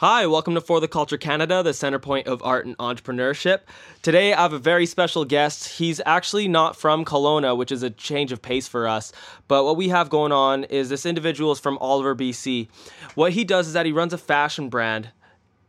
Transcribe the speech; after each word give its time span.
Hi, 0.00 0.26
welcome 0.26 0.54
to 0.54 0.62
For 0.62 0.80
the 0.80 0.88
Culture 0.88 1.18
Canada, 1.18 1.62
the 1.62 1.74
center 1.74 1.98
point 1.98 2.26
of 2.26 2.42
art 2.42 2.64
and 2.64 2.74
entrepreneurship. 2.78 3.60
Today 4.00 4.32
I 4.32 4.40
have 4.40 4.54
a 4.54 4.58
very 4.58 4.86
special 4.86 5.26
guest. 5.26 5.76
He's 5.76 6.00
actually 6.06 6.48
not 6.48 6.74
from 6.74 7.04
Kelowna, 7.04 7.54
which 7.54 7.70
is 7.70 7.82
a 7.82 7.90
change 7.90 8.32
of 8.32 8.40
pace 8.40 8.66
for 8.66 8.88
us. 8.88 9.12
But 9.46 9.64
what 9.64 9.76
we 9.76 9.90
have 9.90 10.08
going 10.08 10.32
on 10.32 10.64
is 10.64 10.88
this 10.88 11.04
individual 11.04 11.52
is 11.52 11.60
from 11.60 11.76
Oliver, 11.82 12.16
BC. 12.16 12.68
What 13.14 13.34
he 13.34 13.44
does 13.44 13.66
is 13.66 13.74
that 13.74 13.84
he 13.84 13.92
runs 13.92 14.14
a 14.14 14.16
fashion 14.16 14.70
brand 14.70 15.10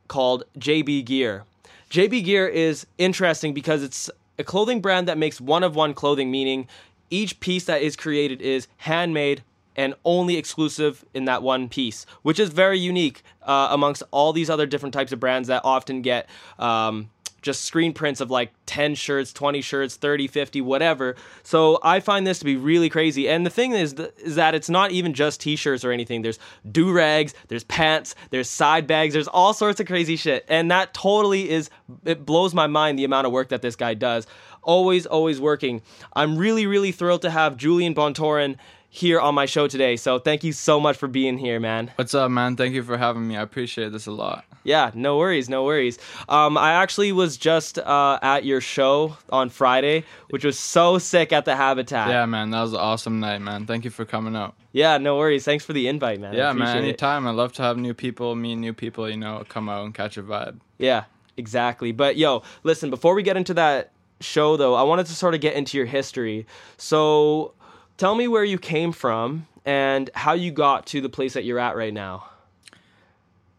called 0.08 0.46
JB 0.58 1.04
Gear. 1.04 1.44
JB 1.90 2.24
Gear 2.24 2.48
is 2.48 2.88
interesting 2.98 3.54
because 3.54 3.84
it's 3.84 4.10
a 4.40 4.46
clothing 4.46 4.80
brand 4.80 5.10
that 5.10 5.18
makes 5.18 5.42
one 5.42 5.62
of 5.62 5.76
one 5.76 5.94
clothing, 5.94 6.32
meaning 6.32 6.70
each 7.10 7.42
piece 7.42 7.66
that 7.66 7.82
is 7.82 7.98
created 7.98 8.42
is 8.42 8.70
handmade 8.78 9.44
and 9.82 9.96
only 10.06 10.38
exclusive 10.38 11.04
in 11.16 11.26
that 11.26 11.42
one 11.42 11.68
piece, 11.68 12.06
which 12.22 12.40
is 12.40 12.50
very 12.50 12.78
unique 12.78 13.24
uh, 13.42 13.70
amongst 13.72 14.04
all 14.12 14.32
these 14.32 14.48
other 14.48 14.68
different 14.68 14.94
types 14.94 15.12
of 15.12 15.20
brands 15.20 15.48
that 15.48 15.64
often 15.66 16.04
get 16.04 16.30
um, 16.60 17.10
just 17.42 17.66
screen 17.66 17.92
prints 17.92 18.22
of 18.22 18.30
like 18.30 18.52
10 18.68 18.94
shirts, 18.94 19.34
20 19.34 19.60
shirts, 19.62 19.96
30, 19.96 20.28
50, 20.28 20.62
whatever. 20.62 21.16
So 21.42 21.80
I 21.82 22.00
find 22.00 22.28
this 22.28 22.38
to 22.40 22.46
be 22.46 22.58
really 22.58 22.90
crazy. 22.90 23.28
And 23.28 23.44
the 23.44 23.50
thing 23.50 23.72
is, 23.72 23.94
th- 23.94 24.12
is 24.20 24.36
that 24.36 24.54
it's 24.54 24.70
not 24.70 24.92
even 24.92 25.16
just 25.16 25.42
t 25.42 25.56
shirts 25.56 25.84
or 25.84 25.92
anything. 25.92 26.22
There's 26.22 26.38
do 26.72 26.92
rags, 26.92 27.34
there's 27.48 27.64
pants, 27.64 28.14
there's 28.30 28.48
side 28.48 28.86
bags, 28.86 29.16
there's 29.16 29.28
all 29.28 29.56
sorts 29.56 29.80
of 29.80 29.88
crazy 29.88 30.16
shit. 30.16 30.46
And 30.48 30.70
that 30.70 30.94
totally 30.94 31.50
is, 31.50 31.72
it 32.06 32.24
blows 32.24 32.54
my 32.54 32.68
mind 32.68 33.00
the 33.00 33.04
amount 33.04 33.26
of 33.26 33.34
work 33.34 33.50
that 33.50 33.64
this 33.64 33.76
guy 33.76 33.96
does. 33.96 34.28
Always, 34.62 35.08
always 35.08 35.42
working. 35.42 35.82
I'm 36.14 36.38
really, 36.38 36.68
really 36.68 36.92
thrilled 36.92 37.24
to 37.24 37.32
have 37.32 37.58
Julian 37.58 37.96
Bontorin 37.96 38.58
here 38.94 39.22
on 39.22 39.34
my 39.34 39.46
show 39.46 39.68
today. 39.68 39.96
So 39.96 40.20
thank 40.20 40.44
you 40.44 40.52
so 40.52 40.78
much 40.78 40.98
for 40.98 41.08
being 41.08 41.38
here, 41.38 41.62
man. 41.62 41.92
What's 41.96 42.14
up, 42.14 42.30
man? 42.30 42.58
Thank 42.58 42.76
you 42.76 42.84
for 42.84 42.98
having 42.98 43.26
me. 43.26 43.38
I 43.38 43.42
appreciate 43.42 43.94
this 43.94 44.06
a 44.06 44.12
lot. 44.12 44.44
Yeah, 44.66 44.92
no 44.94 45.18
worries, 45.18 45.50
no 45.50 45.64
worries. 45.64 45.98
Um, 46.28 46.58
I 46.58 46.74
actually 46.74 47.14
was 47.14 47.38
just 47.38 47.80
uh, 47.80 48.20
at 48.22 48.44
your 48.44 48.60
show 48.60 49.16
on 49.30 49.50
Friday, 49.50 50.04
which 50.30 50.44
was 50.44 50.60
so 50.60 50.98
sick 50.98 51.32
at 51.32 51.46
the 51.46 51.56
Habitat. 51.56 52.10
Yeah, 52.10 52.26
man, 52.26 52.52
that 52.52 52.62
was 52.62 52.74
an 52.74 52.80
awesome 52.80 53.22
night, 53.22 53.40
man. 53.40 53.66
Thank 53.66 53.86
you 53.86 53.92
for 53.92 54.04
coming 54.04 54.36
out. 54.36 54.56
Yeah, 54.74 54.98
no 54.98 55.18
worries. 55.18 55.46
Thanks 55.46 55.64
for 55.64 55.72
the 55.72 55.88
invite, 55.88 56.20
man. 56.20 56.34
Yeah, 56.34 56.52
man. 56.52 56.78
Anytime. 56.78 57.26
It. 57.26 57.30
I 57.30 57.32
love 57.32 57.54
to 57.54 57.62
have 57.62 57.78
new 57.78 57.94
people, 57.94 58.36
meet 58.36 58.56
new 58.56 58.74
people. 58.74 59.10
You 59.10 59.18
know, 59.18 59.42
come 59.48 59.70
out 59.70 59.86
and 59.86 59.96
catch 59.96 60.18
a 60.18 60.22
vibe. 60.22 60.60
Yeah, 60.78 61.06
exactly. 61.38 61.94
But 61.94 62.18
yo, 62.18 62.44
listen. 62.64 62.90
Before 62.90 63.16
we 63.16 63.24
get 63.24 63.38
into 63.38 63.54
that 63.54 63.94
show, 64.20 64.58
though, 64.58 64.76
I 64.76 64.84
wanted 64.84 65.06
to 65.08 65.14
sort 65.14 65.34
of 65.34 65.40
get 65.40 65.56
into 65.56 65.78
your 65.78 65.88
history. 65.88 66.46
So 66.78 67.54
tell 68.02 68.16
me 68.16 68.28
where 68.28 68.44
you 68.44 68.58
came 68.58 68.92
from 68.92 69.46
and 69.64 70.10
how 70.16 70.34
you 70.34 70.50
got 70.50 70.88
to 70.88 71.02
the 71.02 71.08
place 71.08 71.34
that 71.36 71.44
you're 71.44 71.60
at 71.60 71.76
right 71.76 71.94
now. 71.94 72.28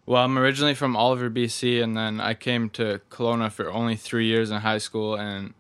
Well, 0.04 0.24
I'm 0.24 0.36
originally 0.36 0.74
from 0.74 0.96
Oliver, 0.96 1.30
BC, 1.30 1.80
and 1.80 1.96
then 1.96 2.20
I 2.20 2.34
came 2.34 2.68
to 2.70 3.00
Kelowna 3.08 3.52
for 3.52 3.70
only 3.70 3.94
three 3.94 4.26
years 4.26 4.50
in 4.50 4.60
high 4.60 4.78
school. 4.78 5.14
And 5.14 5.54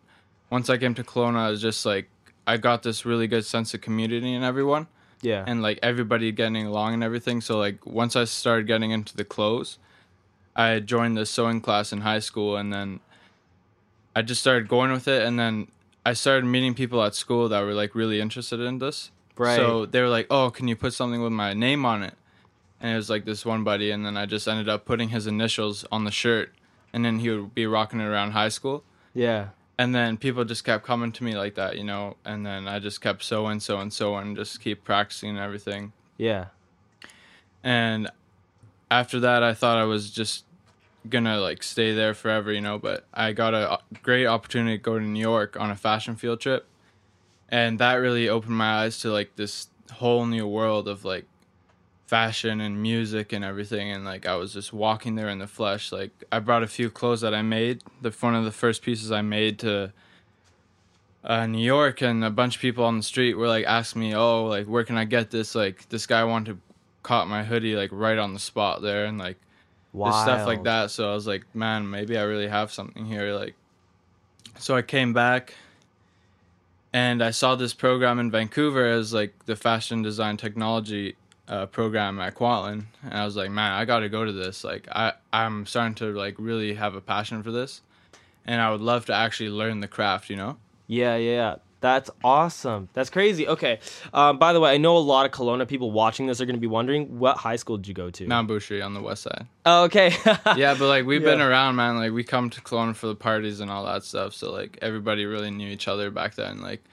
once 0.50 0.68
I 0.68 0.78
came 0.78 0.94
to 0.94 1.04
Kelowna, 1.04 1.36
I 1.36 1.50
was 1.50 1.62
just 1.62 1.86
like, 1.86 2.08
I 2.44 2.56
got 2.56 2.82
this 2.82 3.06
really 3.06 3.28
good 3.28 3.44
sense 3.44 3.72
of 3.72 3.80
community 3.80 4.34
in 4.34 4.42
everyone. 4.42 4.88
Yeah. 5.20 5.44
And 5.46 5.62
like 5.62 5.78
everybody 5.80 6.32
getting 6.32 6.66
along 6.66 6.94
and 6.94 7.04
everything. 7.04 7.40
So, 7.40 7.58
like, 7.58 7.86
once 7.86 8.16
I 8.16 8.24
started 8.24 8.66
getting 8.66 8.90
into 8.90 9.16
the 9.16 9.24
clothes, 9.24 9.78
I 10.56 10.80
joined 10.80 11.16
the 11.16 11.24
sewing 11.24 11.60
class 11.60 11.92
in 11.92 12.00
high 12.00 12.18
school, 12.18 12.56
and 12.56 12.72
then 12.72 12.98
I 14.16 14.22
just 14.22 14.40
started 14.40 14.66
going 14.66 14.90
with 14.90 15.06
it. 15.06 15.22
And 15.22 15.38
then 15.38 15.68
I 16.04 16.14
started 16.14 16.46
meeting 16.46 16.74
people 16.74 17.02
at 17.02 17.14
school 17.14 17.48
that 17.48 17.60
were 17.62 17.74
like 17.74 17.94
really 17.94 18.20
interested 18.20 18.60
in 18.60 18.78
this. 18.78 19.10
Right. 19.36 19.56
So 19.56 19.86
they 19.86 20.00
were 20.00 20.08
like, 20.08 20.26
"Oh, 20.30 20.50
can 20.50 20.68
you 20.68 20.76
put 20.76 20.92
something 20.92 21.22
with 21.22 21.32
my 21.32 21.54
name 21.54 21.84
on 21.84 22.02
it?" 22.02 22.14
And 22.80 22.92
it 22.92 22.96
was 22.96 23.08
like 23.08 23.24
this 23.24 23.46
one 23.46 23.64
buddy, 23.64 23.90
and 23.90 24.04
then 24.04 24.16
I 24.16 24.26
just 24.26 24.48
ended 24.48 24.68
up 24.68 24.84
putting 24.84 25.10
his 25.10 25.26
initials 25.26 25.84
on 25.92 26.04
the 26.04 26.10
shirt, 26.10 26.52
and 26.92 27.04
then 27.04 27.20
he 27.20 27.30
would 27.30 27.54
be 27.54 27.66
rocking 27.66 28.00
it 28.00 28.04
around 28.04 28.32
high 28.32 28.48
school. 28.48 28.82
Yeah. 29.14 29.48
And 29.78 29.94
then 29.94 30.16
people 30.16 30.44
just 30.44 30.64
kept 30.64 30.84
coming 30.84 31.12
to 31.12 31.24
me 31.24 31.36
like 31.36 31.54
that, 31.54 31.76
you 31.76 31.84
know, 31.84 32.16
and 32.24 32.44
then 32.44 32.68
I 32.68 32.78
just 32.78 33.00
kept 33.00 33.22
sewing, 33.22 33.60
sewing, 33.60 33.90
sewing, 33.90 34.36
just 34.36 34.60
keep 34.60 34.84
practicing 34.84 35.30
and 35.30 35.38
everything. 35.38 35.92
Yeah. 36.18 36.46
And 37.64 38.10
after 38.90 39.18
that, 39.20 39.42
I 39.42 39.54
thought 39.54 39.78
I 39.78 39.84
was 39.84 40.10
just 40.10 40.44
gonna 41.08 41.38
like 41.38 41.62
stay 41.62 41.94
there 41.94 42.14
forever, 42.14 42.52
you 42.52 42.60
know. 42.60 42.78
But 42.78 43.06
I 43.12 43.32
got 43.32 43.54
a 43.54 43.78
great 44.02 44.26
opportunity 44.26 44.78
to 44.78 44.82
go 44.82 44.98
to 44.98 45.04
New 45.04 45.20
York 45.20 45.58
on 45.58 45.70
a 45.70 45.76
fashion 45.76 46.16
field 46.16 46.40
trip, 46.40 46.66
and 47.48 47.78
that 47.78 47.94
really 47.94 48.28
opened 48.28 48.56
my 48.56 48.82
eyes 48.82 48.98
to 49.00 49.10
like 49.10 49.36
this 49.36 49.68
whole 49.92 50.26
new 50.26 50.46
world 50.46 50.88
of 50.88 51.04
like 51.04 51.26
fashion 52.06 52.60
and 52.60 52.82
music 52.82 53.32
and 53.32 53.44
everything. 53.44 53.90
And 53.90 54.04
like 54.04 54.26
I 54.26 54.36
was 54.36 54.52
just 54.52 54.72
walking 54.72 55.14
there 55.14 55.28
in 55.28 55.38
the 55.38 55.46
flesh. 55.46 55.92
Like 55.92 56.10
I 56.30 56.38
brought 56.40 56.62
a 56.62 56.66
few 56.66 56.90
clothes 56.90 57.22
that 57.22 57.34
I 57.34 57.42
made. 57.42 57.82
The 58.02 58.10
one 58.20 58.34
of 58.34 58.44
the 58.44 58.52
first 58.52 58.82
pieces 58.82 59.10
I 59.10 59.22
made 59.22 59.58
to. 59.60 59.92
Uh, 61.24 61.46
New 61.46 61.64
York 61.64 62.02
and 62.02 62.24
a 62.24 62.30
bunch 62.30 62.56
of 62.56 62.60
people 62.60 62.84
on 62.84 62.96
the 62.96 63.02
street 63.02 63.34
were 63.34 63.46
like 63.46 63.64
asking 63.64 64.02
me, 64.02 64.14
"Oh, 64.14 64.46
like 64.46 64.66
where 64.66 64.82
can 64.82 64.96
I 64.98 65.04
get 65.04 65.30
this?" 65.30 65.54
Like 65.54 65.88
this 65.88 66.04
guy 66.04 66.24
wanted 66.24 66.54
to 66.54 66.58
caught 67.02 67.28
my 67.28 67.44
hoodie 67.44 67.76
like 67.76 67.90
right 67.92 68.18
on 68.18 68.34
the 68.34 68.40
spot 68.40 68.82
there, 68.82 69.04
and 69.06 69.18
like 69.18 69.38
Wild. 69.92 70.22
stuff 70.22 70.46
like 70.46 70.64
that. 70.64 70.90
So 70.90 71.10
I 71.10 71.14
was 71.14 71.26
like, 71.26 71.44
man, 71.54 71.88
maybe 71.90 72.16
I 72.16 72.22
really 72.22 72.48
have 72.48 72.72
something 72.72 73.04
here. 73.04 73.34
Like, 73.34 73.54
so 74.58 74.76
I 74.76 74.82
came 74.82 75.12
back 75.12 75.54
and 76.92 77.22
I 77.22 77.30
saw 77.30 77.54
this 77.54 77.74
program 77.74 78.18
in 78.18 78.30
Vancouver 78.30 78.86
as 78.86 79.12
like 79.12 79.46
the 79.46 79.56
fashion 79.56 80.02
design 80.02 80.36
technology 80.36 81.16
uh, 81.48 81.66
program 81.66 82.20
at 82.20 82.34
Kwantlen, 82.34 82.84
and 83.02 83.14
I 83.14 83.24
was 83.24 83.36
like, 83.36 83.50
man, 83.50 83.72
I 83.72 83.84
got 83.84 84.00
to 84.00 84.08
go 84.08 84.24
to 84.24 84.32
this. 84.32 84.64
Like, 84.64 84.88
I 84.90 85.12
I'm 85.32 85.66
starting 85.66 85.94
to 85.96 86.12
like 86.12 86.36
really 86.38 86.74
have 86.74 86.94
a 86.94 87.00
passion 87.00 87.42
for 87.42 87.50
this, 87.50 87.82
and 88.46 88.60
I 88.60 88.70
would 88.70 88.80
love 88.80 89.06
to 89.06 89.14
actually 89.14 89.50
learn 89.50 89.80
the 89.80 89.88
craft. 89.88 90.30
You 90.30 90.36
know? 90.36 90.56
Yeah, 90.86 91.16
yeah. 91.16 91.56
That's 91.82 92.10
awesome. 92.22 92.88
That's 92.92 93.10
crazy. 93.10 93.46
Okay. 93.48 93.80
Um, 94.14 94.38
by 94.38 94.52
the 94.52 94.60
way, 94.60 94.72
I 94.72 94.76
know 94.76 94.96
a 94.96 94.98
lot 94.98 95.26
of 95.26 95.32
Kelowna 95.32 95.66
people 95.66 95.90
watching 95.90 96.28
this 96.28 96.40
are 96.40 96.46
going 96.46 96.54
to 96.54 96.60
be 96.60 96.68
wondering 96.68 97.18
what 97.18 97.36
high 97.36 97.56
school 97.56 97.76
did 97.76 97.88
you 97.88 97.94
go 97.94 98.08
to? 98.08 98.26
Mount 98.26 98.48
Boucherie 98.48 98.84
on 98.84 98.94
the 98.94 99.02
west 99.02 99.24
side. 99.24 99.46
Oh, 99.66 99.84
okay. 99.84 100.14
yeah, 100.56 100.76
but 100.78 100.86
like 100.86 101.04
we've 101.04 101.22
yeah. 101.22 101.30
been 101.30 101.40
around, 101.40 101.74
man. 101.74 101.96
Like 101.96 102.12
we 102.12 102.22
come 102.22 102.50
to 102.50 102.60
Kelowna 102.60 102.94
for 102.94 103.08
the 103.08 103.16
parties 103.16 103.58
and 103.58 103.68
all 103.68 103.84
that 103.86 104.04
stuff. 104.04 104.32
So 104.32 104.52
like 104.52 104.78
everybody 104.80 105.26
really 105.26 105.50
knew 105.50 105.68
each 105.68 105.88
other 105.88 106.12
back 106.12 106.36
then. 106.36 106.60
Like 106.60 106.84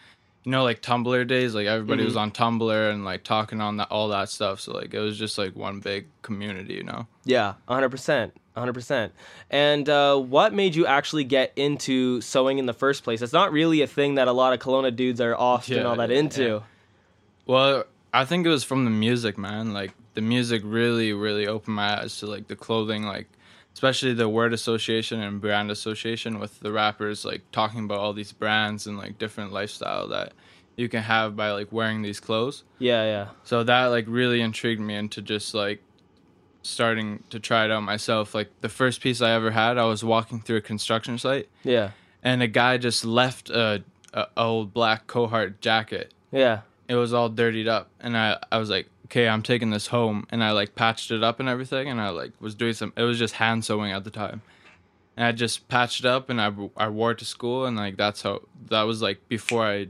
you 0.43 0.51
know, 0.51 0.63
like 0.63 0.81
Tumblr 0.81 1.27
days. 1.27 1.53
Like 1.53 1.67
everybody 1.67 1.99
mm-hmm. 1.99 2.07
was 2.07 2.17
on 2.17 2.31
Tumblr 2.31 2.91
and 2.91 3.05
like 3.05 3.23
talking 3.23 3.61
on 3.61 3.77
that 3.77 3.91
all 3.91 4.07
that 4.07 4.29
stuff. 4.29 4.59
So 4.59 4.73
like 4.73 4.95
it 4.95 4.99
was 4.99 5.19
just 5.19 5.37
like 5.37 5.55
one 5.55 5.81
big 5.81 6.07
community, 6.23 6.73
you 6.73 6.83
know. 6.83 7.05
Yeah, 7.25 7.53
hundred 7.67 7.89
percent. 7.89 8.35
100%. 8.55 9.11
And 9.49 9.87
uh, 9.87 10.17
what 10.17 10.53
made 10.53 10.75
you 10.75 10.85
actually 10.85 11.23
get 11.23 11.53
into 11.55 12.21
sewing 12.21 12.57
in 12.57 12.65
the 12.65 12.73
first 12.73 13.03
place? 13.03 13.21
It's 13.21 13.33
not 13.33 13.51
really 13.51 13.81
a 13.81 13.87
thing 13.87 14.15
that 14.15 14.27
a 14.27 14.31
lot 14.31 14.53
of 14.53 14.59
Kelowna 14.59 14.95
dudes 14.95 15.21
are 15.21 15.35
often 15.35 15.77
yeah, 15.77 15.83
all 15.83 15.95
that 15.95 16.11
into. 16.11 16.43
Yeah. 16.43 16.59
Well, 17.45 17.85
I 18.13 18.25
think 18.25 18.45
it 18.45 18.49
was 18.49 18.63
from 18.63 18.85
the 18.85 18.91
music, 18.91 19.37
man. 19.37 19.73
Like 19.73 19.93
the 20.13 20.21
music 20.21 20.61
really, 20.65 21.13
really 21.13 21.47
opened 21.47 21.75
my 21.75 22.01
eyes 22.01 22.19
to 22.19 22.27
like 22.27 22.47
the 22.47 22.55
clothing, 22.55 23.03
like 23.03 23.27
especially 23.73 24.13
the 24.13 24.27
word 24.27 24.53
association 24.53 25.21
and 25.21 25.39
brand 25.39 25.71
association 25.71 26.39
with 26.39 26.59
the 26.59 26.71
rappers, 26.71 27.23
like 27.23 27.41
talking 27.51 27.85
about 27.85 27.99
all 27.99 28.13
these 28.13 28.31
brands 28.31 28.87
and 28.87 28.97
like 28.97 29.17
different 29.17 29.53
lifestyle 29.53 30.07
that 30.07 30.33
you 30.75 30.89
can 30.89 31.03
have 31.03 31.35
by 31.35 31.51
like 31.51 31.71
wearing 31.71 32.01
these 32.01 32.19
clothes. 32.19 32.63
Yeah, 32.79 33.03
yeah. 33.03 33.27
So 33.43 33.63
that 33.63 33.85
like 33.85 34.05
really 34.07 34.41
intrigued 34.41 34.81
me 34.81 34.95
into 34.95 35.21
just 35.21 35.53
like 35.53 35.81
starting 36.61 37.23
to 37.29 37.39
try 37.39 37.65
it 37.65 37.71
out 37.71 37.83
myself. 37.83 38.35
Like 38.35 38.49
the 38.61 38.69
first 38.69 39.01
piece 39.01 39.21
I 39.21 39.31
ever 39.31 39.51
had, 39.51 39.77
I 39.77 39.85
was 39.85 40.03
walking 40.03 40.41
through 40.41 40.57
a 40.57 40.61
construction 40.61 41.17
site. 41.17 41.49
Yeah. 41.63 41.91
And 42.23 42.43
a 42.43 42.47
guy 42.47 42.77
just 42.77 43.05
left 43.05 43.49
a, 43.49 43.83
a 44.13 44.27
old 44.37 44.73
black 44.73 45.07
Carhartt 45.07 45.61
jacket. 45.61 46.13
Yeah. 46.31 46.61
It 46.87 46.95
was 46.95 47.13
all 47.13 47.29
dirtied 47.29 47.67
up, 47.67 47.89
and 47.99 48.17
I 48.17 48.39
I 48.51 48.57
was 48.57 48.69
like, 48.69 48.87
okay, 49.05 49.27
I'm 49.27 49.43
taking 49.43 49.69
this 49.69 49.87
home, 49.87 50.25
and 50.31 50.43
I 50.43 50.51
like 50.51 50.73
patched 50.73 51.11
it 51.11 51.23
up 51.23 51.39
and 51.39 51.47
everything, 51.47 51.87
and 51.87 52.01
I 52.01 52.09
like 52.09 52.31
was 52.39 52.55
doing 52.55 52.73
some. 52.73 52.93
It 52.97 53.03
was 53.03 53.19
just 53.19 53.35
hand 53.35 53.63
sewing 53.63 53.91
at 53.91 54.03
the 54.03 54.09
time. 54.09 54.41
And 55.15 55.27
I 55.27 55.31
just 55.33 55.67
patched 55.67 55.99
it 55.99 56.05
up 56.05 56.29
and 56.29 56.39
I, 56.39 56.49
I 56.77 56.87
wore 56.87 57.11
it 57.11 57.17
to 57.17 57.25
school 57.25 57.65
and 57.65 57.75
like 57.75 57.97
that's 57.97 58.21
how 58.21 58.39
that 58.69 58.83
was 58.83 59.01
like 59.01 59.27
before 59.27 59.65
I 59.65 59.87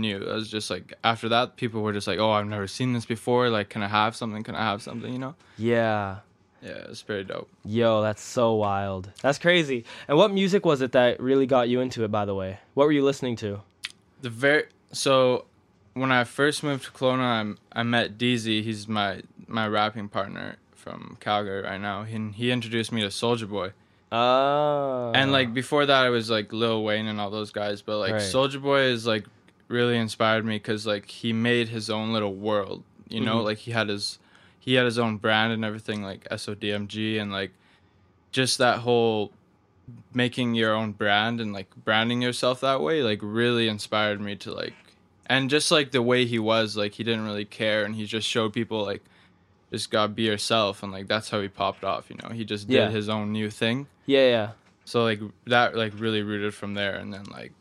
knew. 0.00 0.16
It 0.16 0.34
was 0.34 0.50
just 0.50 0.70
like 0.70 0.94
after 1.02 1.28
that, 1.30 1.56
people 1.56 1.82
were 1.82 1.92
just 1.92 2.06
like, 2.06 2.18
"Oh, 2.18 2.30
I've 2.30 2.46
never 2.46 2.66
seen 2.66 2.92
this 2.92 3.06
before. 3.06 3.48
Like, 3.48 3.68
can 3.68 3.82
I 3.82 3.88
have 3.88 4.14
something? 4.16 4.42
Can 4.42 4.54
I 4.54 4.62
have 4.62 4.82
something?" 4.82 5.12
You 5.12 5.18
know? 5.18 5.34
Yeah. 5.56 6.18
Yeah, 6.62 6.86
it's 6.88 7.02
pretty 7.02 7.24
dope. 7.24 7.50
Yo, 7.64 8.00
that's 8.00 8.22
so 8.22 8.54
wild. 8.54 9.10
That's 9.20 9.38
crazy. 9.38 9.84
And 10.08 10.16
what 10.16 10.32
music 10.32 10.64
was 10.64 10.80
it 10.80 10.92
that 10.92 11.20
really 11.20 11.46
got 11.46 11.68
you 11.68 11.80
into 11.80 12.04
it? 12.04 12.10
By 12.10 12.24
the 12.24 12.34
way, 12.34 12.58
what 12.72 12.86
were 12.86 12.92
you 12.92 13.04
listening 13.04 13.36
to? 13.36 13.60
The 14.22 14.30
very 14.30 14.64
so 14.92 15.44
when 15.92 16.10
I 16.10 16.24
first 16.24 16.62
moved 16.62 16.84
to 16.84 16.90
Kelowna, 16.90 17.56
I, 17.72 17.80
I 17.80 17.82
met 17.82 18.16
Deezy. 18.16 18.62
He's 18.62 18.88
my 18.88 19.22
my 19.46 19.68
rapping 19.68 20.08
partner 20.08 20.56
from 20.74 21.16
Calgary 21.20 21.62
right 21.62 21.80
now. 21.80 22.04
He 22.04 22.30
he 22.34 22.50
introduced 22.50 22.92
me 22.92 23.02
to 23.02 23.08
Soulja 23.08 23.48
Boy. 23.48 23.72
Oh. 24.12 25.12
And 25.14 25.32
like 25.32 25.52
before 25.52 25.86
that, 25.86 26.04
I 26.04 26.10
was 26.10 26.30
like 26.30 26.52
Lil 26.52 26.84
Wayne 26.84 27.06
and 27.06 27.20
all 27.20 27.30
those 27.30 27.50
guys. 27.50 27.82
But 27.82 27.98
like 27.98 28.12
right. 28.12 28.22
Soulja 28.22 28.62
Boy 28.62 28.82
is 28.82 29.06
like 29.06 29.24
really 29.68 29.96
inspired 29.96 30.44
me 30.44 30.56
because 30.56 30.86
like 30.86 31.06
he 31.10 31.32
made 31.32 31.68
his 31.68 31.90
own 31.90 32.12
little 32.12 32.34
world. 32.34 32.82
You 33.08 33.20
know, 33.20 33.36
mm-hmm. 33.36 33.44
like 33.46 33.58
he 33.58 33.70
had 33.70 33.88
his 33.88 34.18
he 34.58 34.74
had 34.74 34.86
his 34.86 34.98
own 34.98 35.18
brand 35.18 35.52
and 35.52 35.64
everything 35.64 36.02
like 36.02 36.26
SODMG 36.30 37.20
and 37.20 37.30
like 37.30 37.52
just 38.32 38.58
that 38.58 38.78
whole 38.78 39.30
making 40.14 40.54
your 40.54 40.74
own 40.74 40.92
brand 40.92 41.40
and 41.40 41.52
like 41.52 41.68
branding 41.84 42.22
yourself 42.22 42.60
that 42.62 42.80
way 42.80 43.02
like 43.02 43.18
really 43.22 43.68
inspired 43.68 44.20
me 44.20 44.34
to 44.34 44.50
like 44.52 44.72
and 45.26 45.50
just 45.50 45.70
like 45.70 45.90
the 45.90 46.00
way 46.00 46.24
he 46.24 46.38
was 46.38 46.76
like 46.76 46.92
he 46.94 47.04
didn't 47.04 47.24
really 47.26 47.44
care 47.44 47.84
and 47.84 47.94
he 47.94 48.06
just 48.06 48.26
showed 48.26 48.52
people 48.52 48.82
like 48.82 49.02
just 49.70 49.90
gotta 49.90 50.08
be 50.08 50.22
yourself 50.22 50.82
and 50.82 50.90
like 50.90 51.06
that's 51.06 51.28
how 51.28 51.40
he 51.40 51.48
popped 51.48 51.84
off 51.84 52.08
you 52.08 52.16
know 52.22 52.30
he 52.30 52.44
just 52.46 52.66
did 52.66 52.76
Yeah. 52.76 52.90
his 52.90 53.10
own 53.10 53.32
new 53.32 53.50
thing 53.50 53.86
Yeah, 54.06 54.26
yeah. 54.28 54.50
so 54.86 55.02
like 55.02 55.20
that 55.46 55.76
like 55.76 55.92
really 55.98 56.22
rooted 56.22 56.54
from 56.54 56.72
there 56.72 56.94
and 56.94 57.12
then 57.12 57.24
like 57.24 57.52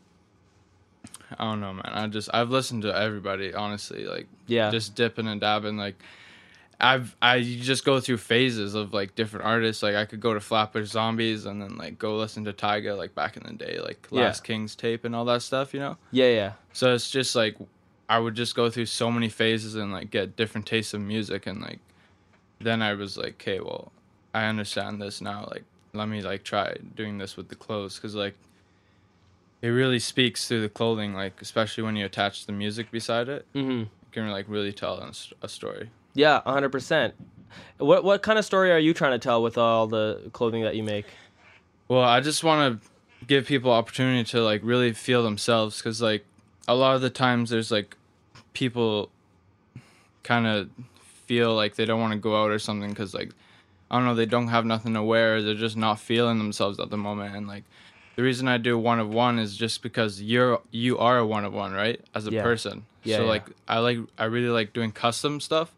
i 1.39 1.43
don't 1.45 1.61
know 1.61 1.73
man 1.73 1.89
i 1.93 2.07
just 2.07 2.29
i've 2.33 2.49
listened 2.49 2.81
to 2.83 2.95
everybody 2.95 3.53
honestly 3.53 4.05
like 4.05 4.27
Yeah. 4.47 4.71
just 4.71 4.95
dipping 4.95 5.27
and 5.27 5.39
dabbing 5.41 5.77
like 5.77 5.95
i've 6.79 7.15
i 7.21 7.41
just 7.41 7.85
go 7.85 7.99
through 7.99 8.17
phases 8.17 8.73
of 8.75 8.93
like 8.93 9.15
different 9.15 9.45
artists 9.45 9.83
like 9.83 9.95
i 9.95 10.05
could 10.05 10.19
go 10.19 10.33
to 10.33 10.39
flatbush 10.39 10.89
zombies 10.89 11.45
and 11.45 11.61
then 11.61 11.77
like 11.77 11.97
go 11.99 12.17
listen 12.17 12.43
to 12.45 12.53
tyga 12.53 12.97
like 12.97 13.13
back 13.15 13.37
in 13.37 13.43
the 13.43 13.53
day 13.53 13.79
like 13.79 14.07
Yeah. 14.11 14.23
last 14.23 14.43
king's 14.43 14.75
tape 14.75 15.05
and 15.05 15.15
all 15.15 15.25
that 15.25 15.41
stuff 15.41 15.73
you 15.73 15.79
know 15.79 15.97
Yeah, 16.11 16.29
yeah. 16.29 16.51
so 16.73 16.93
it's 16.93 17.09
just 17.09 17.35
like 17.35 17.55
I 18.09 18.19
would 18.19 18.35
just 18.35 18.53
go 18.53 18.69
through 18.69 18.87
so 18.87 19.09
many 19.09 19.29
phases 19.29 19.75
and 19.75 19.91
like 19.93 20.11
get 20.11 20.35
different 20.35 20.67
tastes 20.67 20.93
of 20.93 21.01
music 21.01 21.47
and 21.47 21.61
like 21.61 21.79
then 22.59 22.81
I 22.81 22.93
was 22.93 23.17
like, 23.17 23.33
okay, 23.41 23.59
well, 23.59 23.91
I 24.33 24.45
understand 24.45 25.01
this 25.01 25.19
now. 25.19 25.47
Like, 25.51 25.63
let 25.93 26.07
me 26.07 26.21
like 26.21 26.43
try 26.43 26.75
doing 26.95 27.17
this 27.17 27.35
with 27.35 27.49
the 27.49 27.55
clothes 27.55 27.95
because 27.95 28.13
like 28.15 28.35
it 29.63 29.69
really 29.69 29.97
speaks 29.97 30.47
through 30.47 30.61
the 30.61 30.69
clothing. 30.69 31.13
Like, 31.15 31.41
especially 31.41 31.83
when 31.83 31.95
you 31.95 32.05
attach 32.05 32.45
the 32.45 32.51
music 32.51 32.91
beside 32.91 33.29
it, 33.29 33.47
Mhm. 33.55 33.79
you 33.79 33.87
can 34.11 34.29
like 34.29 34.45
really 34.47 34.73
tell 34.73 34.99
a 35.41 35.47
story. 35.49 35.89
Yeah, 36.13 36.41
100%. 36.45 37.13
What 37.77 38.03
what 38.03 38.21
kind 38.21 38.37
of 38.37 38.45
story 38.45 38.71
are 38.71 38.77
you 38.79 38.93
trying 38.93 39.13
to 39.13 39.19
tell 39.19 39.41
with 39.41 39.57
all 39.57 39.87
the 39.87 40.29
clothing 40.33 40.63
that 40.63 40.75
you 40.75 40.83
make? 40.83 41.05
Well, 41.87 42.03
I 42.03 42.19
just 42.19 42.43
want 42.43 42.81
to 42.81 43.25
give 43.25 43.47
people 43.47 43.71
opportunity 43.71 44.23
to 44.31 44.41
like 44.43 44.61
really 44.63 44.91
feel 44.91 45.23
themselves 45.23 45.77
because 45.77 46.01
like 46.01 46.25
a 46.67 46.75
lot 46.75 46.95
of 46.95 47.01
the 47.01 47.09
times 47.09 47.49
there's 47.49 47.71
like 47.71 47.95
people 48.53 49.09
kind 50.23 50.45
of 50.45 50.69
feel 51.25 51.55
like 51.55 51.75
they 51.75 51.85
don't 51.85 52.01
want 52.01 52.11
to 52.13 52.19
go 52.19 52.41
out 52.41 52.51
or 52.51 52.59
something 52.59 52.89
because 52.89 53.13
like 53.13 53.31
I 53.89 53.97
don't 53.97 54.05
know 54.05 54.15
they 54.15 54.25
don't 54.25 54.47
have 54.49 54.65
nothing 54.65 54.93
to 54.95 55.03
wear 55.03 55.41
they're 55.41 55.53
just 55.55 55.77
not 55.77 55.99
feeling 55.99 56.37
themselves 56.37 56.79
at 56.79 56.89
the 56.89 56.97
moment 56.97 57.35
and 57.35 57.47
like 57.47 57.63
the 58.15 58.23
reason 58.23 58.47
I 58.47 58.57
do 58.57 58.77
one 58.77 58.99
of 58.99 59.09
one 59.09 59.39
is 59.39 59.57
just 59.57 59.81
because 59.81 60.21
you're 60.21 60.61
you 60.71 60.97
are 60.97 61.17
a 61.19 61.25
one 61.25 61.45
of 61.45 61.53
one 61.53 61.73
right 61.73 61.99
as 62.13 62.27
a 62.27 62.31
Yeah. 62.31 62.43
person 62.43 62.85
Yeah, 63.03 63.17
so 63.17 63.23
yeah. 63.23 63.29
like 63.29 63.45
I 63.67 63.79
like 63.79 63.99
I 64.17 64.25
really 64.25 64.49
like 64.49 64.73
doing 64.73 64.91
custom 64.91 65.39
stuff 65.39 65.73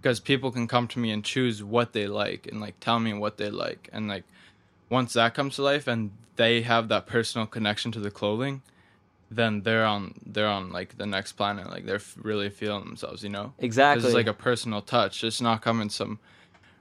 because 0.00 0.20
people 0.20 0.50
can 0.52 0.66
come 0.68 0.86
to 0.88 0.98
me 0.98 1.10
and 1.10 1.24
choose 1.24 1.62
what 1.62 1.92
they 1.92 2.06
like 2.06 2.46
and 2.46 2.60
like 2.60 2.78
tell 2.80 2.98
me 3.00 3.12
what 3.12 3.36
they 3.38 3.50
like 3.50 3.88
and 3.92 4.08
like 4.08 4.24
once 4.90 5.12
that 5.14 5.34
comes 5.34 5.56
to 5.56 5.62
life 5.62 5.86
and 5.86 6.10
they 6.36 6.62
have 6.62 6.88
that 6.88 7.06
personal 7.06 7.46
connection 7.46 7.90
to 7.92 7.98
the 8.00 8.10
clothing 8.10 8.62
then 9.30 9.62
they're 9.62 9.84
on 9.84 10.14
they're 10.24 10.46
on 10.46 10.70
like 10.70 10.96
the 10.98 11.06
next 11.06 11.32
planet 11.32 11.68
like 11.68 11.84
they're 11.86 11.96
f- 11.96 12.16
really 12.22 12.48
feeling 12.48 12.84
themselves 12.84 13.22
you 13.24 13.28
know 13.28 13.52
Exactly. 13.58 14.04
it's 14.06 14.14
like 14.14 14.28
a 14.28 14.32
personal 14.32 14.80
touch 14.80 15.24
it's 15.24 15.40
not 15.40 15.60
coming 15.62 15.90
some 15.90 16.18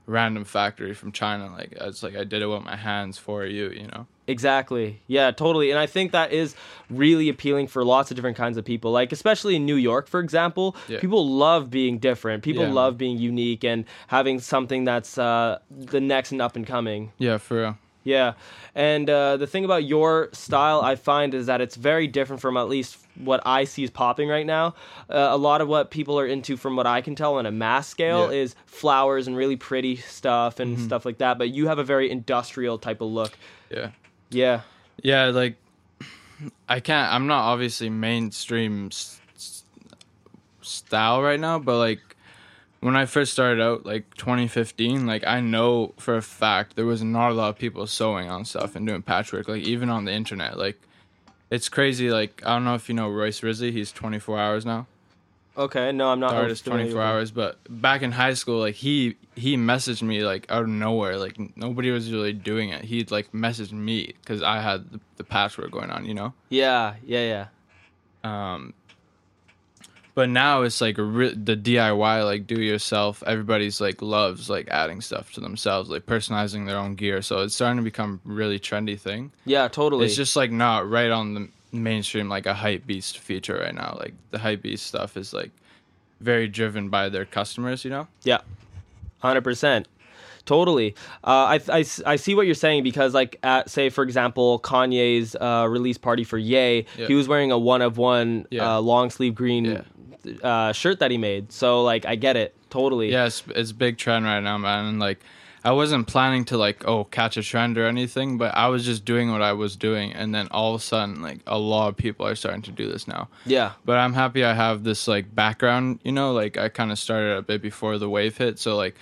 random 0.07 0.43
factory 0.45 0.93
from 0.93 1.11
china 1.11 1.51
like 1.51 1.73
it's 1.81 2.03
like 2.03 2.15
i 2.15 2.23
did 2.23 2.41
it 2.41 2.47
with 2.47 2.63
my 2.63 2.75
hands 2.75 3.17
for 3.17 3.45
you 3.45 3.69
you 3.69 3.87
know 3.87 4.05
Exactly. 4.27 5.03
Yeah, 5.05 5.29
totally. 5.29 5.69
And 5.69 5.77
I 5.79 5.85
think 5.85 6.11
that 6.13 6.33
is 6.33 6.55
really 6.89 7.29
appealing 7.29 7.67
for 7.67 7.85
lots 7.85 8.09
of 8.09 8.15
different 8.15 8.35
kinds 8.35 8.57
of 8.57 8.65
people. 8.65 8.91
Like 8.91 9.11
especially 9.11 9.55
in 9.55 9.67
New 9.67 9.75
York, 9.75 10.07
for 10.07 10.19
example, 10.19 10.75
Yeah. 10.87 10.99
people 10.99 11.27
love 11.29 11.69
being 11.69 11.99
different. 11.99 12.41
People 12.41 12.63
Yeah, 12.65 12.71
love 12.73 12.97
being 12.97 13.19
unique 13.19 13.63
and 13.63 13.85
having 14.07 14.39
something 14.39 14.83
that's 14.83 15.19
uh, 15.19 15.59
the 15.69 16.01
next 16.01 16.31
and 16.31 16.41
up 16.41 16.55
and 16.55 16.65
coming. 16.65 17.11
yeah 17.19 17.37
for 17.37 17.57
real 17.59 17.77
Yeah. 18.05 18.33
And 18.75 19.09
uh, 19.09 19.35
the 19.37 19.47
thing 19.47 19.65
about 19.65 19.83
your 19.83 20.29
style, 20.31 20.79
I 20.81 20.95
find, 20.95 21.33
is 21.33 21.47
that 21.47 21.59
it's 21.59 21.75
very 21.75 22.07
different 22.07 22.41
from 22.41 22.55
at 22.55 22.69
least 22.69 22.97
what 23.15 23.41
I 23.45 23.63
see 23.65 23.83
is 23.83 23.89
popping 23.89 24.29
right 24.29 24.45
now. 24.45 24.75
Uh, 25.09 25.29
a 25.31 25.37
lot 25.37 25.59
of 25.61 25.67
what 25.67 25.89
people 25.91 26.17
are 26.19 26.25
into, 26.27 26.55
from 26.55 26.75
what 26.75 26.85
I 26.85 27.01
can 27.01 27.15
tell 27.15 27.35
on 27.35 27.45
a 27.45 27.51
mass 27.51 27.87
scale, 27.87 28.19
Yeah. 28.19 28.25
Mm-hmm. 28.25 28.33
is 28.35 28.55
flowers 28.67 29.27
and 29.27 29.35
really 29.35 29.55
pretty 29.57 29.95
stuff 29.97 30.59
and 30.59 30.79
stuff 30.79 31.03
like 31.05 31.17
that. 31.17 31.37
But 31.37 31.49
you 31.49 31.67
have 31.67 31.79
a 31.79 31.83
very 31.83 32.09
industrial 32.11 32.77
type 32.77 33.01
of 33.01 33.09
look. 33.09 33.37
yeah 33.71 33.89
Yeah. 34.29 34.61
yeah 35.03 35.25
like 35.25 35.55
i 36.69 36.79
can't 36.81 37.13
i'm 37.13 37.27
not 37.27 37.43
obviously 37.43 37.89
mainstream 37.89 38.87
s- 38.91 39.21
s- 39.35 39.63
style 40.61 41.21
right 41.21 41.39
now 41.39 41.57
but 41.59 41.77
like 41.77 42.14
when 42.85 42.95
i 42.95 43.05
first 43.05 43.33
started 43.33 43.59
out 43.61 43.83
like 43.85 44.03
2015 44.15 45.07
like 45.07 45.25
i 45.25 45.39
know 45.39 45.93
for 45.97 46.15
a 46.17 46.21
fact 46.21 46.75
there 46.75 46.85
was 46.85 47.01
not 47.03 47.31
a 47.31 47.33
lot 47.33 47.49
of 47.49 47.57
people 47.57 47.87
sewing 47.87 48.29
on 48.29 48.45
stuff 48.45 48.75
and 48.75 48.85
doing 48.85 49.01
patchwork 49.01 49.47
like 49.47 49.63
even 49.63 49.89
on 49.89 50.05
the 50.05 50.11
internet 50.11 50.57
like 50.57 50.77
it's 51.49 51.67
crazy 51.67 52.11
like 52.11 52.41
i 52.45 52.49
don't 52.53 52.63
know 52.63 52.75
if 52.75 52.87
you 52.87 52.93
know 52.93 53.09
royce 53.09 53.41
rizzi 53.41 53.71
he's 53.71 53.91
24 53.91 54.39
hours 54.39 54.65
now 54.65 54.85
Okay. 55.57 55.93
No, 55.93 56.09
I'm 56.09 56.19
not. 56.19 56.31
the 56.31 56.35
artist 56.35 56.65
24 56.65 56.87
with 56.87 56.97
hours 56.97 57.31
but 57.31 57.57
back 57.69 58.01
in 58.01 58.11
high 58.11 58.33
school 58.33 58.59
like 58.59 58.75
he 58.75 59.15
he 59.35 59.55
messaged 59.55 60.01
me 60.01 60.21
like 60.21 60.45
out 60.51 60.63
of 60.63 60.67
nowhere 60.67 61.17
like 61.17 61.37
nobody 61.55 61.91
was 61.91 62.11
really 62.11 62.33
doing 62.33 62.71
it 62.71 62.83
he'd 62.83 63.09
like 63.09 63.31
messaged 63.31 63.71
me 63.71 64.13
because 64.19 64.43
i 64.43 64.59
had 64.59 64.91
the, 64.91 64.99
the 65.15 65.23
patchwork 65.23 65.71
going 65.71 65.89
on 65.89 66.05
you 66.05 66.13
know 66.13 66.33
Yeah. 66.49 66.95
Yeah. 67.05 67.47
Yeah. 68.25 68.51
um 68.53 68.73
but 70.15 70.29
now 70.29 70.61
it's 70.63 70.81
like 70.81 70.95
re- 70.97 71.33
the 71.35 71.55
diy 71.55 72.25
like 72.25 72.47
do 72.47 72.59
yourself 72.59 73.21
everybody's 73.27 73.79
like 73.79 74.01
loves 74.01 74.49
like 74.49 74.67
adding 74.69 75.01
stuff 75.01 75.31
to 75.33 75.39
themselves 75.41 75.89
like 75.89 76.05
personalizing 76.05 76.65
their 76.65 76.77
own 76.77 76.95
gear 76.95 77.21
so 77.21 77.41
it's 77.43 77.53
starting 77.53 77.77
to 77.77 77.83
become 77.83 78.19
really 78.25 78.59
trendy 78.59 78.97
thing 78.99 79.31
Yeah. 79.45 79.67
Totally. 79.67 80.05
it's 80.05 80.15
just 80.15 80.35
like 80.35 80.51
not 80.51 80.89
right 80.89 81.11
on 81.11 81.33
the 81.35 81.49
mainstream 81.71 82.29
like 82.29 82.45
a 82.45 82.53
hype 82.53 82.87
beast 82.87 83.19
feature 83.19 83.57
right 83.59 83.75
now 83.75 83.97
like 83.99 84.13
the 84.31 84.39
hype 84.39 84.61
beast 84.61 84.85
stuff 84.87 85.17
is 85.17 85.33
like 85.33 85.51
very 86.21 86.47
driven 86.47 86.87
by 86.89 87.09
their 87.09 87.25
customers 87.25 87.83
you 87.83 87.91
know 87.91 88.07
Yeah, 88.23 88.39
hundred 89.19 89.41
percent. 89.43 89.87
Totally. 90.45 90.95
Uh, 91.23 91.57
I, 91.57 91.59
I, 91.69 91.85
I 92.05 92.15
see 92.17 92.35
what 92.35 92.45
you're 92.45 92.55
saying 92.55 92.83
because, 92.83 93.13
like, 93.13 93.39
at 93.43 93.69
say 93.69 93.89
for 93.89 94.03
example, 94.03 94.59
Kanye's 94.59 95.35
uh, 95.35 95.65
release 95.69 95.97
party 95.97 96.23
for 96.23 96.37
Ye, 96.37 96.85
Yeah. 96.97 97.07
he 97.07 97.13
was 97.15 97.27
wearing 97.27 97.51
a 97.51 97.57
one 97.57 97.81
of 97.81 97.97
one 97.97 98.45
Yeah. 98.51 98.75
uh, 98.75 98.79
long 98.79 99.09
sleeve 99.09 99.35
green 99.35 99.65
Yeah. 99.65 99.81
uh, 100.43 100.71
shirt 100.71 100.99
that 100.99 101.11
he 101.11 101.17
made. 101.17 101.51
So, 101.51 101.83
like, 101.83 102.05
I 102.05 102.15
get 102.15 102.35
it 102.37 102.55
totally. 102.69 103.09
yeah 103.11 103.25
it's, 103.25 103.41
it's 103.55 103.71
a 103.71 103.73
big 103.73 103.97
trend 103.97 104.25
right 104.25 104.41
now 104.41 104.57
man 104.57 104.83
and 104.85 104.99
like 104.99 105.19
i 105.63 105.71
wasn't 105.71 106.05
planning 106.07 106.43
to 106.43 106.57
like 106.57 106.85
oh 106.85 107.05
catch 107.05 107.37
a 107.37 107.41
trend 107.43 107.77
or 107.77 107.85
anything 107.85 108.37
but 108.37 108.53
i 108.53 108.67
was 108.67 108.83
just 108.83 109.05
doing 109.05 109.31
what 109.31 109.41
i 109.41 109.53
was 109.53 109.77
doing 109.77 110.11
and 110.11 110.35
then 110.35 110.45
all 110.51 110.75
of 110.75 110.81
a 110.81 110.83
sudden 110.83 111.21
like 111.21 111.39
a 111.47 111.57
lot 111.57 111.87
of 111.87 111.95
people 111.95 112.27
are 112.27 112.35
starting 112.35 112.61
to 112.61 112.71
do 112.71 112.91
this 112.91 113.07
now 113.07 113.29
Yeah. 113.45 113.73
but 113.85 113.97
i'm 113.97 114.11
happy 114.11 114.43
i 114.43 114.53
have 114.53 114.83
this 114.83 115.07
like 115.07 115.33
background 115.33 115.99
you 116.03 116.11
know 116.11 116.33
like 116.33 116.57
i 116.57 116.67
kind 116.67 116.91
of 116.91 116.99
started 116.99 117.37
a 117.37 117.41
bit 117.41 117.61
before 117.61 117.97
the 117.97 118.09
wave 118.09 118.35
hit 118.35 118.59
so 118.59 118.75
like 118.75 118.95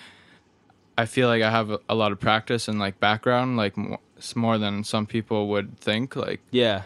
i 0.98 1.06
feel 1.06 1.28
like 1.28 1.42
i 1.42 1.50
have 1.52 1.70
a, 1.72 1.80
a 1.90 1.96
lot 1.96 2.12
of 2.12 2.20
practice 2.20 2.68
and 2.68 2.80
like 2.80 3.00
background 3.00 3.58
like 3.58 3.76
mo- 3.78 4.00
more 4.36 4.58
than 4.58 4.84
some 4.84 5.06
people 5.06 5.48
would 5.50 5.78
think 5.80 6.16
like 6.16 6.40
Yeah. 6.52 6.84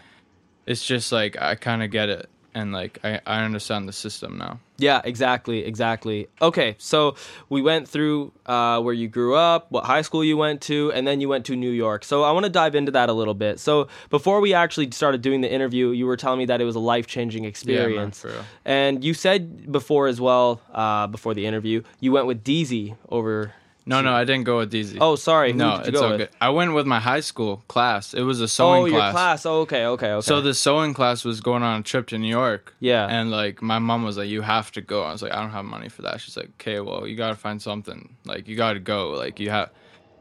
it's 0.66 0.84
just 0.86 1.12
like 1.12 1.40
i 1.40 1.54
kind 1.54 1.82
of 1.82 1.90
get 1.90 2.08
it 2.08 2.28
and 2.54 2.72
like 2.72 2.98
I, 3.04 3.20
I 3.26 3.44
understand 3.44 3.88
the 3.88 3.92
system 3.92 4.36
now 4.38 4.58
Yeah, 4.78 5.00
exactly, 5.04 5.64
exactly. 5.64 6.28
Okay, 6.40 6.76
so 6.78 7.14
we 7.48 7.60
went 7.62 7.88
through 7.88 8.32
uh, 8.46 8.80
where 8.80 8.94
you 8.94 9.06
grew 9.08 9.34
up, 9.34 9.66
what 9.70 9.84
high 9.84 10.02
school 10.02 10.22
you 10.24 10.36
went 10.36 10.60
to, 10.62 10.90
and 10.92 11.04
then 11.06 11.20
you 11.20 11.28
went 11.28 11.44
to 11.46 11.56
New 11.56 11.70
York. 11.72 12.04
So 12.04 12.22
I 12.22 12.30
want 12.32 12.44
to 12.46 12.50
dive 12.50 12.74
into 12.76 12.92
that 12.92 13.08
a 13.08 13.12
little 13.12 13.34
bit. 13.34 13.58
So 13.60 13.88
before 14.08 14.40
we 14.40 14.54
actually 14.54 14.90
started 14.92 15.20
doing 15.20 15.40
the 15.42 15.50
interview, 15.52 15.90
you 15.90 16.06
were 16.06 16.16
telling 16.16 16.38
me 16.38 16.46
that 16.46 16.60
it 16.60 16.64
was 16.64 16.76
a 16.76 16.80
life 16.94 17.06
changing 17.08 17.44
experience. 17.44 18.20
for 18.20 18.28
real. 18.28 18.44
and 18.64 19.02
you 19.04 19.14
said 19.14 19.70
before 19.70 20.06
as 20.08 20.20
well, 20.20 20.60
uh, 20.72 21.06
before 21.08 21.34
the 21.34 21.44
interview, 21.44 21.82
you 22.00 22.10
went 22.12 22.26
with 22.26 22.42
Deezy 22.44 22.96
over. 23.08 23.52
No 23.88 24.00
no 24.02 24.12
i 24.12 24.24
didn't 24.24 24.44
go 24.44 24.58
with 24.58 24.70
DZ. 24.72 24.98
Oh, 25.00 25.16
sorry. 25.16 25.52
Who 25.52 25.58
no 25.58 25.82
it's 25.84 25.98
all 25.98 26.16
with? 26.16 26.30
i 26.40 26.50
went 26.50 26.74
with 26.74 26.86
my 26.86 27.00
high 27.00 27.24
school 27.30 27.54
class 27.74 28.14
it 28.14 28.22
was 28.22 28.40
a 28.40 28.44
oh, 28.44 28.46
sewing 28.58 28.82
Oh, 28.82 28.86
your 28.86 29.00
class 29.00 29.12
class. 29.12 29.46
Oh, 29.46 29.60
okay, 29.64 29.84
okay, 29.94 30.12
okay. 30.18 30.24
So 30.30 30.40
the 30.40 30.54
sewing 30.54 30.92
class 30.94 31.24
was 31.24 31.40
going 31.40 31.62
on 31.62 31.80
a 31.80 31.82
trip 31.82 32.06
to 32.08 32.18
New 32.18 32.28
York. 32.42 32.74
Yeah. 32.80 33.06
And 33.16 33.30
like 33.30 33.56
my 33.62 33.78
mom 33.78 34.04
was 34.04 34.16
like, 34.20 34.28
"You 34.28 34.42
have 34.42 34.70
to 34.72 34.80
go." 34.80 35.02
I 35.02 35.12
was 35.12 35.22
like, 35.22 35.32
"I 35.32 35.40
don't 35.42 35.50
have 35.58 35.64
money 35.64 35.88
for 35.88 36.02
that." 36.02 36.20
She's 36.20 36.36
like, 36.36 36.50
"Okay, 36.56 36.78
well, 36.80 37.06
you 37.08 37.16
gotta 37.16 37.34
find 37.46 37.60
something. 37.60 38.00
Like 38.24 38.46
you 38.48 38.56
gotta 38.56 38.80
go. 38.94 39.00
Like 39.24 39.40
you 39.40 39.50
have, 39.50 39.70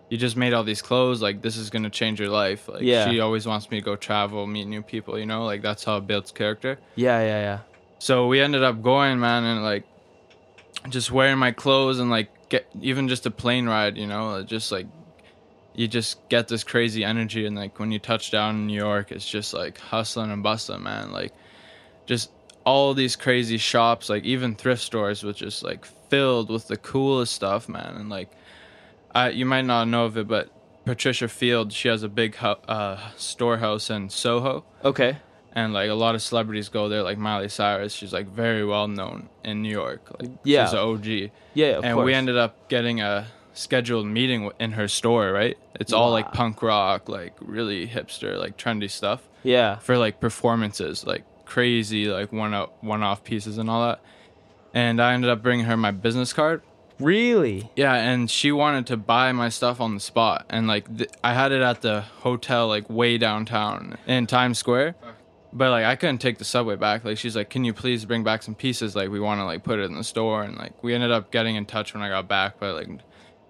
you 0.10 0.18
just 0.18 0.38
made 0.38 0.54
all 0.54 0.64
these 0.64 0.82
clothes. 0.82 1.22
Like 1.22 1.42
this 1.42 1.58
is 1.58 1.70
gonna 1.70 1.90
change 1.90 2.20
your 2.20 2.30
life. 2.30 2.68
Like 2.68 2.82
Yeah. 2.84 3.10
she 3.10 3.20
always 3.20 3.46
wants 3.46 3.70
me 3.72 3.80
to 3.82 3.86
go 3.86 3.96
travel, 3.96 4.48
meet 4.48 4.68
new 4.68 4.82
people. 4.82 5.20
You 5.20 5.26
know, 5.26 5.44
like 5.52 5.62
that's 5.62 5.84
how 5.84 5.98
it 5.98 6.08
builds 6.08 6.32
character. 6.32 6.80
yeah, 6.96 7.20
yeah, 7.22 7.40
yeah. 7.48 7.60
So 8.00 8.28
we 8.28 8.40
ended 8.40 8.64
up 8.64 8.82
going, 8.82 9.20
man, 9.20 9.44
and 9.44 9.64
like 9.64 9.84
just 10.90 11.12
wearing 11.12 11.38
my 11.38 11.52
clothes 11.52 12.00
and 12.00 12.10
like 12.10 12.50
get 12.50 12.68
even 12.82 13.08
just 13.08 13.26
a 13.26 13.32
plane 13.32 13.68
ride. 13.68 13.98
You 13.98 14.08
know, 14.08 14.44
just 14.44 14.72
like 14.72 14.88
you 15.74 15.88
just 15.88 16.28
get 16.30 16.48
this 16.48 16.64
crazy 16.64 17.04
energy 17.04 17.46
and 17.46 17.56
like 17.56 17.80
when 17.80 17.92
you 17.92 18.00
touch 18.00 18.32
down 18.32 18.56
in 18.56 18.68
New 18.68 18.74
York 18.74 19.12
it's 19.12 19.30
just 19.30 19.54
like 19.54 19.78
hustling 19.78 20.32
and 20.32 20.42
bustling 20.42 20.82
man 20.82 21.12
like 21.12 21.32
just 22.08 22.32
all 22.64 22.96
these 22.96 23.16
crazy 23.16 23.60
shops 23.60 24.10
like 24.10 24.24
even 24.24 24.56
thrift 24.56 24.82
stores 24.82 25.24
which 25.24 25.38
just 25.38 25.62
like 25.62 25.86
filled 26.10 26.50
with 26.50 26.68
the 26.68 26.78
coolest 26.78 27.34
stuff, 27.34 27.70
man. 27.70 27.96
And 27.96 28.10
like, 28.10 28.30
I 29.14 29.30
you 29.30 29.46
might 29.46 29.66
not 29.66 29.88
know 29.88 30.06
of 30.06 30.18
it, 30.18 30.28
but 30.28 30.50
Patricia 30.86 31.28
Field, 31.28 31.74
she 31.74 31.88
has 31.88 32.04
a 32.04 32.10
big 32.10 32.38
uh, 32.42 32.98
storehouse 33.18 33.90
in 33.90 34.10
Soho, 34.10 34.64
Okay. 34.84 35.18
And 35.54 35.74
like 35.74 35.90
a 35.90 35.94
lot 35.94 36.16
of 36.16 36.22
celebrities 36.22 36.70
go 36.70 36.90
there, 36.90 37.04
like 37.04 37.18
Miley 37.18 37.50
Cyrus. 37.50 37.94
She's 37.94 38.14
like 38.14 38.28
very 38.28 38.64
well 38.66 38.88
known 38.88 39.30
in 39.44 39.62
New 39.62 39.72
York. 39.72 40.02
Like, 40.20 40.32
Yeah. 40.44 40.66
she's 40.66 40.74
an 40.74 40.80
OG. 40.80 41.32
Yeah, 41.54 41.68
of 41.78 41.84
and 41.86 41.96
course. 41.96 42.06
we 42.06 42.14
ended 42.14 42.38
up 42.38 42.70
getting 42.70 43.02
a 43.02 43.28
scheduled 43.54 44.06
meeting 44.08 44.52
in 44.60 44.74
her 44.74 44.88
store. 44.88 45.32
Right? 45.32 45.58
It's 45.80 45.94
all 45.94 46.12
like 46.12 46.32
punk 46.32 46.62
rock, 46.62 47.10
like 47.10 47.34
really 47.42 47.88
hipster, 47.88 48.38
like 48.38 48.58
trendy 48.58 48.90
stuff 48.90 49.22
Yeah. 49.44 49.78
for 49.78 49.98
like 49.98 50.20
performances, 50.20 51.06
like 51.06 51.24
crazy, 51.46 52.06
like 52.08 52.32
one 52.32 52.54
out 52.54 52.74
one 52.84 53.02
off 53.04 53.24
pieces 53.24 53.58
and 53.58 53.70
all 53.70 53.88
that. 53.88 54.00
And 54.74 55.02
I 55.02 55.14
ended 55.14 55.30
up 55.30 55.42
bringing 55.42 55.66
her 55.66 55.78
my 55.78 55.92
business 55.92 56.34
card. 56.34 56.62
Really? 57.00 57.70
Yeah, 57.76 57.94
and 57.94 58.30
she 58.30 58.52
wanted 58.52 58.88
to 58.88 58.98
buy 58.98 59.32
my 59.32 59.50
stuff 59.50 59.80
on 59.80 59.94
the 59.94 60.00
spot, 60.00 60.48
and 60.50 60.68
like 60.68 60.98
th- 60.98 61.12
I 61.24 61.34
had 61.34 61.52
it 61.52 61.62
at 61.62 61.82
the 61.84 62.02
hotel, 62.02 62.68
like 62.68 62.90
way 62.90 63.20
downtown 63.20 63.98
in 64.08 64.26
Times 64.26 64.58
Square. 64.58 64.96
But 65.54 65.72
like 65.72 65.86
I 65.86 65.96
couldn't 65.96 66.20
take 66.20 66.38
the 66.38 66.46
subway 66.46 66.76
back. 66.76 67.06
Like 67.06 67.18
she's 67.18 67.36
like, 67.36 67.50
"Can 67.50 67.64
you 67.64 67.74
please 67.74 68.06
bring 68.06 68.24
back 68.24 68.44
some 68.44 68.56
pieces? 68.56 68.96
Like 68.96 69.10
we 69.10 69.20
want 69.20 69.40
to 69.40 69.46
like 69.46 69.64
put 69.64 69.80
it 69.80 69.84
in 69.84 69.96
the 69.96 70.04
store." 70.04 70.44
And 70.44 70.58
like 70.58 70.84
we 70.84 70.94
ended 70.94 71.12
up 71.12 71.32
getting 71.32 71.56
in 71.56 71.66
touch 71.66 71.94
when 71.94 72.04
I 72.04 72.10
got 72.10 72.28
back, 72.28 72.60
but 72.60 72.76
like 72.76 72.90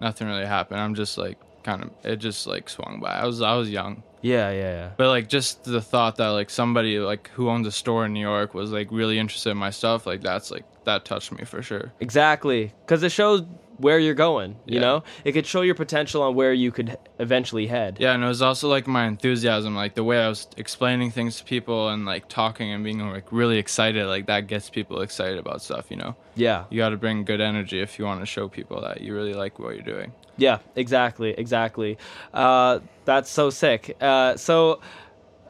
nothing 0.00 0.28
really 0.28 0.46
happened. 0.46 0.80
I'm 0.80 0.94
just 0.94 1.18
like 1.18 1.38
kind 1.62 1.82
of 1.82 1.90
it 2.04 2.16
just 2.16 2.46
like 2.46 2.68
swung 2.68 3.00
by. 3.00 3.10
I 3.10 3.26
was 3.26 3.42
I 3.42 3.54
was 3.54 3.70
young. 3.70 4.02
Yeah, 4.22 4.50
yeah, 4.50 4.58
yeah. 4.58 4.90
But 4.96 5.08
like 5.08 5.28
just 5.28 5.64
the 5.64 5.80
thought 5.80 6.16
that 6.16 6.28
like 6.28 6.50
somebody 6.50 6.98
like 6.98 7.30
who 7.30 7.48
owns 7.48 7.66
a 7.66 7.72
store 7.72 8.06
in 8.06 8.12
New 8.12 8.20
York 8.20 8.54
was 8.54 8.72
like 8.72 8.88
really 8.90 9.18
interested 9.18 9.50
in 9.50 9.56
my 9.56 9.70
stuff, 9.70 10.06
like 10.06 10.22
that's 10.22 10.50
like 10.50 10.64
that 10.84 11.04
touched 11.04 11.32
me 11.32 11.44
for 11.44 11.62
sure. 11.62 11.92
Exactly. 12.00 12.72
Because 12.84 13.02
it 13.02 13.12
shows 13.12 13.42
where 13.78 13.98
you're 13.98 14.14
going, 14.14 14.56
you 14.66 14.74
Yeah. 14.74 14.80
know? 14.80 15.04
It 15.24 15.32
could 15.32 15.46
show 15.46 15.62
your 15.62 15.74
potential 15.74 16.22
on 16.22 16.34
where 16.34 16.52
you 16.52 16.70
could 16.70 16.96
eventually 17.18 17.66
head. 17.68 17.96
Yeah, 18.00 18.12
and 18.12 18.22
it 18.22 18.26
was 18.26 18.42
also 18.42 18.68
like 18.68 18.86
my 18.86 19.06
enthusiasm, 19.06 19.74
like 19.74 19.94
the 19.94 20.04
way 20.04 20.18
I 20.22 20.28
was 20.28 20.48
explaining 20.56 21.10
things 21.12 21.36
to 21.38 21.44
people 21.44 21.88
and 21.88 22.04
like 22.04 22.28
talking 22.28 22.72
and 22.72 22.82
being 22.84 22.98
like 23.08 23.30
really 23.32 23.58
excited, 23.58 24.06
like 24.06 24.26
that 24.26 24.46
gets 24.48 24.68
people 24.68 25.00
excited 25.00 25.38
about 25.38 25.62
stuff, 25.62 25.86
you 25.90 25.96
know? 25.96 26.16
Yeah. 26.34 26.64
You 26.70 26.78
got 26.78 26.90
to 26.90 26.96
bring 26.96 27.24
good 27.24 27.40
energy 27.40 27.80
if 27.80 27.98
you 27.98 28.04
want 28.04 28.20
to 28.20 28.26
show 28.26 28.48
people 28.48 28.80
that 28.82 29.00
you 29.00 29.14
really 29.14 29.34
like 29.34 29.58
what 29.58 29.74
you're 29.74 29.84
doing. 29.84 30.12
Yeah, 30.36 30.58
exactly, 30.76 31.30
exactly. 31.36 31.98
Uh, 32.34 32.80
that's 33.04 33.30
so 33.30 33.50
sick. 33.50 33.96
Uh, 34.00 34.36
so 34.36 34.80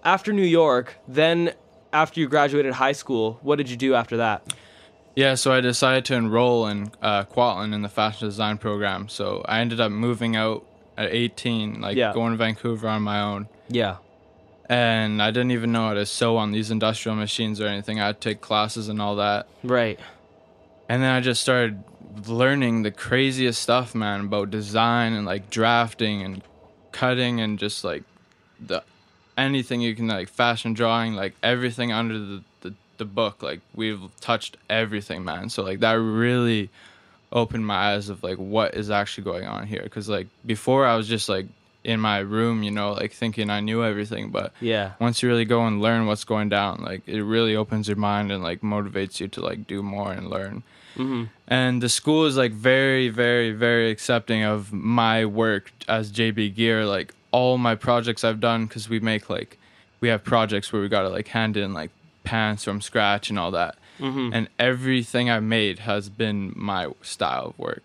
after 0.04 0.32
New 0.32 0.42
York, 0.46 0.96
then 1.08 1.52
after 1.92 2.20
you 2.20 2.28
graduated 2.28 2.74
high 2.74 2.92
school, 2.92 3.38
what 3.42 3.56
did 3.56 3.68
you 3.70 3.76
do 3.76 3.94
after 3.94 4.18
that? 4.18 4.42
Yeah, 5.18 5.34
so 5.34 5.52
I 5.52 5.60
decided 5.60 6.04
to 6.04 6.14
enroll 6.14 6.68
in 6.68 6.92
uh, 7.02 7.24
in 7.72 7.82
the 7.82 7.88
fashion 7.88 8.28
design 8.28 8.56
program. 8.56 9.08
So 9.08 9.42
I 9.48 9.58
ended 9.58 9.80
up 9.80 9.90
moving 9.90 10.36
out 10.36 10.64
at 10.96 11.12
18, 11.12 11.80
like 11.80 11.96
Yeah. 11.96 12.12
going 12.14 12.30
to 12.30 12.36
Vancouver 12.36 12.86
on 12.86 13.02
my 13.02 13.20
own. 13.20 13.48
Yeah. 13.68 13.96
and 14.70 15.20
I 15.22 15.30
didn't 15.32 15.50
even 15.52 15.72
know 15.72 15.88
how 15.88 15.94
to 15.94 16.04
sew 16.06 16.36
on 16.36 16.52
these 16.52 16.70
industrial 16.70 17.16
machines 17.16 17.58
or 17.60 17.66
anything. 17.66 17.98
I 18.00 18.06
had 18.06 18.20
to 18.20 18.28
take 18.28 18.40
classes 18.42 18.88
and 18.88 19.00
all 19.02 19.16
that. 19.16 19.48
Right. 19.64 19.98
And 20.88 21.02
then 21.02 21.10
I 21.10 21.20
just 21.20 21.40
started 21.40 21.82
learning 22.26 22.82
the 22.82 22.90
craziest 22.92 23.60
stuff, 23.60 23.94
man, 23.94 24.20
about 24.26 24.50
design 24.50 25.14
and 25.14 25.24
like 25.26 25.48
drafting 25.50 26.22
and 26.22 26.42
cutting 26.92 27.40
and 27.40 27.58
just 27.58 27.82
like 27.82 28.04
the 28.60 28.82
anything 29.38 29.80
you 29.80 29.96
can 29.96 30.06
like 30.06 30.28
fashion 30.28 30.74
drawing, 30.74 31.14
like 31.14 31.34
everything 31.42 31.90
under 31.90 32.18
the, 32.18 32.44
the, 32.98 33.04
book. 33.04 33.42
Like 33.42 33.60
we've 33.74 34.00
touched 34.20 34.56
everything, 34.68 35.24
man. 35.24 35.48
So 35.48 35.62
like 35.62 35.80
that 35.80 35.92
really 35.94 36.70
opened 37.32 37.66
my 37.66 37.92
eyes 37.94 38.08
of 38.08 38.22
like 38.22 38.36
what 38.38 38.74
is 38.74 38.90
actually 38.90 39.24
going 39.24 39.46
on 39.46 39.66
here. 39.66 39.86
Cause 39.90 40.08
like 40.08 40.26
before 40.46 40.86
I 40.86 40.96
was 40.96 41.08
just 41.08 41.28
like 41.28 41.46
in 41.84 42.00
my 42.00 42.18
room, 42.18 42.62
you 42.62 42.70
know, 42.70 42.92
like 42.92 43.12
thinking 43.12 43.50
I 43.50 43.60
knew 43.60 43.84
everything, 43.84 44.30
but 44.30 44.52
Yeah. 44.60 44.92
once 44.98 45.22
you 45.22 45.28
really 45.28 45.44
go 45.44 45.66
and 45.66 45.80
learn 45.80 46.06
what's 46.06 46.24
going 46.24 46.48
down, 46.48 46.82
like 46.82 47.02
it 47.06 47.22
really 47.22 47.54
opens 47.56 47.86
your 47.88 47.96
mind 47.96 48.32
and 48.32 48.42
like 48.42 48.60
motivates 48.62 49.20
you 49.20 49.28
to 49.28 49.40
like 49.40 49.66
do 49.66 49.82
more 49.82 50.12
and 50.12 50.28
learn. 50.28 50.62
hmm 50.96 51.24
And 51.46 51.82
the 51.82 51.88
school 51.88 52.26
is 52.26 52.36
like 52.36 52.52
very, 52.52 53.08
very, 53.08 53.52
very 53.52 53.90
accepting 53.90 54.42
of 54.42 54.72
my 54.72 55.24
work 55.24 55.70
as 55.86 56.10
JB 56.12 56.54
Gear. 56.56 56.84
Like 56.84 57.14
all 57.30 57.58
my 57.58 57.74
projects 57.74 58.24
I've 58.24 58.40
done, 58.40 58.66
because 58.66 58.88
we 58.88 59.00
make 59.00 59.30
like 59.30 59.58
we 60.00 60.08
have 60.08 60.24
projects 60.24 60.72
where 60.72 60.80
we 60.82 60.88
gotta 60.88 61.08
like 61.10 61.28
hand 61.28 61.56
in 61.56 61.72
like 61.74 61.90
pants 62.28 62.62
from 62.64 62.80
scratch 62.80 63.30
and 63.30 63.38
all 63.38 63.50
that. 63.52 63.74
hmm 63.98 64.30
And 64.32 64.48
everything 64.58 65.24
I've 65.30 65.42
made 65.58 65.76
has 65.90 66.08
been 66.08 66.52
my 66.54 66.82
style 67.02 67.46
of 67.50 67.58
work, 67.58 67.82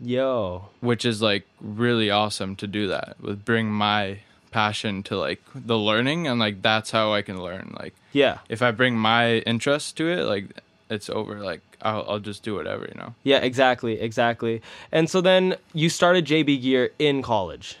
Yo. 0.00 0.66
which 0.80 1.04
is 1.04 1.20
like 1.20 1.44
really 1.60 2.10
awesome 2.10 2.56
to 2.56 2.66
do 2.66 2.86
that 2.88 3.16
with 3.20 3.44
bring 3.44 3.66
my 3.70 4.18
passion 4.50 5.02
to 5.04 5.16
like 5.16 5.40
the 5.54 5.78
learning 5.78 6.26
and 6.26 6.40
like 6.40 6.62
that's 6.62 6.90
how 6.90 7.12
I 7.12 7.22
can 7.22 7.42
learn. 7.42 7.74
Like 7.78 7.94
Yeah. 8.12 8.38
if 8.48 8.62
I 8.62 8.70
bring 8.70 8.96
my 8.96 9.38
interest 9.52 9.96
to 9.98 10.08
it, 10.08 10.22
like 10.24 10.46
it's 10.88 11.08
over. 11.10 11.34
Like 11.50 11.60
I'll, 11.82 12.04
I'll 12.08 12.18
just 12.30 12.42
do 12.42 12.54
whatever, 12.54 12.84
you 12.92 12.98
know. 13.00 13.14
Yeah, 13.22 13.38
exactly, 13.38 14.00
exactly. 14.00 14.60
And 14.92 15.08
so 15.10 15.20
then 15.20 15.56
you 15.72 15.88
started 15.88 16.24
JB 16.26 16.62
Gear 16.62 16.90
in 16.98 17.22
college. 17.22 17.76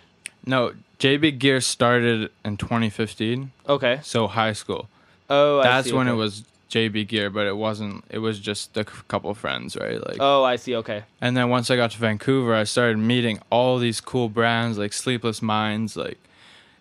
No, 0.46 0.72
JB 0.98 1.38
Gear 1.38 1.60
started 1.60 2.30
in 2.44 2.56
2015, 2.56 3.50
Okay. 3.68 4.00
so 4.02 4.26
high 4.26 4.52
school. 4.54 4.88
Oh, 5.30 5.60
I 5.60 5.62
That's 5.62 5.88
see, 5.88 5.94
when 5.94 6.08
okay. 6.08 6.14
it 6.14 6.18
was 6.18 6.42
JB 6.70 7.08
Gear, 7.08 7.30
but 7.30 7.46
it 7.46 7.56
wasn't. 7.56 8.04
It 8.10 8.18
was 8.18 8.38
just 8.38 8.76
a 8.76 8.84
couple 8.84 9.32
friends, 9.34 9.76
right? 9.76 10.04
Like, 10.06 10.16
Oh, 10.20 10.42
I 10.44 10.56
see. 10.56 10.74
Okay. 10.76 11.04
and 11.20 11.36
then 11.36 11.48
once 11.48 11.70
I 11.70 11.76
got 11.76 11.92
to 11.92 11.98
Vancouver, 11.98 12.54
I 12.54 12.64
started 12.64 12.98
meeting 12.98 13.40
all 13.50 13.78
these 13.78 14.00
cool 14.00 14.28
brands 14.28 14.76
like 14.78 14.92
Sleepless 14.92 15.40
Minds, 15.42 15.96
like. 15.96 16.18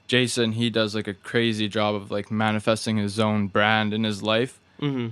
Jason, 0.08 0.54
he 0.54 0.72
does 0.72 0.96
like 0.96 1.08
a 1.08 1.14
crazy 1.14 1.68
job 1.68 1.94
of 1.94 2.10
like 2.10 2.32
manifesting 2.32 2.98
his 2.98 3.20
own 3.20 3.46
brand 3.46 3.94
in 3.94 4.04
his 4.04 4.24
life. 4.24 4.60
hmm 4.80 5.10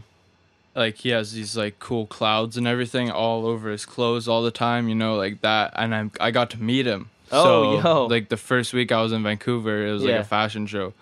like 0.75 0.97
he 0.97 1.09
has 1.09 1.33
these 1.33 1.57
like 1.57 1.79
cool 1.79 2.05
clouds 2.05 2.55
and 2.55 2.67
everything 2.67 3.09
all 3.09 3.47
over 3.47 3.69
his 3.71 3.83
clothes 3.85 4.27
all 4.27 4.43
the 4.43 4.51
time, 4.51 4.87
you 4.87 4.93
know, 4.95 5.15
like 5.15 5.41
that. 5.41 5.73
And 5.75 5.93
I 5.95 6.09
I 6.19 6.31
got 6.31 6.49
to 6.51 6.61
meet 6.61 6.85
him. 6.85 7.09
Oh, 7.31 7.43
so, 7.43 7.83
yo. 7.83 8.05
Like 8.05 8.29
the 8.29 8.37
first 8.37 8.73
week 8.73 8.91
I 8.91 9.01
was 9.01 9.11
in 9.11 9.23
Vancouver, 9.23 9.85
it 9.87 9.91
was 9.91 10.03
like 10.03 10.13
a 10.15 10.23
fashion 10.23 10.65
show, 10.67 10.93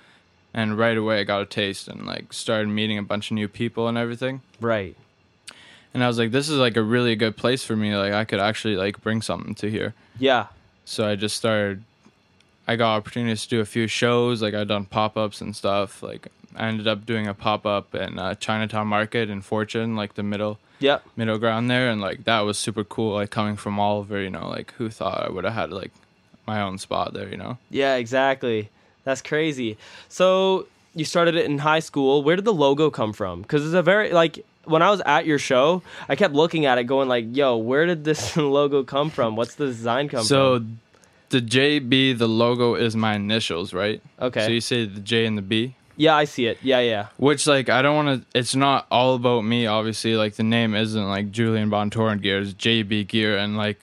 and 0.56 0.76
right 0.78 0.98
away 0.98 1.20
I 1.20 1.24
got 1.24 1.42
a 1.42 1.46
taste 1.46 1.88
and 1.88 2.06
like 2.08 2.34
started 2.34 2.70
meeting 2.70 2.98
a 2.98 3.04
bunch 3.04 3.30
of 3.30 3.36
new 3.36 3.48
people 3.48 3.88
and 3.88 3.98
everything. 3.98 4.42
Right. 4.60 4.96
And 5.94 6.04
I 6.04 6.08
was 6.08 6.18
like, 6.18 6.32
this 6.32 6.50
is 6.50 6.58
like 6.58 6.76
a 6.78 6.82
really 6.82 7.16
good 7.16 7.38
place 7.38 7.64
for 7.64 7.76
me. 7.76 7.96
Like 7.96 8.14
I 8.14 8.26
could 8.26 8.40
actually 8.40 8.76
like 8.76 9.02
bring 9.02 9.22
something 9.22 9.54
to 9.56 9.70
here. 9.70 9.94
Yeah. 10.18 10.48
So 10.86 11.08
I 11.08 11.16
just 11.16 11.36
started. 11.36 11.84
I 12.68 12.76
got 12.78 12.96
opportunities 12.98 13.44
to 13.44 13.50
do 13.50 13.60
a 13.62 13.66
few 13.66 13.86
shows. 13.88 14.42
Like 14.42 14.54
I 14.56 14.64
done 14.64 14.86
pop 14.86 15.16
ups 15.18 15.40
and 15.42 15.56
stuff. 15.56 16.02
Like 16.02 16.28
I 16.56 16.68
ended 16.68 16.88
up 16.88 17.06
doing 17.06 17.28
a 17.28 17.34
pop 17.34 17.66
up 17.66 17.94
in 17.94 18.18
uh, 18.18 18.34
Chinatown 18.36 18.88
Market 18.88 19.30
in 19.30 19.42
Fortune, 19.42 19.96
like 19.96 20.16
the 20.16 20.24
middle 20.24 20.58
Yep. 20.80 21.06
middle 21.16 21.38
ground 21.38 21.70
there 21.72 21.90
and 21.90 22.02
like 22.02 22.26
that 22.26 22.42
was 22.42 22.58
super 22.58 22.84
cool 22.84 23.14
like 23.14 23.30
coming 23.30 23.56
from 23.56 23.80
Oliver 23.80 24.22
you 24.22 24.30
know 24.30 24.50
like 24.50 24.74
who 24.74 24.90
thought 24.90 25.26
I 25.26 25.32
would 25.32 25.46
have 25.46 25.54
had 25.54 25.72
like 25.72 25.92
my 26.46 26.60
own 26.62 26.78
spot 26.80 27.14
there 27.14 27.30
you 27.30 27.38
know 27.38 27.58
Yeah, 27.70 27.96
exactly. 27.96 28.70
That's 29.06 29.22
crazy. 29.22 29.78
So 30.10 30.68
you 30.94 31.06
started 31.06 31.36
it 31.36 31.46
in 31.46 31.60
high 31.60 31.80
school. 31.80 32.22
Where 32.24 32.36
did 32.36 32.44
the 32.46 32.54
logo 32.54 32.90
come 32.90 33.14
from? 33.14 33.42
Because 33.42 33.64
it's 33.66 33.74
a 33.74 33.82
very 33.84 34.12
like 34.12 34.44
when 34.66 34.82
I 34.82 34.90
was 34.90 35.02
at 35.06 35.26
your 35.26 35.40
show, 35.40 35.84
I 36.10 36.16
kept 36.16 36.34
looking 36.34 36.66
at 36.66 36.78
it, 36.78 36.86
going 36.86 37.08
like, 37.08 37.26
"Yo, 37.36 37.56
where 37.58 37.86
did 37.86 38.04
this 38.04 38.36
logo 38.60 38.84
come 38.84 39.10
from? 39.12 39.36
What's 39.36 39.56
the 39.56 39.68
design 39.68 40.10
come 40.10 40.24
so 40.24 40.56
from?" 40.58 40.80
So, 41.30 41.40
the 41.40 41.42
JB 41.42 42.18
the 42.18 42.28
logo 42.28 42.76
is 42.76 42.96
my 42.96 43.16
initials 43.16 43.74
right 43.74 44.00
Okay. 44.22 44.46
so 44.46 44.52
you 44.52 44.62
say 44.62 44.86
the 44.86 45.00
J 45.00 45.26
and 45.26 45.36
the 45.36 45.42
B 45.42 45.76
Yeah, 45.98 46.16
I 46.16 46.26
see 46.26 46.46
it. 46.46 46.60
Yeah, 46.62 46.80
yeah. 46.80 47.08
which 47.18 47.48
like 47.48 47.68
I 47.68 47.82
don't 47.82 47.96
want 48.06 48.22
to 48.32 48.40
it's 48.40 48.56
not 48.56 48.86
all 48.92 49.16
about 49.16 49.42
me 49.42 49.66
obviously 49.66 50.16
like 50.16 50.36
the 50.36 50.44
name 50.44 50.76
isn't 50.76 51.08
like 51.10 51.32
Julian 51.32 51.70
Bontoran 51.72 52.22
gear 52.22 52.40
it's 52.40 52.54
JB 52.54 53.08
gear 53.08 53.38
and 53.38 53.58
like 53.58 53.80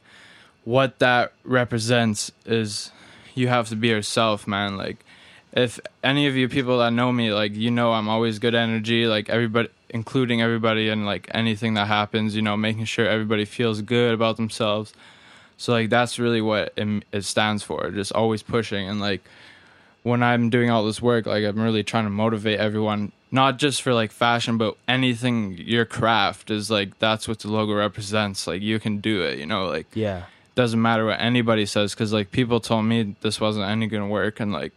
what 0.65 1.01
that 1.01 1.33
represents 1.43 2.31
is 2.47 2.93
you 3.35 3.49
have 3.49 3.69
to 3.71 3.77
be 3.77 3.89
yourself 3.89 4.47
man 4.47 4.77
like 4.77 5.05
if 5.53 5.79
any 6.03 6.27
of 6.27 6.37
you 6.37 6.49
people 6.49 6.79
that 6.79 6.93
know 6.93 7.13
me 7.13 7.33
like 7.33 7.55
you 7.55 7.71
know 7.71 7.93
I'm 7.93 8.09
always 8.09 8.39
good 8.39 8.55
energy 8.55 9.07
like 9.07 9.29
everybody 9.29 9.69
including 9.91 10.41
everybody 10.41 10.89
and 10.89 11.05
like 11.05 11.29
anything 11.33 11.75
that 11.75 11.87
happens 11.87 12.35
you 12.35 12.43
know 12.43 12.57
making 12.57 12.87
sure 12.87 13.07
everybody 13.07 13.45
feels 13.45 13.83
good 13.83 14.15
about 14.15 14.37
themselves 14.37 14.95
so 15.59 15.73
like 15.73 15.91
that's 15.91 16.19
really 16.19 16.41
what 16.41 16.73
it, 16.77 17.05
it 17.13 17.25
stands 17.25 17.63
for 17.63 17.91
just 17.91 18.13
always 18.13 18.43
pushing 18.43 18.89
and 18.89 19.01
like 19.01 19.23
when 20.03 20.23
I'm 20.23 20.51
doing 20.51 20.69
all 20.69 20.85
this 20.85 21.01
work, 21.01 21.27
like 21.27 21.45
I'm 21.45 21.61
really 21.61 21.85
trying 21.85 22.05
to 22.05 22.11
motivate 22.11 22.59
everyone, 22.59 23.13
not 23.31 23.59
just 23.59 23.83
for 23.83 23.95
like 23.95 24.11
fashion, 24.11 24.59
but 24.59 24.77
anything 24.89 25.57
your 25.59 25.85
craft 25.85 26.51
is 26.51 26.73
like 26.73 26.99
that's 26.99 27.29
what 27.29 27.39
the 27.39 27.49
logo 27.49 27.73
represents. 27.73 28.49
Like 28.49 28.63
you 28.63 28.81
can 28.81 28.99
do 28.99 29.23
it, 29.23 29.39
you 29.39 29.47
know, 29.47 29.67
like 29.69 29.87
Yeah. 29.95 30.25
doesn't 30.57 30.83
matter 30.83 31.07
what 31.07 31.21
anybody 31.21 31.67
says 31.67 31.95
because 31.95 32.13
like 32.13 32.33
people 32.33 32.59
told 32.59 32.85
me 32.85 33.15
this 33.21 33.41
wasn't 33.41 33.65
any 33.69 33.87
gonna 33.87 34.09
work 34.09 34.41
and 34.41 34.53
like 34.53 34.73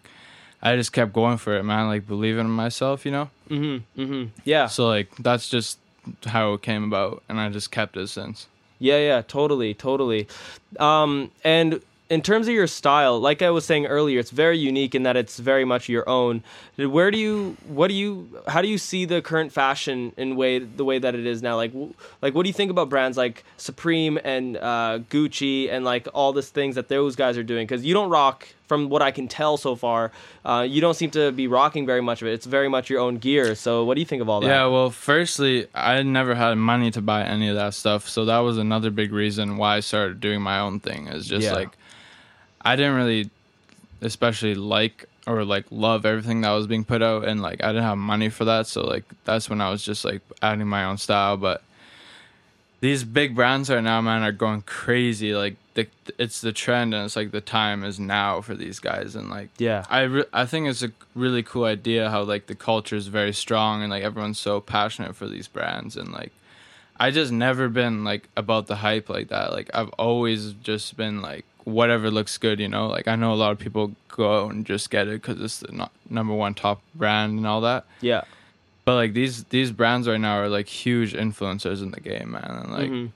I 0.65 0.75
just 0.75 0.91
kept 0.91 1.13
going 1.13 1.37
for 1.37 1.55
it, 1.55 1.63
man, 1.63 1.87
like 1.87 2.07
believing 2.07 2.45
in 2.45 2.51
myself, 2.51 3.05
you 3.05 3.11
know? 3.11 3.29
Mm-hmm. 3.49 4.01
Mm-hmm. 4.01 4.23
Yeah. 4.45 4.65
So 4.65 4.87
like 4.87 5.15
that's 5.17 5.47
just 5.47 5.77
how 6.25 6.53
it 6.53 6.63
came 6.63 6.83
about 6.83 7.21
and 7.29 7.39
I 7.39 7.49
just 7.49 7.71
kept 7.71 7.95
it 7.95 8.07
since. 8.07 8.47
Yeah, 8.79 8.97
yeah, 8.97 9.21
totally, 9.21 9.75
totally. 9.75 10.27
Um, 10.79 11.29
and 11.43 11.81
in 12.07 12.21
terms 12.21 12.47
of 12.47 12.53
your 12.53 12.67
style, 12.67 13.19
like 13.19 13.41
I 13.41 13.49
was 13.49 13.65
saying 13.65 13.87
earlier, 13.87 14.19
it's 14.19 14.29
very 14.29 14.59
unique 14.59 14.93
in 14.93 15.03
that 15.03 15.17
it's 15.17 15.39
very 15.39 15.65
much 15.65 15.89
your 15.89 16.07
own. 16.07 16.43
Where 16.77 17.09
do 17.09 17.17
you, 17.17 17.57
what 17.67 17.87
do 17.87 17.95
you, 17.95 18.43
how 18.47 18.61
do 18.61 18.67
you 18.67 18.77
see 18.77 19.05
the 19.05 19.23
current 19.23 19.51
fashion 19.51 20.13
in 20.15 20.35
way 20.35 20.59
the 20.59 20.85
way 20.85 20.99
that 20.99 21.15
it 21.15 21.25
is 21.25 21.41
now? 21.41 21.55
Like, 21.55 21.73
like 22.21 22.35
what 22.35 22.43
do 22.43 22.49
you 22.49 22.53
think 22.53 22.69
about 22.69 22.89
brands 22.89 23.17
like 23.17 23.43
Supreme 23.57 24.19
and 24.23 24.57
uh, 24.57 24.99
Gucci 25.09 25.71
and 25.71 25.83
like 25.83 26.07
all 26.13 26.31
these 26.31 26.49
things 26.49 26.75
that 26.75 26.89
those 26.89 27.15
guys 27.15 27.39
are 27.39 27.43
doing? 27.43 27.65
Because 27.65 27.83
you 27.83 27.95
don't 27.95 28.09
rock, 28.11 28.47
from 28.67 28.89
what 28.89 29.01
I 29.01 29.09
can 29.11 29.27
tell 29.27 29.57
so 29.57 29.75
far, 29.75 30.11
uh, 30.43 30.65
you 30.67 30.81
don't 30.81 30.95
seem 30.95 31.09
to 31.11 31.31
be 31.31 31.47
rocking 31.47 31.85
very 31.87 32.01
much 32.01 32.21
of 32.21 32.27
it. 32.27 32.33
It's 32.33 32.45
very 32.45 32.67
much 32.69 32.89
your 32.89 32.99
own 32.99 33.17
gear. 33.17 33.55
So 33.55 33.83
what 33.83 33.95
do 33.95 34.01
you 34.01 34.05
think 34.05 34.21
of 34.21 34.29
all 34.29 34.41
that? 34.41 34.47
Yeah, 34.47 34.67
well, 34.67 34.89
firstly, 34.91 35.67
I 35.73 36.03
never 36.03 36.35
had 36.35 36.55
money 36.55 36.91
to 36.91 37.01
buy 37.01 37.23
any 37.23 37.47
of 37.49 37.55
that 37.55 37.73
stuff, 37.73 38.07
so 38.07 38.25
that 38.25 38.39
was 38.39 38.57
another 38.59 38.91
big 38.91 39.11
reason 39.11 39.57
why 39.57 39.77
I 39.77 39.79
started 39.79 40.19
doing 40.19 40.41
my 40.41 40.59
own 40.59 40.79
thing. 40.79 41.07
Is 41.07 41.25
just 41.27 41.45
Yeah. 41.45 41.53
like 41.53 41.69
I 42.65 42.75
didn't 42.75 42.95
really, 42.95 43.29
especially 44.01 44.55
like 44.55 45.05
or 45.27 45.43
like 45.43 45.65
love 45.71 46.05
everything 46.05 46.41
that 46.41 46.51
was 46.51 46.67
being 46.67 46.83
put 46.83 47.01
out, 47.01 47.25
and 47.25 47.41
like 47.41 47.63
I 47.63 47.67
didn't 47.67 47.83
have 47.83 47.97
money 47.97 48.29
for 48.29 48.45
that, 48.45 48.67
so 48.67 48.83
like 48.83 49.03
that's 49.23 49.49
when 49.49 49.61
I 49.61 49.69
was 49.69 49.83
just 49.83 50.03
like 50.03 50.21
adding 50.41 50.67
my 50.67 50.83
own 50.83 50.97
style. 50.97 51.37
But 51.37 51.63
these 52.81 53.03
big 53.03 53.35
brands 53.35 53.69
right 53.69 53.83
now, 53.83 54.01
man, 54.01 54.23
are 54.23 54.31
going 54.31 54.61
crazy. 54.63 55.33
Like 55.33 55.55
the 55.75 55.87
it's 56.17 56.41
the 56.41 56.51
trend, 56.51 56.93
and 56.93 57.05
it's 57.05 57.15
like 57.15 57.31
the 57.31 57.41
time 57.41 57.83
is 57.83 57.99
now 57.99 58.41
for 58.41 58.55
these 58.55 58.79
guys, 58.79 59.15
and 59.15 59.29
like 59.29 59.49
Yeah. 59.57 59.85
I 59.89 60.01
re- 60.01 60.25
I 60.33 60.45
think 60.45 60.67
it's 60.67 60.83
a 60.83 60.91
really 61.13 61.43
cool 61.43 61.65
idea 61.65 62.09
how 62.09 62.23
like 62.23 62.47
the 62.47 62.55
culture 62.55 62.95
is 62.95 63.07
very 63.07 63.33
strong 63.33 63.81
and 63.81 63.91
like 63.91 64.03
everyone's 64.03 64.39
so 64.39 64.59
passionate 64.59 65.15
for 65.15 65.27
these 65.27 65.47
brands 65.47 65.95
and 65.97 66.11
like 66.11 66.31
I 66.97 67.11
just 67.11 67.31
never 67.31 67.67
been 67.69 68.03
like 68.03 68.29
about 68.37 68.67
the 68.67 68.77
hype 68.77 69.09
like 69.09 69.27
that. 69.29 69.51
Like 69.51 69.69
I've 69.73 69.89
always 69.91 70.53
just 70.53 70.95
been 70.95 71.21
like 71.21 71.45
whatever 71.65 72.09
looks 72.09 72.37
good, 72.37 72.59
you 72.59 72.67
know. 72.69 72.87
Like 72.87 73.07
I 73.07 73.15
know 73.15 73.33
a 73.33 73.35
lot 73.35 73.51
of 73.51 73.59
people 73.59 73.91
go 74.09 74.45
out 74.45 74.53
and 74.53 74.65
just 74.65 74.89
get 74.89 75.07
it 75.07 75.21
because 75.21 75.41
it's 75.41 75.59
the 75.59 75.71
no- 75.73 75.89
number 76.09 76.33
one 76.33 76.53
top 76.53 76.81
brand 76.95 77.37
and 77.37 77.45
all 77.45 77.61
that. 77.61 77.85
Yeah. 78.01 78.21
But 78.85 78.95
like 78.95 79.13
these 79.13 79.43
these 79.45 79.71
brands 79.71 80.07
right 80.07 80.19
now 80.19 80.37
are 80.39 80.47
like 80.49 80.67
huge 80.67 81.13
influencers 81.13 81.81
in 81.81 81.91
the 81.91 81.99
game, 81.99 82.31
man. 82.31 82.61
And 82.63 82.71
like 82.71 82.89
Mhm. 82.89 83.09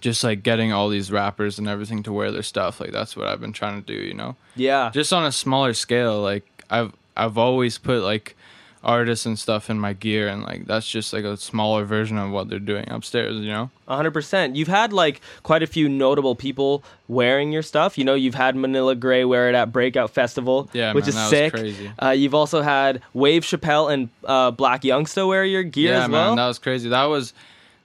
just 0.00 0.24
like 0.24 0.42
getting 0.42 0.72
all 0.72 0.88
these 0.88 1.10
rappers 1.12 1.58
and 1.58 1.68
everything 1.68 2.02
to 2.04 2.12
wear 2.12 2.30
their 2.32 2.42
stuff, 2.42 2.80
like 2.80 2.90
that's 2.92 3.16
what 3.16 3.26
I've 3.28 3.40
been 3.40 3.52
trying 3.52 3.82
to 3.82 3.86
do, 3.86 4.00
you 4.00 4.14
know 4.14 4.36
Yeah. 4.56 4.90
just 4.92 5.12
on 5.12 5.24
a 5.24 5.32
smaller 5.32 5.74
scale 5.74 6.20
like 6.22 6.44
i've 6.70 6.92
i've 7.16 7.36
always 7.36 7.76
put 7.78 8.02
like 8.02 8.34
artists 8.84 9.26
and 9.26 9.38
stuff 9.38 9.70
in 9.70 9.78
my 9.78 9.92
gear 9.92 10.26
and 10.26 10.42
like 10.42 10.66
that's 10.66 10.88
just 10.88 11.12
like 11.12 11.22
a 11.24 11.36
smaller 11.36 11.84
version 11.84 12.18
of 12.18 12.30
what 12.30 12.48
they're 12.48 12.58
doing 12.58 12.84
upstairs 12.90 13.36
you 13.36 13.50
know 13.50 13.70
hundred 13.86 14.12
percent. 14.12 14.56
You've 14.56 14.68
had 14.68 14.92
like 14.92 15.20
quite 15.42 15.62
a 15.62 15.66
few 15.66 15.86
notable 15.88 16.34
people 16.34 16.82
wearing 17.08 17.52
your 17.52 17.60
stuff. 17.62 17.98
You 17.98 18.04
know, 18.04 18.14
you've 18.14 18.34
had 18.34 18.56
Manila 18.56 18.94
Grey 18.94 19.24
wear 19.26 19.50
it 19.50 19.54
at 19.54 19.70
Breakout 19.70 20.10
Festival, 20.10 20.70
Yeah, 20.72 20.94
which 20.94 21.02
man, 21.04 21.08
is 21.10 21.14
that 21.14 21.20
was 21.24 21.30
sick. 21.30 21.52
crazy. 21.52 21.90
Uh, 22.02 22.08
you've 22.10 22.34
also 22.34 22.62
had 22.62 23.02
Wave 23.12 23.42
Chappelle 23.42 23.92
and 23.92 24.08
uh, 24.24 24.50
Blac 24.52 24.80
Youngsta 24.80 25.28
wear 25.28 25.44
your 25.44 25.62
gear 25.62 25.92
yeah 25.92 26.04
as 26.04 26.10
well. 26.10 26.28
man 26.30 26.36
that 26.36 26.46
was 26.48 26.58
crazy 26.58 26.88
that 26.88 27.04
was 27.04 27.34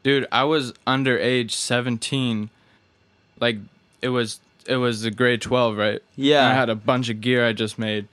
dude 0.04 0.26
i 0.32 0.44
was 0.46 0.74
under 0.88 1.18
age 1.20 1.54
17 1.56 2.50
like 3.42 3.58
it 4.02 4.10
was 4.10 4.40
it 4.66 4.78
was 4.78 5.02
the 5.02 5.12
grade 5.12 5.42
12 5.42 5.76
right 5.78 6.02
Yeah. 6.16 6.44
And 6.46 6.54
i 6.54 6.56
had 6.56 6.70
a 6.70 6.76
bunch 6.76 7.10
of 7.10 7.20
gear 7.20 7.46
i 7.46 7.52
just 7.52 7.78
made 7.78 8.08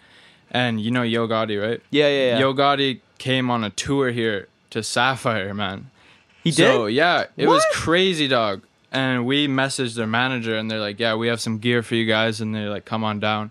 and 0.55 0.81
you 0.81 0.91
know 0.91 1.03
yo 1.03 1.29
gotti 1.29 1.61
right 1.61 1.83
yeah, 1.91 2.09
yeah, 2.09 2.27
yeah. 2.31 2.39
yo 2.39 2.55
gotti 2.55 3.01
came 3.19 3.51
on 3.51 3.63
a 3.63 3.71
tour 3.71 4.11
here 4.11 4.49
to 4.71 4.83
sapphire 4.83 5.53
man 5.53 5.91
he 6.45 6.51
did? 6.51 6.57
So 6.57 6.87
yeah, 6.87 7.25
it 7.39 7.49
was 7.49 7.65
crazy, 7.73 8.29
dog. 8.29 8.63
And 8.93 9.27
we 9.27 9.49
messaged 9.49 9.97
their 9.97 10.07
manager, 10.07 10.57
and 10.57 10.71
they're 10.71 10.79
like, 10.79 11.01
"Yeah, 11.01 11.15
we 11.15 11.27
have 11.29 11.41
some 11.41 11.59
gear 11.59 11.83
for 11.83 11.95
you 11.95 12.05
guys," 12.05 12.41
and 12.41 12.55
they're 12.55 12.69
like, 12.69 12.85
"Come 12.85 13.03
on 13.03 13.19
down." 13.19 13.51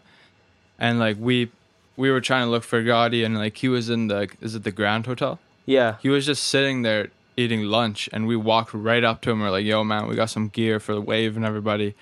And 0.78 1.00
like 1.00 1.18
we, 1.20 1.50
we 1.98 2.12
were 2.12 2.22
trying 2.22 2.46
to 2.46 2.52
look 2.52 2.64
for 2.64 2.82
Gotti, 2.84 3.26
and 3.26 3.36
like 3.36 3.58
he 3.58 3.68
was 3.68 3.90
in 3.90 4.08
the 4.08 4.30
is 4.42 4.54
it 4.54 4.64
the 4.64 4.72
Grand 4.72 5.08
Hotel? 5.08 5.40
Yeah. 5.66 5.96
He 6.02 6.10
was 6.10 6.26
just 6.26 6.44
sitting 6.44 6.84
there 6.84 7.10
eating 7.36 7.64
lunch, 7.64 8.08
and 8.14 8.28
we 8.28 8.36
walked 8.36 8.74
right 8.74 9.04
up 9.04 9.22
to 9.22 9.32
him. 9.32 9.42
We're 9.42 9.50
like, 9.50 9.66
"Yo, 9.66 9.84
man, 9.84 10.08
we 10.08 10.16
got 10.16 10.30
some 10.30 10.50
gear 10.50 10.80
for 10.80 10.94
the 10.94 11.02
wave 11.02 11.36
and 11.36 11.44
everybody." 11.44 11.96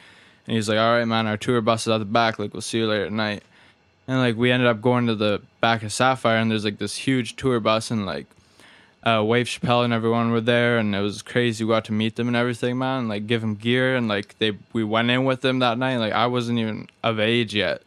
And 0.45 0.55
he's 0.55 0.67
like, 0.67 0.77
"All 0.77 0.97
right, 0.97 1.05
man, 1.05 1.25
our 1.25 1.37
tour 1.37 1.61
bus 1.61 1.87
is 1.87 1.93
at 1.93 1.99
the 1.99 2.05
back. 2.05 2.37
Like, 2.37 2.53
we'll 2.53 2.61
see 2.61 2.79
you 2.79 2.87
later 2.87 3.05
at 3.05 3.13
night." 3.13 3.43
And 4.11 4.19
like 4.19 4.35
we 4.35 4.51
ended 4.51 4.67
up 4.67 4.81
going 4.81 5.07
to 5.07 5.15
the 5.15 5.41
back 5.61 5.83
of 5.83 5.93
Sapphire, 5.93 6.35
and 6.35 6.51
there's 6.51 6.65
like 6.65 6.79
this 6.79 6.97
huge 6.97 7.37
tour 7.37 7.61
bus, 7.61 7.91
and 7.91 8.05
like 8.05 8.25
uh, 9.03 9.23
Wave 9.25 9.45
Chappelle 9.45 9.85
and 9.85 9.93
everyone 9.93 10.31
were 10.31 10.41
there, 10.41 10.79
and 10.79 10.93
it 10.93 10.99
was 10.99 11.21
crazy. 11.21 11.63
We 11.63 11.69
got 11.69 11.85
to 11.85 11.93
meet 11.93 12.17
them 12.17 12.27
and 12.27 12.35
everything, 12.35 12.77
man. 12.77 12.99
And, 12.99 13.07
like 13.07 13.25
give 13.25 13.39
them 13.39 13.55
gear, 13.55 13.95
and 13.95 14.09
like 14.09 14.37
they 14.37 14.57
we 14.73 14.83
went 14.83 15.09
in 15.09 15.23
with 15.23 15.39
them 15.39 15.59
that 15.59 15.77
night. 15.77 15.95
Like 15.95 16.11
I 16.11 16.27
wasn't 16.27 16.59
even 16.59 16.89
of 17.01 17.21
age 17.21 17.55
yet, 17.55 17.83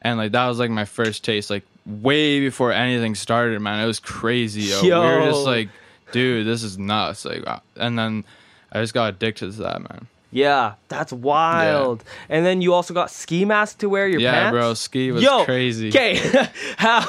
and 0.00 0.16
like 0.16 0.30
that 0.30 0.46
was 0.46 0.60
like 0.60 0.70
my 0.70 0.84
first 0.84 1.24
taste, 1.24 1.50
like 1.50 1.64
way 1.84 2.38
before 2.38 2.70
anything 2.70 3.16
started, 3.16 3.60
man. 3.60 3.82
It 3.82 3.86
was 3.88 3.98
crazy, 3.98 4.60
yo. 4.60 4.80
We 4.84 4.90
were 4.92 5.26
just 5.26 5.44
like, 5.44 5.70
dude, 6.12 6.46
this 6.46 6.62
is 6.62 6.78
nuts. 6.78 7.24
Like, 7.24 7.44
uh, 7.44 7.58
and 7.74 7.98
then 7.98 8.24
I 8.70 8.80
just 8.80 8.94
got 8.94 9.12
addicted 9.12 9.50
to 9.54 9.62
that, 9.62 9.80
man. 9.80 10.06
Yeah, 10.30 10.74
that's 10.88 11.12
wild. 11.12 12.04
And 12.28 12.44
then 12.44 12.60
you 12.60 12.74
also 12.74 12.92
got 12.92 13.10
ski 13.10 13.44
mask 13.46 13.78
to 13.78 13.88
wear 13.88 14.06
your 14.06 14.20
yeah, 14.20 14.32
pants. 14.32 14.52
bro, 14.54 14.74
ski 14.74 15.10
was 15.10 15.22
Yo, 15.22 15.44
crazy. 15.44 15.88
Okay, 15.88 16.16
how 16.76 17.00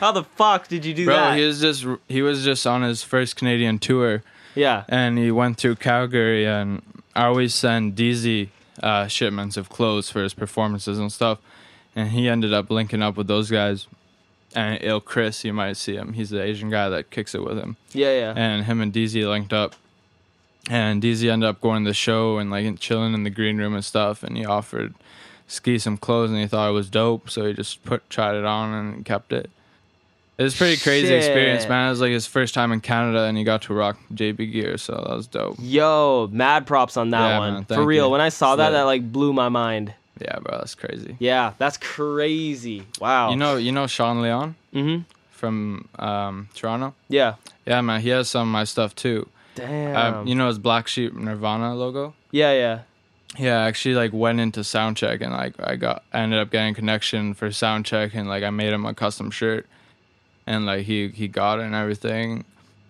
how 0.00 0.12
the 0.12 0.24
fuck 0.24 0.68
did 0.68 0.84
you 0.84 0.92
do 0.94 1.06
Bro, 1.06 1.14
that? 1.14 1.28
Bro, 1.30 1.36
he 1.38 1.44
was 1.46 1.60
just 1.60 1.86
he 2.08 2.20
was 2.22 2.44
just 2.44 2.66
on 2.66 2.82
his 2.82 3.02
first 3.02 3.36
Canadian 3.36 3.78
tour. 3.78 4.22
yeah. 4.54 4.84
and 4.88 5.16
he 5.18 5.30
went 5.30 5.56
through 5.56 5.76
Calgary 5.76 6.46
and 6.46 6.82
I 7.14 7.24
always 7.24 7.54
send 7.54 7.96
DZ 7.96 8.48
uh, 8.82 9.06
shipments 9.06 9.56
of 9.56 9.68
clothes 9.70 10.10
for 10.10 10.22
his 10.22 10.34
performances 10.34 10.98
and 10.98 11.10
stuff. 11.10 11.38
And 11.96 12.10
he 12.10 12.28
ended 12.28 12.52
up 12.52 12.70
linking 12.70 13.02
up 13.02 13.16
with 13.16 13.26
those 13.28 13.50
guys. 13.50 13.86
And 14.54 14.78
Il 14.82 15.00
Chris, 15.00 15.42
you 15.44 15.52
might 15.52 15.76
see 15.76 15.94
him. 15.96 16.12
He's 16.12 16.30
the 16.30 16.40
Asian 16.42 16.70
guy 16.70 16.88
that 16.88 17.10
kicks 17.10 17.34
it 17.34 17.42
with 17.42 17.58
him. 17.58 17.76
Yeah, 17.92 18.12
yeah. 18.12 18.34
And 18.36 18.64
him 18.66 18.80
and 18.80 18.92
DZ 18.92 19.28
linked 19.28 19.52
up. 19.52 19.74
And 20.68 21.02
DZ 21.02 21.30
ended 21.30 21.48
up 21.48 21.60
going 21.60 21.84
to 21.84 21.90
the 21.90 21.94
show 21.94 22.38
and 22.38 22.50
like 22.50 22.78
chilling 22.78 23.14
in 23.14 23.22
the 23.24 23.30
green 23.30 23.56
room 23.56 23.74
and 23.74 23.84
stuff. 23.84 24.22
And 24.22 24.36
he 24.36 24.44
offered 24.44 24.94
Ski 25.46 25.78
some 25.78 25.96
clothes 25.96 26.30
and 26.30 26.38
he 26.38 26.46
thought 26.46 26.68
it 26.68 26.72
was 26.72 26.90
dope. 26.90 27.30
So 27.30 27.46
he 27.46 27.54
just 27.54 27.82
put 27.84 28.08
tried 28.10 28.34
it 28.36 28.44
on 28.44 28.72
and 28.74 29.04
kept 29.04 29.32
it. 29.32 29.50
It 30.36 30.42
was 30.44 30.54
a 30.54 30.58
pretty 30.58 30.76
crazy 30.76 31.12
experience, 31.14 31.68
man. 31.68 31.88
It 31.88 31.90
was 31.90 32.00
like 32.00 32.12
his 32.12 32.26
first 32.28 32.54
time 32.54 32.70
in 32.70 32.80
Canada 32.80 33.24
and 33.24 33.36
he 33.36 33.42
got 33.42 33.62
to 33.62 33.74
rock 33.74 33.98
JB 34.14 34.52
gear. 34.52 34.76
So 34.78 34.92
that 34.92 35.16
was 35.16 35.26
dope. 35.26 35.56
Yo, 35.58 36.28
mad 36.30 36.64
props 36.66 36.96
on 36.96 37.10
that 37.10 37.28
Yeah, 37.30 37.38
one. 37.38 37.64
For 37.64 37.84
real. 37.84 38.04
you. 38.06 38.10
When 38.10 38.20
I 38.20 38.28
saw 38.28 38.54
that, 38.54 38.70
that 38.70 38.82
like 38.82 39.10
blew 39.10 39.32
my 39.32 39.48
mind. 39.48 39.94
Yeah, 40.20 40.38
bro, 40.40 40.58
that's 40.58 40.74
crazy. 40.76 41.16
Yeah, 41.18 41.54
that's 41.58 41.76
crazy. 41.76 42.86
Wow. 43.00 43.30
You 43.30 43.36
know, 43.36 43.56
you 43.56 43.72
know 43.72 43.86
Sean 43.86 44.20
Leon 44.22 44.54
Mm-hmm. 44.74 45.02
from 45.30 45.88
um, 45.98 46.48
Toronto. 46.54 46.94
Yeah. 47.08 47.34
Yeah, 47.66 47.80
man, 47.80 48.00
he 48.00 48.10
has 48.10 48.28
some 48.28 48.48
of 48.48 48.52
my 48.52 48.64
stuff 48.64 48.94
too. 48.94 49.28
Damn. 49.58 50.14
Um, 50.14 50.26
you 50.26 50.34
know 50.34 50.48
his 50.48 50.58
Black 50.58 50.88
Sheep 50.88 51.14
Nirvana 51.14 51.74
logo. 51.74 52.14
yeah, 52.30 52.52
yeah. 52.52 52.80
Yeah, 53.38 53.58
I 53.62 53.68
actually 53.68 53.94
like 53.94 54.12
went 54.14 54.40
into 54.40 54.60
soundcheck 54.60 55.20
and 55.20 55.32
like 55.32 55.54
I 55.60 55.76
got 55.76 56.02
I 56.12 56.20
ended 56.20 56.38
up 56.40 56.50
getting 56.50 56.72
connection 56.74 57.34
for 57.34 57.48
soundcheck 57.50 58.14
and 58.14 58.26
like 58.26 58.42
I 58.42 58.48
made 58.50 58.72
him 58.72 58.86
a 58.86 58.94
custom 58.94 59.30
shirt, 59.30 59.66
and 60.46 60.64
like 60.64 60.86
he 60.86 61.08
he 61.08 61.28
got 61.28 61.58
it 61.60 61.64
and 61.64 61.74
everything. 61.74 62.44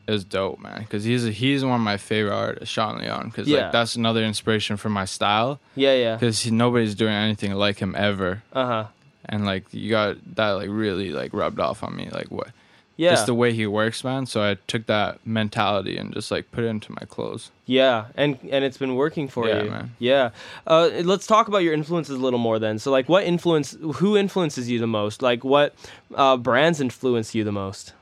It 0.06 0.12
was 0.12 0.24
dope, 0.24 0.60
man. 0.60 0.78
Because 0.80 1.02
he's 1.04 1.24
he's 1.24 1.64
one 1.64 1.74
of 1.74 1.80
my 1.84 1.96
favorite 1.96 2.34
artists, 2.34 2.72
Sean 2.72 2.98
Leon. 2.98 3.26
Because 3.30 3.48
Yeah. 3.48 3.64
like 3.64 3.72
that's 3.72 3.96
another 3.96 4.22
inspiration 4.24 4.76
for 4.76 4.88
my 4.88 5.04
style. 5.04 5.60
Yeah, 5.74 5.94
yeah. 5.94 6.14
Because 6.14 6.50
nobody's 6.50 6.94
doing 6.94 7.12
anything 7.12 7.52
like 7.54 7.78
him 7.80 7.94
ever. 7.98 8.42
Uh 8.52 8.66
huh. 8.66 8.84
and 9.26 9.44
like 9.44 9.64
you 9.72 9.90
got 9.90 10.16
that 10.36 10.50
like 10.52 10.68
really 10.70 11.10
like 11.10 11.34
rubbed 11.34 11.58
off 11.60 11.82
on 11.82 11.94
me 11.96 12.08
like 12.12 12.30
what 12.30 12.48
Yeah. 12.98 13.10
just 13.10 13.26
the 13.26 13.34
way 13.34 13.52
he 13.52 13.64
works 13.66 14.02
man 14.02 14.26
so 14.26 14.42
i 14.42 14.56
took 14.66 14.86
that 14.86 15.24
mentality 15.24 15.96
and 15.96 16.12
just 16.12 16.30
like 16.30 16.50
put 16.50 16.64
it 16.64 16.66
into 16.66 16.90
my 16.92 17.06
clothes 17.08 17.50
Yeah, 17.66 18.06
and 18.16 18.36
and 18.50 18.64
it's 18.64 18.76
been 18.78 18.94
working 18.96 19.28
for 19.28 19.46
Yeah, 19.48 19.62
you. 19.62 19.70
man. 19.70 19.90
Yeah. 20.00 20.30
Uh, 20.66 20.90
let's 21.04 21.26
talk 21.26 21.46
about 21.48 21.62
your 21.66 21.74
influences 21.74 22.16
a 22.16 22.22
little 22.26 22.38
more 22.48 22.58
then. 22.58 22.78
So, 22.78 22.90
like, 22.90 23.08
what 23.08 23.24
influence? 23.24 23.76
Who 24.00 24.16
influences 24.16 24.70
you 24.70 24.78
the 24.80 24.86
most? 25.00 25.20
Like, 25.22 25.44
what 25.44 25.74
uh, 26.14 26.36
brands 26.38 26.80
influence 26.80 27.34
you 27.36 27.44
the 27.44 27.52
most? 27.52 27.92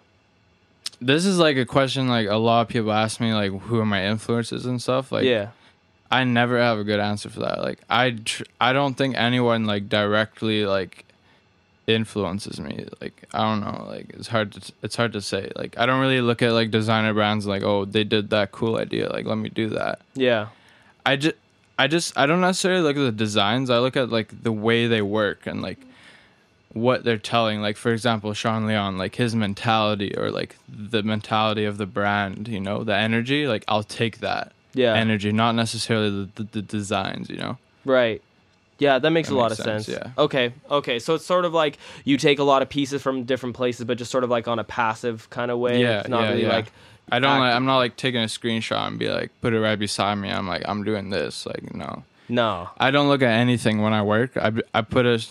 this 1.01 1.27
is 1.27 1.39
like 1.39 1.57
a 1.59 1.67
question 1.67 2.09
like 2.09 2.27
a 2.29 2.37
lot 2.37 2.63
of 2.63 2.69
people 2.69 2.91
ask 2.93 3.21
me 3.21 3.35
like 3.35 3.53
who 3.67 3.79
are 3.79 3.85
my 3.85 4.07
influences 4.07 4.65
and 4.65 4.81
stuff 4.81 5.13
like 5.13 5.25
yeah. 5.25 5.49
i 6.11 6.25
never 6.25 6.59
have 6.59 6.79
a 6.79 6.85
good 6.85 7.01
answer 7.01 7.29
for 7.29 7.41
that 7.41 7.61
like 7.61 7.79
i 7.91 8.13
tr- 8.13 8.45
i 8.61 8.73
don't 8.73 8.95
think 8.95 9.15
anyone 9.17 9.67
like 9.67 9.89
directly 9.91 10.65
like 10.65 11.05
influences 11.87 12.59
me 12.59 12.85
like 13.01 13.23
i 13.33 13.39
don't 13.43 13.61
know 13.61 13.85
like 13.89 14.11
it's 14.15 14.27
hard 14.29 14.51
to 14.53 14.73
it's 14.83 14.97
hard 14.97 15.13
to 15.13 15.21
say 15.21 15.51
like 15.55 15.79
i 15.79 15.87
don't 15.87 16.01
really 16.01 16.21
look 16.21 16.43
at 16.43 16.51
like 16.53 16.71
designer 16.73 17.15
brands 17.15 17.47
like 17.47 17.63
oh 17.63 17.85
they 17.85 18.03
did 18.03 18.31
that 18.31 18.51
cool 18.51 18.77
idea 18.77 19.09
like 19.11 19.25
let 19.25 19.39
me 19.39 19.49
do 19.49 19.69
that 19.69 20.01
Yeah. 20.15 20.49
I 21.05 21.15
just 21.15 21.37
I 21.79 21.87
just 21.87 22.19
I 22.19 22.27
don't 22.27 22.41
necessarily 22.41 22.83
look 22.83 22.97
at 22.97 23.01
the 23.05 23.13
designs. 23.13 23.71
I 23.71 23.79
look 23.79 23.97
at 23.97 24.11
like 24.11 24.43
the 24.43 24.51
way 24.51 24.89
they 24.89 25.03
work 25.03 25.47
and 25.47 25.63
like 25.63 25.79
what 26.73 27.05
they're 27.05 27.19
telling. 27.19 27.61
Like 27.63 27.77
for 27.77 27.93
example, 27.93 28.33
Sean 28.35 28.67
Leon, 28.67 28.99
like 28.99 29.15
his 29.15 29.37
mentality 29.37 30.17
or 30.17 30.31
like 30.33 30.57
the 30.69 31.03
mentality 31.05 31.65
of 31.65 31.79
the 31.79 31.87
brand, 31.87 32.49
you 32.49 32.59
know, 32.61 32.83
the 32.83 32.97
energy, 32.97 33.47
like 33.47 33.65
I'll 33.69 33.85
take 33.85 34.19
that. 34.19 34.53
Yeah. 34.75 34.95
energy, 34.95 35.33
not 35.33 35.53
necessarily 35.55 36.11
the, 36.11 36.29
the, 36.35 36.43
the 36.53 36.63
designs. 36.63 37.31
You 37.31 37.37
know. 37.37 37.59
Right. 37.85 38.21
Yeah, 38.79 38.99
that 38.99 39.11
makes 39.11 39.29
That 39.29 39.35
a 39.35 39.39
lot 39.39 39.51
makes 39.51 39.59
of 39.61 39.65
sense, 39.65 39.87
sense. 39.87 39.99
yeah. 40.17 40.23
Okay. 40.23 40.53
Okay. 40.71 40.99
So 40.99 41.15
it's 41.15 41.25
sort 41.25 41.45
of 41.45 41.55
like 41.55 41.79
you 42.05 42.17
take 42.19 42.39
a 42.39 42.43
lot 42.45 42.61
of 42.63 42.69
pieces 42.69 43.01
from 43.03 43.25
different 43.25 43.57
places, 43.57 43.85
but 43.87 43.97
just 43.99 44.11
sort 44.11 44.23
of 44.25 44.31
like 44.31 44.49
on 44.49 44.59
a 44.59 44.65
passive 44.65 45.31
kind 45.31 45.51
of 45.51 45.59
way. 45.59 45.81
Yeah, 45.81 46.01
It's 46.01 46.09
not 46.09 46.23
yeah, 46.25 46.29
really 46.31 46.43
yeah. 46.43 46.49
like. 46.53 46.73
I 47.11 47.19
don't. 47.21 47.39
Like, 47.39 47.55
I'm 47.55 47.65
not 47.67 47.79
like 47.79 47.97
taking 47.97 48.21
a 48.21 48.27
screenshot 48.27 48.87
and 48.89 48.99
be 48.99 49.09
like 49.09 49.31
put 49.41 49.55
it 49.55 49.61
right 49.61 49.79
beside 49.79 50.17
me. 50.17 50.29
I'm 50.31 50.47
like 50.47 50.63
I'm 50.67 50.85
doing 50.85 51.11
this. 51.11 51.47
Like 51.47 51.73
no. 51.75 52.03
No. 52.29 52.69
I 52.79 52.91
don't 52.91 53.09
look 53.09 53.23
at 53.23 53.31
anything 53.31 53.81
when 53.81 53.93
I 53.93 54.03
work. 54.03 54.37
I, 54.37 54.53
I 54.75 54.83
put 54.83 55.07
a, 55.07 55.25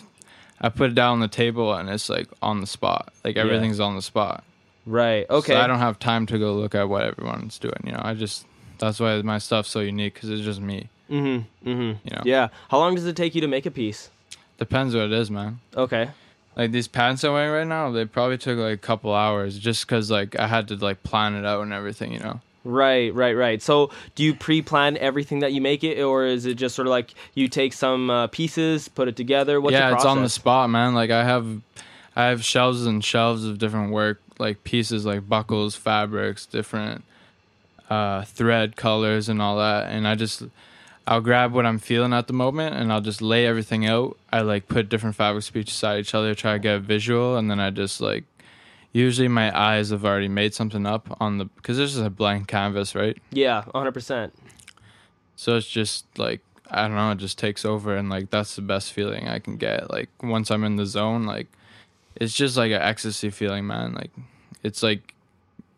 I 0.62 0.69
put 0.69 0.91
it 0.91 0.95
down 0.95 1.12
on 1.13 1.19
the 1.19 1.27
table 1.27 1.73
and 1.73 1.89
it's 1.89 2.10
like 2.10 2.29
on 2.41 2.62
the 2.62 2.67
spot. 2.67 3.13
Like 3.25 3.36
Yeah. 3.36 3.41
everything's 3.41 3.81
on 3.81 3.95
the 3.95 4.01
spot. 4.01 4.45
Right. 4.86 5.29
Okay. 5.29 5.53
So 5.53 5.60
I 5.60 5.67
don't 5.67 5.79
have 5.79 5.99
time 5.99 6.25
to 6.27 6.39
go 6.39 6.53
look 6.53 6.73
at 6.73 6.88
what 6.88 7.03
everyone's 7.03 7.60
doing. 7.60 7.81
You 7.84 7.91
know, 7.91 8.01
I 8.03 8.13
just 8.13 8.45
that's 8.77 8.99
why 8.99 9.21
my 9.23 9.38
stuff's 9.39 9.69
so 9.69 9.81
unique 9.81 10.13
because 10.13 10.29
it's 10.29 10.41
just 10.43 10.62
me. 10.62 10.88
Mm-hmm. 11.09 11.69
Mm-hmm. 11.69 11.81
You 11.81 12.15
know, 12.15 12.21
Yeah. 12.25 12.49
How 12.69 12.79
long 12.79 12.95
does 12.95 13.05
it 13.05 13.15
take 13.15 13.35
you 13.35 13.41
to 13.41 13.47
make 13.47 13.65
a 13.65 13.71
piece? 13.71 14.09
depends 14.57 14.95
what 14.95 15.05
it 15.05 15.11
is, 15.11 15.29
man. 15.29 15.59
Okay. 15.75 16.09
Like 16.55 16.71
these 16.71 16.87
pants 16.87 17.23
I'm 17.23 17.33
wearing 17.33 17.51
right 17.51 17.67
now, 17.67 17.91
they 17.91 18.05
probably 18.05 18.37
took 18.37 18.57
like 18.57 18.73
a 18.73 18.77
couple 18.77 19.13
hours 19.13 19.59
just 19.59 19.85
because 19.85 20.09
like 20.09 20.39
I 20.39 20.47
had 20.47 20.69
to 20.69 20.75
like 20.77 21.03
plan 21.03 21.35
it 21.35 21.45
out 21.45 21.61
and 21.61 21.73
everything. 21.73 22.13
You 22.13 22.19
know. 22.19 22.41
Right, 22.63 23.13
right, 23.13 23.33
right. 23.33 23.61
So, 23.61 23.91
do 24.15 24.23
you 24.23 24.33
pre-plan 24.33 24.97
everything 24.97 25.39
that 25.39 25.53
you 25.53 25.61
make 25.61 25.83
it, 25.83 26.01
or 26.01 26.25
is 26.25 26.47
it 26.47 26.55
just 26.55 26.75
sort 26.75 26.87
of 26.87 26.91
like 26.91 27.13
you 27.35 27.47
take 27.47 27.73
some 27.73 28.09
uh, 28.09 28.27
pieces, 28.27 28.87
put 28.87 29.07
it 29.07 29.15
together? 29.15 29.61
What's 29.61 29.73
yeah, 29.73 29.93
it's 29.93 30.03
on 30.03 30.23
the 30.23 30.29
spot, 30.29 30.71
man. 30.71 30.95
Like 30.95 31.11
I 31.11 31.23
have, 31.23 31.61
I 32.15 32.25
have 32.25 32.43
shelves 32.43 32.85
and 32.87 33.05
shelves 33.05 33.45
of 33.45 33.59
different 33.59 33.91
work, 33.91 34.19
like 34.39 34.63
pieces, 34.63 35.05
like 35.05 35.29
buckles, 35.29 35.75
fabrics, 35.75 36.47
different 36.47 37.03
uh, 37.87 38.23
thread 38.23 38.75
colors, 38.75 39.29
and 39.29 39.41
all 39.43 39.57
that. 39.57 39.91
And 39.91 40.07
I 40.07 40.15
just, 40.15 40.41
I'll 41.07 41.21
grab 41.21 41.53
what 41.53 41.65
I'm 41.65 41.79
feeling 41.79 42.13
at 42.13 42.27
the 42.27 42.33
moment, 42.33 42.75
and 42.75 42.91
I'll 42.91 43.01
just 43.01 43.21
lay 43.21 43.45
everything 43.45 43.85
out. 43.85 44.17
I 44.33 44.41
like 44.41 44.67
put 44.67 44.89
different 44.89 45.15
fabrics 45.15 45.49
beside 45.49 45.99
each 45.99 46.15
other, 46.15 46.33
try 46.33 46.53
to 46.53 46.59
get 46.59 46.75
a 46.75 46.79
visual, 46.79 47.37
and 47.37 47.49
then 47.49 47.59
I 47.59 47.69
just 47.69 48.01
like. 48.01 48.23
Usually, 48.91 49.27
my 49.27 49.51
eyes 49.53 49.89
have 49.89 50.05
already 50.05 50.29
made 50.29 50.53
something 50.53 50.85
up 50.85 51.17
on 51.19 51.37
the 51.37 51.45
because 51.45 51.75
this 51.75 51.91
is 51.93 51.99
a 51.99 52.09
blank 52.09 52.47
canvas, 52.47 52.95
right? 52.95 53.17
Yeah, 53.29 53.65
hundred 53.73 53.91
percent. 53.91 54.33
So 55.35 55.57
it's 55.57 55.67
just 55.67 56.05
like 56.17 56.39
I 56.69 56.87
don't 56.87 56.95
know, 56.95 57.11
it 57.11 57.17
just 57.17 57.37
takes 57.37 57.65
over 57.65 57.95
and 57.95 58.09
like 58.09 58.29
that's 58.29 58.55
the 58.55 58.61
best 58.61 58.93
feeling 58.93 59.27
I 59.27 59.39
can 59.39 59.57
get. 59.57 59.91
Like 59.91 60.09
once 60.23 60.49
I'm 60.49 60.63
in 60.63 60.77
the 60.77 60.85
zone, 60.85 61.23
like 61.23 61.47
it's 62.15 62.33
just 62.33 62.57
like 62.57 62.71
an 62.71 62.81
ecstasy 62.81 63.29
feeling, 63.29 63.67
man. 63.67 63.93
Like 63.93 64.11
it's 64.63 64.81
like 64.81 65.13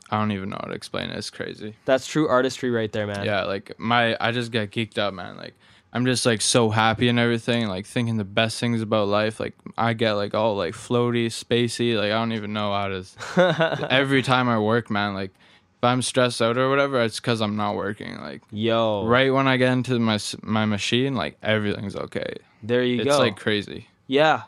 I 0.10 0.20
don't 0.20 0.32
even 0.32 0.50
know 0.50 0.58
how 0.62 0.70
to 0.70 0.74
explain 0.76 1.10
it. 1.10 1.18
It's 1.18 1.30
crazy. 1.30 1.76
That's 1.86 2.08
true 2.08 2.28
artistry 2.28 2.70
right 2.72 2.92
there, 2.92 3.08
man. 3.08 3.26
Yeah, 3.26 3.44
like 3.44 3.78
my 3.78 4.16
I 4.20 4.32
just 4.32 4.52
get 4.52 4.72
geeked 4.72 4.98
up, 4.98 5.14
man. 5.14 5.38
Like 5.38 5.54
I'm 5.94 6.06
just 6.06 6.26
like 6.26 6.42
so 6.42 6.70
happy 6.70 7.08
and 7.10 7.20
everything, 7.20 7.68
like 7.68 7.86
thinking 7.86 8.18
the 8.18 8.24
best 8.24 8.60
things 8.60 8.82
about 8.82 9.08
life. 9.08 9.40
Like 9.40 9.54
I 9.78 9.94
get 9.94 10.14
like 10.14 10.34
all 10.34 10.56
like 10.56 10.74
floaty, 10.74 11.28
spacey, 11.28 11.96
like 11.98 12.12
I 12.12 12.20
don't 12.20 12.34
even 12.34 12.54
know 12.54 12.72
how 12.74 12.88
to 12.90 13.88
every 13.92 14.22
time 14.22 14.48
I 14.50 14.60
work, 14.60 14.90
man, 14.90 15.14
like 15.14 15.32
if 15.78 15.84
I'm 15.84 16.02
stressed 16.02 16.42
out 16.42 16.58
or 16.58 16.70
whatever, 16.70 17.02
it's 17.04 17.20
cuz 17.20 17.42
I'm 17.42 17.56
not 17.56 17.76
working. 17.76 18.18
Like 18.20 18.42
Yo, 18.52 19.06
right 19.06 19.34
when 19.34 19.48
I 19.48 19.58
get 19.58 19.74
into 19.74 20.00
my 20.00 20.20
my 20.42 20.66
machine, 20.66 21.16
like 21.16 21.38
everything's 21.44 21.96
okay. 21.96 22.36
there 22.64 22.84
you 22.84 22.98
it's 23.02 23.06
go. 23.06 23.12
It's 23.12 23.20
like 23.20 23.36
crazy. 23.38 23.88
Yeah. 24.08 24.44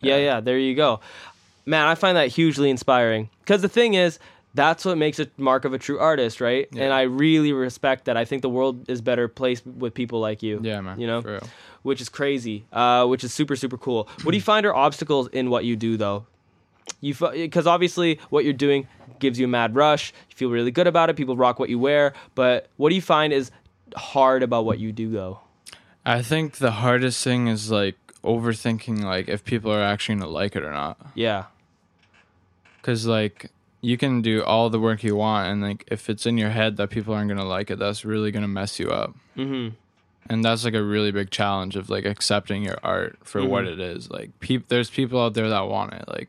Yeah, 0.00 0.16
Yeah. 0.16 0.22
yeah, 0.24 0.40
there 0.40 0.58
you 0.58 0.74
go. 0.74 1.00
Man, 1.66 1.86
I 1.86 1.96
find 1.96 2.16
that 2.16 2.28
hugely 2.28 2.70
inspiring. 2.70 3.28
Because 3.40 3.62
the 3.62 3.68
thing 3.68 3.94
is, 3.94 4.18
that's 4.58 4.84
what 4.84 4.98
makes 4.98 5.20
a 5.20 5.28
mark 5.36 5.64
of 5.64 5.72
a 5.72 5.78
true 5.78 6.00
artist, 6.00 6.40
right? 6.40 6.66
Yeah. 6.72 6.82
And 6.82 6.92
I 6.92 7.02
really 7.02 7.52
respect 7.52 8.06
that. 8.06 8.16
I 8.16 8.24
think 8.24 8.42
the 8.42 8.48
world 8.48 8.90
is 8.90 9.00
better 9.00 9.28
placed 9.28 9.64
with 9.64 9.94
people 9.94 10.18
like 10.18 10.42
you. 10.42 10.58
Yeah, 10.60 10.80
man. 10.80 11.00
You 11.00 11.06
know? 11.06 11.40
Which 11.82 12.00
is 12.00 12.08
crazy, 12.08 12.64
uh, 12.72 13.06
which 13.06 13.22
is 13.22 13.32
super, 13.32 13.54
super 13.54 13.78
cool. 13.78 14.08
What 14.24 14.32
do 14.32 14.36
you 14.36 14.42
find 14.42 14.66
are 14.66 14.74
obstacles 14.74 15.28
in 15.28 15.48
what 15.48 15.64
you 15.64 15.76
do, 15.76 15.96
though? 15.96 16.26
You 17.00 17.14
Because 17.14 17.68
obviously, 17.68 18.18
what 18.30 18.44
you're 18.44 18.52
doing 18.52 18.88
gives 19.20 19.38
you 19.38 19.44
a 19.44 19.48
mad 19.48 19.76
rush. 19.76 20.12
You 20.30 20.36
feel 20.36 20.50
really 20.50 20.72
good 20.72 20.88
about 20.88 21.08
it. 21.08 21.14
People 21.14 21.36
rock 21.36 21.60
what 21.60 21.68
you 21.68 21.78
wear. 21.78 22.14
But 22.34 22.68
what 22.78 22.88
do 22.88 22.96
you 22.96 23.02
find 23.02 23.32
is 23.32 23.52
hard 23.94 24.42
about 24.42 24.64
what 24.64 24.80
you 24.80 24.90
do, 24.90 25.08
though? 25.10 25.38
I 26.04 26.20
think 26.22 26.56
the 26.56 26.72
hardest 26.72 27.22
thing 27.22 27.46
is 27.46 27.70
like 27.70 27.96
overthinking 28.24 29.04
like 29.04 29.28
if 29.28 29.44
people 29.44 29.70
are 29.70 29.82
actually 29.82 30.16
gonna 30.16 30.30
like 30.30 30.56
it 30.56 30.64
or 30.64 30.72
not. 30.72 30.98
Yeah. 31.14 31.44
Cause 32.82 33.06
like 33.06 33.52
you 33.80 33.96
can 33.96 34.22
do 34.22 34.42
all 34.42 34.70
the 34.70 34.80
work 34.80 35.02
you 35.04 35.14
want, 35.16 35.48
and 35.48 35.62
like 35.62 35.84
if 35.90 36.10
it's 36.10 36.26
in 36.26 36.36
your 36.38 36.50
head 36.50 36.76
that 36.76 36.90
people 36.90 37.14
aren't 37.14 37.28
gonna 37.28 37.44
like 37.44 37.70
it, 37.70 37.78
that's 37.78 38.04
really 38.04 38.30
gonna 38.30 38.48
mess 38.48 38.78
you 38.80 38.88
up. 38.90 39.14
Mm-hmm. 39.36 39.74
And 40.30 40.44
that's 40.44 40.64
like 40.64 40.74
a 40.74 40.82
really 40.82 41.10
big 41.12 41.30
challenge 41.30 41.74
of 41.76 41.88
like 41.88 42.04
accepting 42.04 42.62
your 42.62 42.78
art 42.82 43.18
for 43.22 43.44
what 43.46 43.64
Mhm. 43.64 43.72
it 43.72 43.80
is. 43.80 44.10
Like 44.10 44.38
peop- 44.40 44.68
there's 44.68 44.90
people 44.90 45.20
out 45.20 45.34
there 45.34 45.48
that 45.48 45.68
want 45.68 45.94
it. 45.94 46.04
Like 46.08 46.28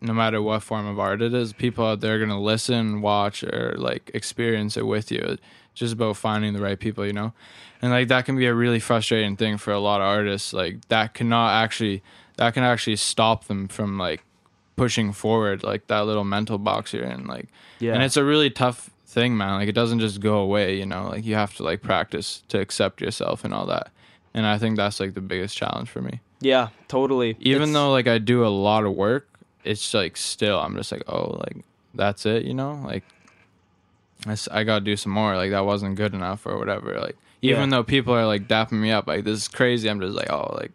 no 0.00 0.12
matter 0.12 0.42
what 0.42 0.62
form 0.62 0.86
of 0.86 0.98
art 0.98 1.22
it 1.22 1.32
is, 1.32 1.52
people 1.52 1.86
out 1.86 2.00
there 2.00 2.16
are 2.16 2.18
gonna 2.18 2.40
listen, 2.40 3.00
watch, 3.02 3.44
or 3.44 3.74
like 3.78 4.10
experience 4.14 4.76
it 4.76 4.86
with 4.86 5.12
you. 5.12 5.20
It's 5.20 5.42
just 5.74 5.92
about 5.94 6.16
finding 6.16 6.54
the 6.54 6.60
right 6.62 6.78
people, 6.78 7.06
you 7.06 7.12
know. 7.12 7.32
And 7.80 7.92
like 7.92 8.08
that 8.08 8.24
can 8.24 8.36
be 8.36 8.46
a 8.46 8.54
really 8.54 8.80
frustrating 8.80 9.36
thing 9.36 9.58
for 9.58 9.72
a 9.72 9.78
lot 9.78 10.00
of 10.00 10.06
artists. 10.06 10.52
Like 10.52 10.88
that 10.88 11.14
cannot 11.14 11.50
actually 11.62 12.02
that 12.36 12.52
can 12.54 12.64
actually 12.64 12.96
stop 12.96 13.44
them 13.44 13.68
from 13.68 13.96
like 13.96 14.24
pushing 14.76 15.12
forward 15.12 15.62
like 15.62 15.86
that 15.86 16.00
little 16.00 16.24
mental 16.24 16.58
box 16.58 16.92
you're 16.92 17.04
in 17.04 17.26
like 17.26 17.48
Yeah. 17.78 17.94
and 17.94 18.02
it's 18.02 18.16
a 18.16 18.24
really 18.24 18.50
tough 18.50 18.90
thing 19.06 19.36
man. 19.36 19.54
Like 19.60 19.68
it 19.68 19.74
doesn't 19.74 20.00
just 20.00 20.20
go 20.20 20.38
away 20.38 20.76
you 20.78 20.86
know? 20.86 21.08
Like 21.08 21.24
you 21.24 21.34
have 21.36 21.54
to 21.56 21.62
like 21.62 21.82
practice 21.82 22.42
to 22.48 22.58
accept 22.60 23.00
yourself 23.00 23.44
and 23.44 23.54
all 23.54 23.66
that. 23.66 23.90
And 24.34 24.44
i 24.46 24.58
think 24.58 24.76
that's 24.76 24.98
like 24.98 25.14
the 25.14 25.20
biggest 25.20 25.56
challenge 25.56 25.88
for 25.88 26.02
me. 26.02 26.20
Yeah, 26.40 26.68
totally. 26.88 27.36
even 27.40 27.62
It's- 27.62 27.72
though 27.72 27.90
like 27.92 28.08
i 28.08 28.18
do 28.18 28.44
a 28.44 28.48
lot 28.48 28.84
of 28.84 28.92
work 28.94 29.28
it's 29.62 29.94
like 29.94 30.16
still 30.16 30.58
i'm 30.60 30.74
just 30.76 30.92
like 30.92 31.04
oh 31.08 31.38
like 31.44 31.64
that's 31.94 32.26
it 32.26 32.42
you 32.44 32.54
know? 32.54 32.80
Like 32.84 33.04
i, 34.26 34.36
I 34.50 34.64
gotta 34.64 34.84
do 34.84 34.96
some 34.96 35.12
more. 35.12 35.36
Like 35.36 35.50
that 35.52 35.64
wasn't 35.64 35.96
good 35.96 36.14
enough 36.14 36.46
or 36.46 36.58
whatever. 36.58 36.98
Like 36.98 37.16
even 37.42 37.70
Yeah. 37.70 37.76
though 37.76 37.84
people 37.84 38.12
are 38.14 38.26
like 38.26 38.48
dapping 38.48 38.80
me 38.80 38.90
up 38.90 39.06
like 39.06 39.22
this 39.24 39.38
is 39.42 39.48
crazy 39.48 39.88
i'm 39.88 40.00
just 40.00 40.16
like 40.16 40.30
oh 40.32 40.54
like 40.58 40.72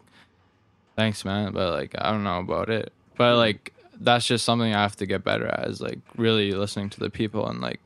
thanks 0.95 1.25
man 1.25 1.51
but 1.51 1.73
like 1.73 1.95
i 1.97 2.11
don't 2.11 2.23
know 2.23 2.39
about 2.39 2.69
it. 2.69 2.93
But 3.17 3.33
mm. 3.33 3.37
like 3.37 3.73
that's 3.99 4.25
just 4.25 4.45
something 4.45 4.73
i 4.73 4.81
have 4.81 4.95
to 4.95 5.05
get 5.05 5.23
better 5.23 5.47
at 5.47 5.67
is 5.67 5.81
like 5.81 5.99
really 6.15 6.51
listening 6.51 6.89
to 6.89 6.99
the 6.99 7.09
people 7.09 7.47
and 7.47 7.59
like 7.61 7.79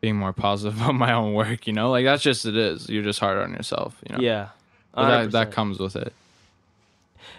being 0.00 0.16
more 0.16 0.32
positive 0.32 0.76
about 0.80 0.94
my 0.94 1.12
own 1.12 1.34
work 1.34 1.66
you 1.66 1.72
know 1.72 1.90
like 1.90 2.04
that's 2.04 2.22
just 2.22 2.44
it 2.46 2.56
is 2.56 2.88
you're 2.88 3.02
just 3.04 3.20
hard 3.20 3.38
on 3.38 3.52
yourself 3.52 3.96
you 4.08 4.16
know 4.16 4.22
Yeah. 4.22 4.48
but 4.94 5.08
that, 5.08 5.30
that 5.32 5.52
comes 5.52 5.78
with 5.78 5.96
it 5.96 6.12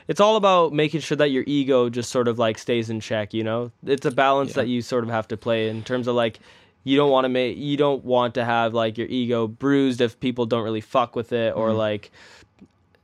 it's 0.08 0.20
all 0.22 0.36
about 0.38 0.74
making 0.74 1.02
sure 1.02 1.18
that 1.18 1.32
your 1.32 1.44
ego 1.48 1.90
just 1.90 2.10
sort 2.10 2.28
of 2.28 2.38
like 2.40 2.58
stays 2.58 2.90
in 2.90 3.00
check, 3.00 3.34
you 3.34 3.44
know? 3.44 3.72
It's 3.86 4.06
a 4.06 4.12
balance 4.12 4.50
Yeah. 4.52 4.56
that 4.64 4.68
you 4.68 4.82
sort 4.82 5.04
of 5.06 5.10
have 5.10 5.28
to 5.30 5.38
play 5.38 5.70
in 5.70 5.82
terms 5.84 6.08
of 6.08 6.16
like 6.16 6.40
you 6.84 6.98
don't 6.98 7.10
want 7.12 7.24
to 7.26 7.30
make 7.30 7.58
you 7.58 7.78
don't 7.78 8.04
want 8.04 8.34
to 8.36 8.44
have 8.46 8.74
like 8.74 8.98
your 8.98 9.08
ego 9.08 9.48
bruised 9.48 10.02
if 10.02 10.20
people 10.20 10.46
don't 10.46 10.64
really 10.64 10.82
fuck 10.82 11.16
with 11.16 11.32
it 11.32 11.56
or 11.56 11.70
Mhm. 11.70 11.78
like 11.78 12.12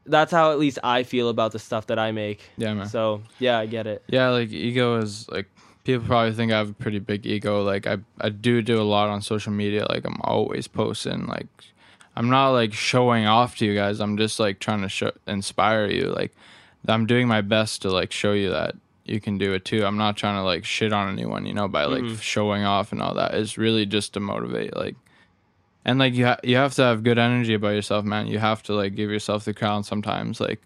that's 0.05 0.31
how 0.31 0.51
at 0.51 0.59
least 0.59 0.79
I 0.83 1.03
feel 1.03 1.29
about 1.29 1.51
the 1.51 1.59
stuff 1.59 1.87
that 1.87 1.99
I 1.99 2.11
make. 2.11 2.41
yeah 2.57 2.73
man 2.73 2.87
So, 2.87 3.21
yeah, 3.39 3.59
I 3.59 3.65
get 3.65 3.85
it. 3.87 4.03
Yeah, 4.07 4.29
like 4.29 4.49
ego 4.51 4.97
is 4.97 5.27
like 5.29 5.47
people 5.83 6.05
probably 6.05 6.33
think 6.33 6.51
I 6.51 6.57
have 6.57 6.69
a 6.69 6.73
pretty 6.73 6.99
big 6.99 7.25
ego. 7.25 7.63
Like 7.63 7.85
I 7.87 7.97
I 8.19 8.29
do 8.29 8.61
do 8.61 8.81
a 8.81 8.83
lot 8.83 9.09
on 9.09 9.21
social 9.21 9.51
media. 9.53 9.85
Like 9.89 10.05
I'm 10.05 10.19
always 10.21 10.67
posting. 10.67 11.25
Like 11.27 11.47
I'm 12.15 12.29
not 12.29 12.49
like 12.51 12.73
showing 12.73 13.25
off 13.27 13.57
to 13.57 13.65
you 13.65 13.75
guys. 13.75 13.99
I'm 13.99 14.17
just 14.17 14.39
like 14.39 14.59
trying 14.59 14.81
to 14.81 14.89
show 14.89 15.11
inspire 15.27 15.87
you. 15.87 16.05
Like 16.05 16.33
I'm 16.87 17.05
doing 17.05 17.27
my 17.27 17.41
best 17.41 17.81
to 17.83 17.89
like 17.91 18.11
show 18.11 18.33
you 18.33 18.49
that 18.49 18.75
you 19.05 19.19
can 19.19 19.37
do 19.37 19.53
it 19.53 19.65
too. 19.65 19.85
I'm 19.85 19.97
not 19.97 20.17
trying 20.17 20.35
to 20.35 20.43
like 20.43 20.65
shit 20.65 20.93
on 20.93 21.11
anyone, 21.11 21.45
you 21.45 21.53
know, 21.53 21.67
by 21.67 21.85
like 21.85 22.03
Mhm. 22.03 22.21
showing 22.21 22.63
off 22.63 22.91
and 22.91 23.01
all 23.01 23.13
that. 23.15 23.33
It's 23.35 23.57
really 23.57 23.85
just 23.85 24.13
to 24.13 24.19
motivate 24.19 24.75
like 24.75 24.95
and 25.85 25.99
like 25.99 26.13
you 26.13 26.25
ha- 26.25 26.39
you 26.43 26.55
have 26.57 26.73
to 26.75 26.83
have 26.83 27.03
good 27.03 27.17
energy 27.17 27.53
about 27.53 27.69
yourself, 27.69 28.05
man. 28.05 28.27
You 28.27 28.39
have 28.39 28.61
to 28.63 28.73
like 28.73 28.95
give 28.95 29.09
yourself 29.09 29.45
the 29.45 29.53
crown 29.53 29.83
sometimes 29.83 30.39
like 30.39 30.61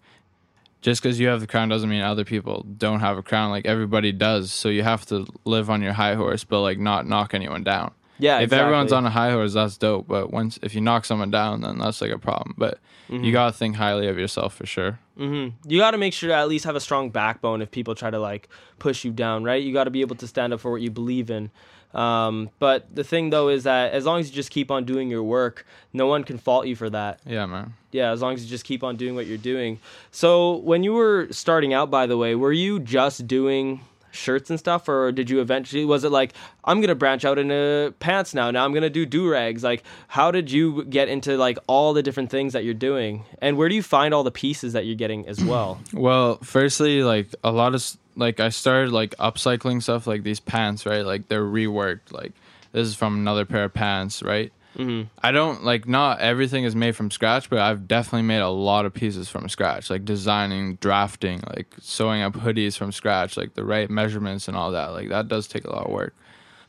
just 0.82 1.02
because 1.02 1.18
you 1.18 1.28
have 1.28 1.40
the 1.40 1.46
crown 1.46 1.68
doesn't 1.70 1.88
mean 1.88 2.02
other 2.02 2.24
people 2.24 2.66
don't 2.76 3.00
have 3.00 3.16
a 3.16 3.22
crown. 3.22 3.50
Like 3.50 3.64
everybody 3.66 4.12
does. 4.12 4.52
So 4.52 4.68
you 4.68 4.82
have 4.82 5.06
to 5.06 5.26
live 5.44 5.70
on 5.70 5.80
your 5.80 5.94
high 5.94 6.14
horse, 6.14 6.44
but 6.44 6.60
like 6.60 6.78
not 6.78 7.06
knock 7.06 7.32
anyone 7.34 7.64
down. 7.64 7.92
Yeah, 8.18 8.38
if 8.40 8.52
everyone's 8.52 8.92
on 8.92 9.06
a 9.06 9.10
high 9.10 9.32
horse, 9.32 9.54
that's 9.54 9.76
dope. 9.76 10.06
But 10.06 10.30
once 10.30 10.58
if 10.62 10.74
you 10.74 10.80
knock 10.80 11.04
someone 11.04 11.30
down, 11.30 11.62
then 11.62 11.78
that's 11.78 12.00
like 12.00 12.10
a 12.12 12.18
problem. 12.18 12.54
But 12.58 12.78
Mhm. 13.10 13.24
you 13.24 13.32
gotta 13.32 13.52
think 13.52 13.76
highly 13.76 14.08
of 14.08 14.18
yourself 14.18 14.54
for 14.54 14.66
sure. 14.66 14.98
hmm 15.16 15.48
You 15.66 15.78
got 15.78 15.90
to 15.92 15.98
make 15.98 16.12
sure 16.12 16.28
to 16.30 16.34
at 16.34 16.48
least 16.48 16.64
have 16.64 16.74
a 16.76 16.80
strong 16.80 17.10
backbone 17.10 17.60
if 17.62 17.70
people 17.70 17.94
try 17.94 18.10
to 18.10 18.18
like 18.18 18.48
push 18.78 19.04
you 19.04 19.12
down, 19.12 19.44
right? 19.44 19.62
You 19.62 19.72
got 19.72 19.84
to 19.84 19.90
be 19.90 20.00
able 20.00 20.16
to 20.16 20.26
stand 20.26 20.52
up 20.52 20.60
for 20.60 20.70
what 20.72 20.80
you 20.80 20.90
believe 20.90 21.30
in. 21.30 21.50
Um, 21.94 22.50
but 22.58 22.92
the 22.94 23.04
thing 23.04 23.30
though 23.30 23.48
is 23.48 23.64
that 23.64 23.92
as 23.92 24.04
long 24.04 24.20
as 24.20 24.28
you 24.28 24.34
just 24.34 24.50
keep 24.50 24.70
on 24.70 24.84
doing 24.84 25.08
your 25.10 25.22
work, 25.22 25.66
no 25.92 26.06
one 26.06 26.24
can 26.24 26.38
fault 26.38 26.66
you 26.66 26.76
for 26.76 26.90
that. 26.90 27.20
Yeah, 27.24 27.46
man. 27.46 27.74
Yeah, 27.92 28.10
as 28.10 28.20
long 28.20 28.34
as 28.34 28.42
you 28.42 28.50
just 28.50 28.64
keep 28.64 28.82
on 28.82 28.96
doing 28.96 29.14
what 29.14 29.26
you're 29.26 29.38
doing. 29.38 29.78
So 30.10 30.56
when 30.56 30.82
you 30.82 30.92
were 30.94 31.28
starting 31.30 31.72
out, 31.72 31.90
by 31.90 32.06
the 32.06 32.16
way, 32.16 32.34
were 32.34 32.52
you 32.52 32.80
just 32.80 33.28
doing 33.28 33.80
shirts 34.10 34.48
and 34.48 34.58
stuff, 34.58 34.88
or 34.88 35.12
did 35.12 35.28
you 35.28 35.40
eventually? 35.40 35.84
Was 35.84 36.04
it 36.04 36.10
like 36.10 36.32
I'm 36.64 36.80
gonna 36.80 36.94
branch 36.94 37.24
out 37.24 37.38
into 37.38 37.94
pants 37.98 38.34
now? 38.34 38.50
Now 38.50 38.64
I'm 38.64 38.72
gonna 38.72 38.90
do 38.90 39.04
do 39.06 39.28
rags. 39.28 39.62
Like, 39.62 39.82
how 40.08 40.30
did 40.30 40.50
you 40.50 40.84
get 40.84 41.08
into 41.08 41.36
like 41.36 41.58
all 41.66 41.92
the 41.92 42.02
different 42.02 42.30
things 42.30 42.52
that 42.52 42.64
you're 42.64 42.74
doing, 42.74 43.24
and 43.40 43.56
where 43.56 43.68
do 43.68 43.74
you 43.74 43.82
find 43.82 44.14
all 44.14 44.22
the 44.22 44.30
pieces 44.30 44.72
that 44.72 44.86
you're 44.86 44.96
getting 44.96 45.26
as 45.28 45.42
well? 45.42 45.80
Well, 45.92 46.38
firstly, 46.42 47.02
like 47.02 47.34
a 47.42 47.50
lot 47.50 47.74
of 47.74 47.96
like 48.16 48.40
I 48.40 48.48
started 48.50 48.92
like 48.92 49.14
upcycling 49.16 49.82
stuff 49.82 50.06
like 50.06 50.22
these 50.22 50.40
pants, 50.40 50.86
right? 50.86 51.04
Like 51.04 51.28
they're 51.28 51.44
reworked. 51.44 52.12
Like 52.12 52.32
this 52.72 52.88
is 52.88 52.94
from 52.94 53.14
another 53.14 53.44
pair 53.44 53.64
of 53.64 53.74
pants, 53.74 54.22
right? 54.22 54.52
Mhm. 54.76 55.08
I 55.22 55.30
don't 55.30 55.64
like 55.64 55.86
not 55.86 56.20
everything 56.20 56.64
is 56.64 56.74
made 56.74 56.96
from 56.96 57.10
scratch, 57.10 57.48
but 57.48 57.60
I've 57.60 57.86
definitely 57.86 58.22
made 58.26 58.40
a 58.40 58.48
lot 58.48 58.86
of 58.86 58.92
pieces 58.92 59.28
from 59.28 59.48
scratch, 59.48 59.88
like 59.90 60.04
designing, 60.04 60.76
drafting, 60.76 61.42
like 61.54 61.72
sewing 61.80 62.22
up 62.22 62.32
hoodies 62.34 62.76
from 62.76 62.90
scratch, 62.90 63.36
like 63.36 63.54
the 63.54 63.64
right 63.64 63.88
measurements 63.88 64.48
and 64.48 64.56
all 64.56 64.72
that. 64.72 64.86
Like 64.88 65.10
that 65.10 65.28
does 65.28 65.46
take 65.46 65.64
a 65.64 65.70
lot 65.70 65.86
of 65.86 65.92
work. 65.92 66.14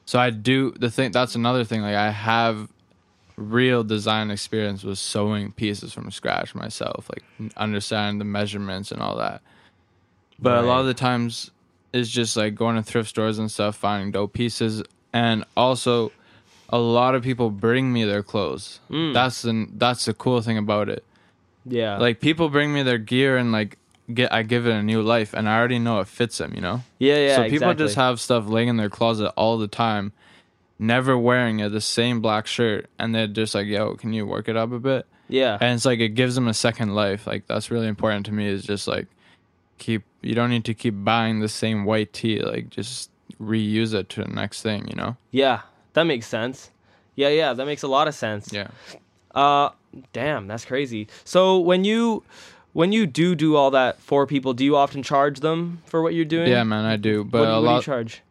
So 0.06 0.20
I 0.20 0.30
do 0.30 0.72
the 0.72 0.92
thing. 0.92 1.12
That's 1.12 1.34
another 1.34 1.64
thing. 1.64 1.82
Like 1.82 1.96
I 1.96 2.12
have 2.12 2.70
real 3.38 3.84
design 3.84 4.30
experience 4.32 4.84
with 4.84 4.98
sewing 5.00 5.52
pieces 5.52 5.92
from 5.92 6.10
scratch 6.12 6.54
myself, 6.56 7.10
like 7.10 7.52
understanding 7.58 8.20
the 8.20 8.26
measurements 8.26 8.92
and 8.92 9.02
all 9.02 9.18
that. 9.18 9.42
But 10.40 10.64
a 10.64 10.68
lot 10.68 10.82
of 10.82 10.86
the 10.86 10.94
times 10.94 11.52
it's 11.94 12.10
just 12.10 12.36
like 12.36 12.56
going 12.56 12.76
to 12.76 12.84
thrift 12.84 13.10
stores 13.10 13.40
and 13.40 13.50
stuff, 13.50 13.76
finding 13.76 14.12
dope 14.12 14.34
pieces, 14.34 14.84
and 15.14 15.46
also 15.56 16.12
a 16.70 16.78
lot 16.78 17.16
of 17.16 17.24
people 17.24 17.50
bring 17.50 17.92
me 17.94 18.04
their 18.04 18.24
clothes. 18.24 18.80
Mm. 18.90 19.14
That's 19.14 19.42
the 19.44 19.68
that's 19.72 20.06
the 20.06 20.14
cool 20.14 20.42
thing 20.42 20.58
about 20.58 20.90
it. 20.90 21.04
Yeah, 21.68 21.98
Like 21.98 22.20
people 22.20 22.50
bring 22.50 22.74
me 22.74 22.84
their 22.84 23.00
gear 23.00 23.38
and 23.38 23.52
like 23.52 23.78
get 24.14 24.32
I 24.32 24.44
give 24.44 24.68
it 24.68 24.72
a 24.72 24.84
new 24.84 25.02
life, 25.02 25.34
and 25.34 25.50
I 25.50 25.58
already 25.58 25.80
know 25.80 26.00
it 26.00 26.08
fits 26.08 26.38
them. 26.38 26.54
You 26.54 26.62
know. 26.62 26.82
yeah, 27.00 27.18
yeah. 27.18 27.36
so 27.38 27.44
people 27.44 27.70
exactly. 27.70 27.86
just 27.86 27.96
have 27.96 28.20
stuff 28.20 28.48
laying 28.48 28.68
in 28.68 28.78
their 28.78 28.90
closet 28.90 29.32
all 29.36 29.58
the 29.58 29.68
time, 29.68 30.12
never 30.78 31.18
wearing 31.18 31.60
it, 31.60 31.70
the 31.70 31.82
same 31.82 32.22
black 32.22 32.46
shirt, 32.46 32.88
and 33.00 33.16
they're 33.16 33.28
just 33.28 33.56
like, 33.56 33.68
"Yo, 33.68 33.96
can 33.96 34.14
you 34.14 34.26
work 34.28 34.48
it 34.50 34.58
up 34.58 34.72
a 34.72 34.80
bit?" 34.80 35.08
yeah, 35.28 35.58
And 35.60 35.76
it's 35.76 35.86
like 35.86 36.00
it 36.00 36.10
gives 36.10 36.36
them 36.36 36.48
a 36.48 36.54
second 36.54 36.94
life. 36.94 37.26
Like 37.26 37.48
that's 37.48 37.72
really 37.72 37.88
important 37.88 38.28
to 38.28 38.32
me. 38.32 38.48
Is 38.48 38.64
just 38.64 38.88
like 38.88 39.08
keep. 39.78 40.04
You 40.22 40.36
don't 40.36 40.50
need 40.50 40.66
to 40.66 40.74
keep 40.74 40.94
buying 40.98 41.40
the 41.40 41.50
same 41.50 41.86
white 41.86 42.14
tee. 42.14 42.40
Like 42.40 42.70
just 42.70 43.12
reuse 43.42 43.94
it 43.94 44.10
to 44.10 44.24
the 44.24 44.30
next 44.30 44.62
thing. 44.62 44.88
You 44.88 44.96
know. 44.96 45.18
yeah. 45.32 45.62
That 45.94 46.04
makes 46.04 46.28
sense. 46.28 46.72
Yeah, 47.16 47.30
yeah. 47.30 47.54
That 47.54 47.66
makes 47.66 47.82
a 47.84 47.88
lot 47.88 48.10
of 48.10 48.16
sense. 48.16 48.52
Yeah. 48.52 48.68
Uh, 49.34 49.70
damn, 50.12 50.46
that's 50.48 50.66
crazy. 50.66 51.08
So 51.24 51.58
when 51.60 51.86
you 51.86 52.24
when 52.74 52.92
you 52.92 53.08
do 53.08 53.34
do 53.36 53.56
all 53.56 53.72
that 53.72 54.02
for 54.02 54.28
people, 54.28 54.54
do 54.54 54.66
you 54.66 54.76
often 54.76 55.04
charge 55.04 55.40
them 55.40 55.82
for 55.86 56.02
what 56.02 56.14
you're 56.14 56.26
doing? 56.26 56.50
Yeah, 56.52 56.64
man, 56.64 56.84
I 56.84 56.98
do. 56.98 57.24
But 57.24 57.40
what, 57.42 57.48
a 57.48 57.52
what 57.54 57.60
do 57.62 57.66
you 57.68 57.72
lot 57.76 57.84
charge? 57.84 58.22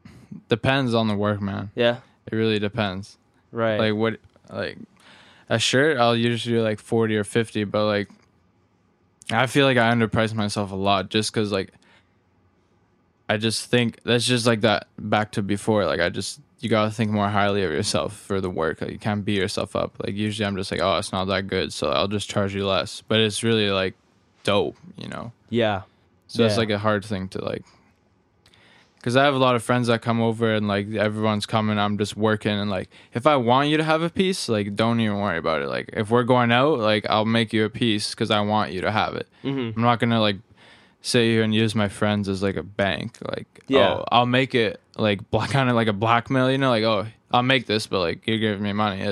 depends 0.51 0.93
on 0.93 1.09
the 1.09 1.15
work, 1.15 1.41
man. 1.41 1.71
Yeah, 1.75 1.99
It 2.31 2.37
really 2.37 2.59
depends. 2.59 3.17
right. 3.51 3.79
Like 3.79 3.95
what, 3.95 4.19
like 4.53 4.77
a 5.49 5.59
shirt, 5.59 5.97
I'll 5.97 6.15
usually 6.17 6.57
do 6.57 6.63
like 6.63 6.81
forty 6.81 7.17
or 7.17 7.25
fifty. 7.25 7.65
But 7.65 7.87
like, 7.87 8.11
I 9.31 9.47
feel 9.47 9.67
like 9.67 9.79
I 9.79 9.91
underprice 9.93 10.35
myself 10.35 10.71
a 10.73 10.77
lot 10.77 11.09
just 11.09 11.33
because 11.33 11.51
like, 11.51 11.73
I 13.29 13.37
just 13.39 13.71
think 13.71 14.01
that's 14.05 14.27
just 14.27 14.47
like 14.47 14.61
that. 14.63 14.87
Back 14.99 15.33
to 15.33 15.43
before, 15.43 15.87
like 15.87 16.01
I 16.01 16.11
just 16.11 16.41
you 16.61 16.69
gotta 16.69 16.91
think 16.91 17.11
more 17.11 17.29
highly 17.29 17.63
of 17.65 17.73
yourself 17.73 18.15
for 18.17 18.41
the 18.41 18.51
work. 18.51 18.81
Like 18.83 18.91
you 18.91 18.99
can't 18.99 19.25
beat 19.25 19.39
yourself 19.39 19.75
up. 19.77 19.95
Like 20.05 20.15
usually 20.15 20.45
I'm 20.47 20.57
just 20.57 20.71
like, 20.71 20.81
oh, 20.81 20.99
it's 20.99 21.13
not 21.13 21.25
that 21.27 21.47
good, 21.47 21.73
so 21.73 21.91
I'll 21.91 22.09
just 22.09 22.29
charge 22.29 22.55
you 22.55 22.67
less. 22.67 23.03
But 23.07 23.21
it's 23.21 23.43
really 23.43 23.71
like 23.71 23.95
dope, 24.45 24.77
you 24.99 25.09
know. 25.09 25.33
yeah, 25.49 25.83
So 26.27 26.45
it's 26.45 26.55
Yeah. 26.55 26.59
like 26.59 26.71
a 26.71 26.79
hard 26.79 27.05
thing 27.05 27.29
to 27.29 27.43
like. 27.45 27.65
Because 29.05 29.17
I 29.17 29.25
have 29.25 29.35
a 29.35 29.38
lot 29.38 29.55
of 29.55 29.62
friends 29.62 29.88
that 29.88 30.01
come 30.01 30.23
over 30.23 30.55
and 30.55 30.67
like 30.67 30.95
everyone's 30.95 31.45
coming, 31.45 31.79
I'm 31.79 31.99
just 31.99 32.17
working 32.17 32.53
and 32.53 32.71
like 32.71 32.88
if 33.12 33.27
I 33.27 33.37
want 33.37 33.69
you 33.69 33.77
to 33.77 33.85
have 33.85 34.01
a 34.01 34.09
piece, 34.09 34.49
like 34.49 34.75
don't 34.75 34.99
even 34.99 35.21
worry 35.21 35.37
about 35.37 35.61
it. 35.61 35.69
Like 35.69 35.90
if 35.93 36.09
we're 36.09 36.23
going 36.23 36.51
out, 36.51 36.79
like 36.79 37.05
I'll 37.11 37.27
make 37.27 37.53
you 37.53 37.67
a 37.67 37.69
piece 37.69 38.12
because 38.14 38.31
I 38.31 38.40
want 38.40 38.73
you 38.73 38.81
to 38.81 38.90
have 38.90 39.14
it. 39.14 39.29
hmm 39.43 39.73
I'm 39.77 39.83
not 39.83 40.01
gonna 40.01 40.23
like 40.23 40.37
sit 41.03 41.25
here 41.25 41.43
and 41.43 41.55
use 41.55 41.75
my 41.75 41.90
friends 41.90 42.31
as 42.31 42.43
like 42.43 42.57
a 42.57 42.62
bank. 42.62 43.19
Like 43.21 43.61
Yeah. 43.69 43.97
oh, 43.97 44.05
I'll 44.11 44.25
make 44.25 44.55
it 44.55 44.81
like 44.97 45.31
black 45.31 45.51
kind 45.51 45.69
of 45.69 45.77
like 45.77 45.88
a 45.88 45.93
blackmail. 45.93 46.51
You 46.51 46.57
know, 46.57 46.71
like 46.71 46.85
oh 46.85 47.07
I'll 47.31 47.43
make 47.43 47.67
this, 47.67 47.87
but 47.87 48.01
like 48.01 48.27
you're 48.27 48.38
giving 48.38 48.62
me 48.62 48.73
money. 48.73 49.03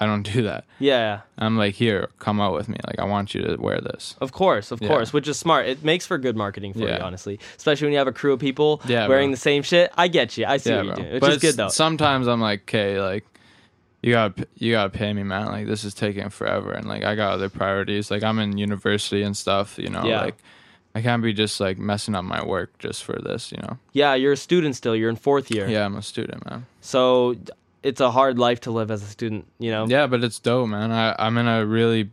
I 0.00 0.06
don't 0.06 0.22
do 0.22 0.42
that. 0.44 0.64
yeah. 0.78 1.20
I'm 1.38 1.56
like 1.56 1.74
here, 1.74 2.08
come 2.18 2.40
out 2.40 2.54
with 2.54 2.68
me. 2.68 2.76
Like 2.86 2.98
I 2.98 3.04
want 3.04 3.34
you 3.34 3.42
to 3.42 3.56
wear 3.56 3.80
this. 3.80 4.14
Of 4.20 4.32
course, 4.32 4.70
of 4.70 4.80
Yeah. 4.80 4.88
course, 4.88 5.12
which 5.12 5.28
is 5.28 5.38
smart. 5.38 5.66
It 5.66 5.82
makes 5.84 6.06
for 6.06 6.18
good 6.18 6.36
marketing 6.36 6.72
for 6.72 6.80
you, 6.80 6.88
honestly. 6.90 7.38
Especially 7.56 7.86
when 7.86 7.92
you 7.92 7.98
have 7.98 8.08
a 8.08 8.12
crew 8.12 8.32
of 8.32 8.40
people 8.40 8.80
Yeah, 8.86 9.06
wearing 9.08 9.28
bro. 9.30 9.34
the 9.34 9.40
same 9.40 9.62
shit. 9.62 9.92
I 9.96 10.08
get 10.08 10.36
you. 10.36 10.46
I 10.46 10.56
see 10.58 10.72
what 10.74 10.84
you're 10.86 10.94
doing, 10.94 11.12
which 11.12 11.20
But 11.20 11.32
is 11.32 11.38
good 11.42 11.56
though. 11.56 11.68
Sometimes 11.68 12.26
I'm 12.28 12.40
like, 12.40 12.62
okay, 12.62 13.00
like 13.00 13.24
you 14.02 14.12
gotta 14.12 14.46
you 14.54 14.72
gotta 14.72 14.90
pay 14.90 15.12
me, 15.12 15.22
man. 15.24 15.46
Like 15.46 15.66
this 15.66 15.82
is 15.84 15.94
taking 15.94 16.28
forever, 16.28 16.70
and 16.72 16.86
like 16.86 17.02
I 17.04 17.14
got 17.16 17.32
other 17.32 17.48
priorities. 17.48 18.10
Like 18.10 18.22
I'm 18.22 18.38
in 18.38 18.56
university 18.58 19.22
and 19.22 19.36
stuff, 19.36 19.78
you 19.78 19.88
know. 19.90 20.04
Yeah. 20.04 20.20
Like 20.22 20.36
I 20.94 21.02
can't 21.02 21.22
be 21.22 21.32
just 21.32 21.60
like 21.60 21.78
messing 21.78 22.14
up 22.14 22.24
my 22.24 22.42
work 22.44 22.78
just 22.78 23.04
for 23.04 23.18
this, 23.20 23.52
you 23.52 23.58
know. 23.62 23.78
yeah, 23.92 24.14
you're 24.14 24.32
a 24.32 24.36
student 24.36 24.74
still. 24.76 24.96
You're 24.96 25.10
in 25.10 25.16
fourth 25.16 25.50
year. 25.50 25.68
Yeah, 25.68 25.84
I'm 25.84 25.96
a 25.96 26.02
student, 26.02 26.48
man. 26.48 26.66
So 26.80 27.36
it's 27.82 28.00
a 28.00 28.10
hard 28.10 28.38
life 28.38 28.60
to 28.62 28.70
live 28.70 28.90
as 28.90 29.02
a 29.02 29.06
student. 29.06 29.46
You 29.58 29.70
know. 29.70 29.86
Yeah, 29.86 30.06
but 30.06 30.24
it's 30.24 30.38
dope, 30.38 30.68
man. 30.68 30.90
I 30.92 31.14
I'm 31.18 31.36
in 31.38 31.46
a 31.48 31.64
really 31.66 32.10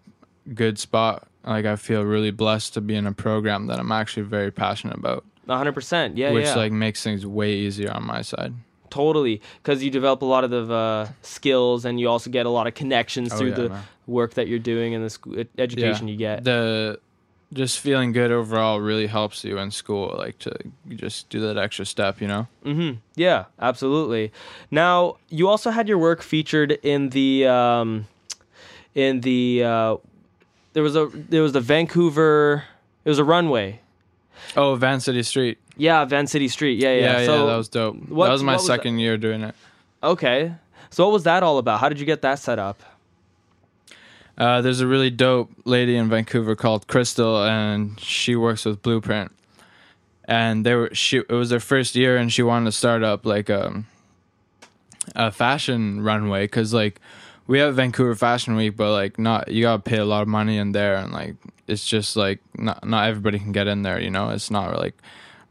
good 0.54 0.78
spot. 0.80 1.28
Like 1.44 1.66
I 1.66 1.76
feel 1.76 2.04
really 2.04 2.32
blessed 2.32 2.74
to 2.76 2.82
be 2.82 2.96
in 2.96 3.06
a 3.06 3.12
program 3.14 3.68
that 3.68 3.80
I'm 3.80 3.92
actually 3.92 4.24
very 4.24 4.52
passionate 4.52 4.98
about, 4.98 5.24
hundred 5.48 5.74
percent. 5.74 6.18
Yeah, 6.18 6.32
which 6.32 6.46
yeah. 6.46 6.56
like 6.56 6.72
makes 6.72 7.04
things 7.04 7.26
way 7.26 7.54
easier 7.54 7.92
on 7.92 8.04
my 8.06 8.22
side. 8.22 8.54
Totally, 8.90 9.42
because 9.62 9.84
you 9.84 9.92
develop 9.92 10.22
a 10.22 10.26
lot 10.26 10.44
of 10.44 10.52
the 10.52 10.74
uh, 10.74 11.08
skills, 11.22 11.84
and 11.86 12.00
you 12.00 12.08
also 12.10 12.30
get 12.30 12.46
a 12.46 12.50
lot 12.50 12.66
of 12.66 12.74
connections 12.76 13.34
Oh, 13.34 13.38
through 13.38 13.50
yeah, 13.50 13.56
the 13.56 13.70
man. 13.70 13.84
work 14.08 14.36
that 14.36 14.48
you're 14.48 14.58
doing 14.60 14.96
and 14.96 15.04
the 15.04 15.10
sc- 15.10 15.28
ed- 15.38 15.50
education 15.58 16.08
you 16.08 16.16
get. 16.16 16.44
the 16.46 17.00
just 17.56 17.80
feeling 17.80 18.12
good 18.12 18.32
overall 18.32 18.80
really 18.82 19.08
helps 19.08 19.44
you 19.44 19.58
in 19.58 19.72
school 19.72 20.14
like 20.18 20.38
to 20.40 20.52
just 20.90 21.30
do 21.30 21.40
that 21.40 21.58
extra 21.58 21.86
step 21.86 22.20
you 22.22 22.28
know 22.28 22.48
mm-hmm 22.66 23.00
Yeah, 23.16 23.46
absolutely. 23.60 24.32
Now 24.70 25.16
you 25.30 25.48
also 25.48 25.72
had 25.72 25.88
your 25.88 25.98
work 25.98 26.22
featured 26.22 26.72
in 26.84 27.10
the 27.10 27.48
um, 27.48 28.06
in 28.94 29.22
the 29.22 29.64
uh, 29.64 29.98
there 30.74 30.84
was 30.84 30.96
a 30.96 31.08
there 31.14 31.42
was 31.42 31.54
the 31.54 31.62
Vancouver. 31.62 32.64
It 33.06 33.10
was 33.10 33.20
a 33.20 33.24
runway. 33.24 33.80
oh 34.58 34.76
van 34.76 35.00
city 35.00 35.24
street 35.24 35.58
Yeah, 35.78 36.06
Van 36.06 36.28
City 36.28 36.48
Street. 36.50 36.78
Yeah, 36.80 36.94
yeah. 36.94 37.00
yeah 37.02 37.20
yeah, 37.22 37.46
that 37.46 37.56
was 37.58 37.70
dope 37.70 37.96
what- 38.10 38.26
that 38.28 38.32
was 38.34 38.44
my 38.44 38.54
what 38.54 38.60
was 38.60 38.68
that? 38.68 38.74
second 38.78 39.00
year 39.00 39.18
doing 39.18 39.42
it 39.44 39.56
okay. 40.04 40.54
So 40.92 41.04
what 41.06 41.14
was 41.14 41.24
that 41.24 41.42
all 41.44 41.58
about? 41.58 41.80
How 41.82 41.90
did 41.90 42.00
you 42.00 42.06
get 42.06 42.22
that 42.22 42.40
set 42.40 42.60
up? 42.60 42.80
Uh, 44.38 44.62
there's 44.62 44.82
a 44.82 44.88
really 44.88 45.10
dope 45.10 45.50
lady 45.66 45.96
in 45.96 46.10
vancouver 46.10 46.56
called 46.56 46.88
crystal 46.88 47.44
and 47.44 48.00
she 48.00 48.36
works 48.36 48.66
with 48.66 48.82
blueprint 48.82 49.32
and 50.26 50.66
they 50.66 50.74
were 50.76 50.90
she 50.94 51.18
it 51.18 51.30
was 51.32 51.50
their 51.50 51.60
first 51.60 51.96
year 51.96 52.18
and 52.18 52.32
she 52.34 52.42
wanted 52.44 52.66
to 52.66 52.72
start 52.72 53.04
up 53.04 53.26
like 53.26 53.50
um 53.50 53.86
a 55.16 55.32
fashion 55.32 56.02
runway 56.02 56.46
because 56.46 56.74
like 56.74 57.00
we 57.48 57.60
have 57.60 57.76
Vancouver 57.76 58.16
Fashion 58.16 58.56
Week, 58.56 58.76
but 58.76 58.92
like 58.92 59.20
not 59.20 59.50
you 59.50 59.62
gotta 59.62 59.80
pay 59.84 59.98
a 59.98 60.06
lot 60.06 60.24
of 60.24 60.28
money 60.28 60.58
in 60.58 60.72
there, 60.72 60.96
and 60.96 61.14
like 61.14 61.36
it's 61.68 61.86
just 61.86 62.16
like 62.16 62.40
not 62.58 62.84
not 62.84 63.08
everybody 63.08 63.38
can 63.38 63.52
get 63.52 63.68
in 63.68 63.84
there. 63.84 64.00
You 64.02 64.10
know, 64.10 64.30
it's 64.30 64.50
not 64.50 64.76
like 64.80 64.96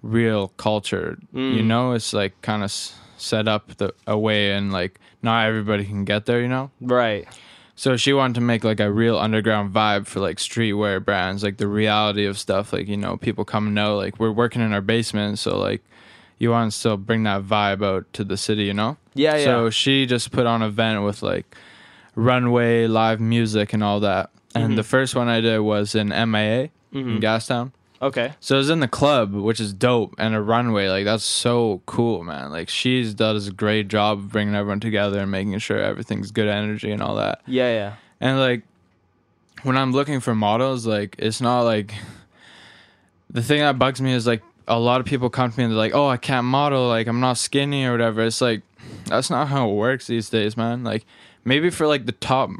real 0.02 0.48
culture. 0.56 1.16
You 1.32 1.62
Mm. 1.62 1.66
know, 1.66 1.92
it's 1.92 2.12
like 2.12 2.34
kind 2.42 2.62
of 2.64 2.70
s- 2.70 2.96
set 3.16 3.46
up 3.46 3.76
the 3.76 3.94
a 4.08 4.18
way, 4.18 4.50
and 4.50 4.72
like 4.72 4.98
not 5.22 5.46
everybody 5.46 5.84
can 5.84 6.04
get 6.04 6.26
there. 6.26 6.40
You 6.40 6.48
know, 6.48 6.72
Right. 6.80 7.28
So 7.76 7.96
she 7.96 8.12
wanted 8.12 8.34
to 8.34 8.40
make 8.40 8.62
like 8.64 8.80
a 8.80 8.90
real 8.90 9.18
underground 9.18 9.72
vibe 9.74 10.06
for 10.06 10.20
like 10.20 10.36
streetwear 10.38 11.04
brands, 11.04 11.42
like 11.42 11.56
the 11.56 11.66
reality 11.68 12.24
of 12.26 12.38
stuff. 12.38 12.72
Like 12.72 12.88
you 12.88 12.96
know, 12.96 13.16
people 13.16 13.44
come 13.44 13.66
and 13.66 13.74
know 13.74 13.96
like 13.96 14.18
we're 14.20 14.30
working 14.30 14.62
in 14.62 14.72
our 14.72 14.80
basement, 14.80 15.38
so 15.38 15.58
like 15.58 15.82
you 16.38 16.50
want 16.50 16.72
to 16.72 16.78
still 16.78 16.96
bring 16.96 17.22
that 17.24 17.42
vibe 17.42 17.84
out 17.84 18.12
to 18.14 18.24
the 18.24 18.36
city. 18.36 18.64
You 18.64 18.74
know. 18.74 18.96
Yeah, 19.14 19.36
yeah. 19.36 19.44
So 19.44 19.70
she 19.70 20.06
just 20.06 20.30
put 20.32 20.46
on 20.46 20.62
an 20.62 20.68
event 20.68 21.02
with 21.04 21.22
like 21.22 21.54
runway, 22.14 22.86
live 22.86 23.20
music, 23.20 23.72
and 23.72 23.82
all 23.82 24.00
that. 24.00 24.30
And 24.54 24.72
Mhm. 24.72 24.76
the 24.76 24.82
first 24.84 25.16
one 25.16 25.28
I 25.28 25.40
did 25.40 25.58
was 25.60 25.94
in 25.94 26.12
MIA 26.12 26.70
in 26.92 27.18
Mhm. 27.18 27.20
Gastown. 27.20 27.72
Okay. 28.04 28.34
So 28.38 28.56
it 28.56 28.58
was 28.58 28.68
in 28.68 28.80
the 28.80 28.88
club, 28.88 29.32
which 29.32 29.58
is 29.60 29.72
dope, 29.72 30.14
and 30.18 30.34
a 30.34 30.42
runway. 30.42 30.88
Like 30.88 31.06
that's 31.06 31.24
so 31.24 31.80
cool, 31.86 32.22
man. 32.22 32.50
Like 32.50 32.68
she's 32.68 33.14
does 33.14 33.48
a 33.48 33.52
great 33.52 33.88
job 33.88 34.18
of 34.18 34.30
bringing 34.30 34.54
everyone 34.54 34.80
together 34.80 35.20
and 35.20 35.30
making 35.30 35.58
sure 35.58 35.78
everything's 35.78 36.30
good 36.30 36.46
energy 36.46 36.90
and 36.90 37.02
all 37.02 37.14
that. 37.16 37.40
Yeah, 37.46 37.72
yeah. 37.72 37.94
And 38.20 38.38
like 38.38 38.62
when 39.62 39.78
I'm 39.78 39.92
looking 39.92 40.20
for 40.20 40.34
models, 40.34 40.86
like 40.86 41.16
it's 41.18 41.40
not 41.40 41.62
like 41.62 41.94
the 43.30 43.42
thing 43.42 43.60
that 43.60 43.78
bugs 43.78 44.02
me 44.02 44.12
is 44.12 44.26
like 44.26 44.42
a 44.68 44.78
lot 44.78 45.00
of 45.00 45.06
people 45.06 45.30
come 45.30 45.50
to 45.50 45.58
me 45.58 45.64
and 45.64 45.72
they're 45.72 45.78
like, 45.78 45.94
"Oh, 45.94 46.06
I 46.06 46.18
can't 46.18 46.46
model. 46.46 46.86
Like 46.88 47.06
I'm 47.06 47.20
not 47.20 47.38
skinny 47.38 47.86
or 47.86 47.92
whatever." 47.92 48.20
It's 48.20 48.42
like 48.42 48.60
that's 49.06 49.30
not 49.30 49.48
how 49.48 49.70
it 49.70 49.72
works 49.72 50.08
these 50.08 50.28
days, 50.28 50.58
man. 50.58 50.84
Like 50.84 51.06
maybe 51.42 51.70
for 51.70 51.86
like 51.86 52.04
the 52.04 52.12
top 52.12 52.50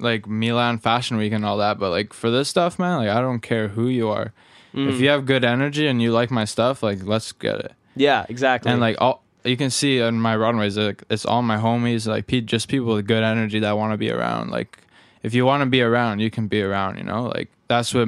like 0.00 0.26
Milan 0.26 0.78
Fashion 0.78 1.18
Week 1.18 1.32
and 1.32 1.44
all 1.44 1.58
that, 1.58 1.78
but 1.78 1.90
like 1.90 2.12
for 2.12 2.32
this 2.32 2.48
stuff, 2.48 2.80
man, 2.80 2.98
like 2.98 3.10
I 3.10 3.20
don't 3.20 3.40
care 3.40 3.68
who 3.68 3.86
you 3.86 4.08
are. 4.08 4.32
If 4.74 4.94
Mm. 4.96 5.00
you 5.00 5.08
have 5.10 5.26
good 5.26 5.44
energy 5.44 5.86
and 5.86 6.00
you 6.00 6.12
like 6.12 6.30
my 6.30 6.44
stuff, 6.46 6.82
like 6.82 7.02
let's 7.04 7.32
get 7.32 7.56
it. 7.56 7.72
Yeah, 7.94 8.24
exactly. 8.28 8.70
and 8.72 8.80
like 8.80 8.96
all 9.00 9.22
you 9.44 9.56
can 9.56 9.70
see 9.70 10.00
on 10.00 10.20
my 10.20 10.34
runways 10.36 10.78
like 10.78 11.02
it's 11.10 11.26
all 11.26 11.42
my 11.42 11.56
homies 11.56 12.06
like 12.06 12.26
pe- 12.28 12.40
just 12.40 12.68
people 12.68 12.94
with 12.94 13.06
good 13.06 13.22
energy 13.24 13.58
that 13.58 13.76
want 13.76 13.92
to 13.92 13.98
be 13.98 14.08
around 14.08 14.50
like 14.50 14.78
if 15.24 15.34
you 15.34 15.44
want 15.44 15.62
to 15.62 15.66
be 15.66 15.82
around 15.82 16.20
you 16.20 16.30
can 16.30 16.46
be 16.46 16.62
around 16.62 16.96
you 16.96 17.02
know 17.02 17.24
like 17.24 17.50
that's 17.66 17.92
what 17.92 18.06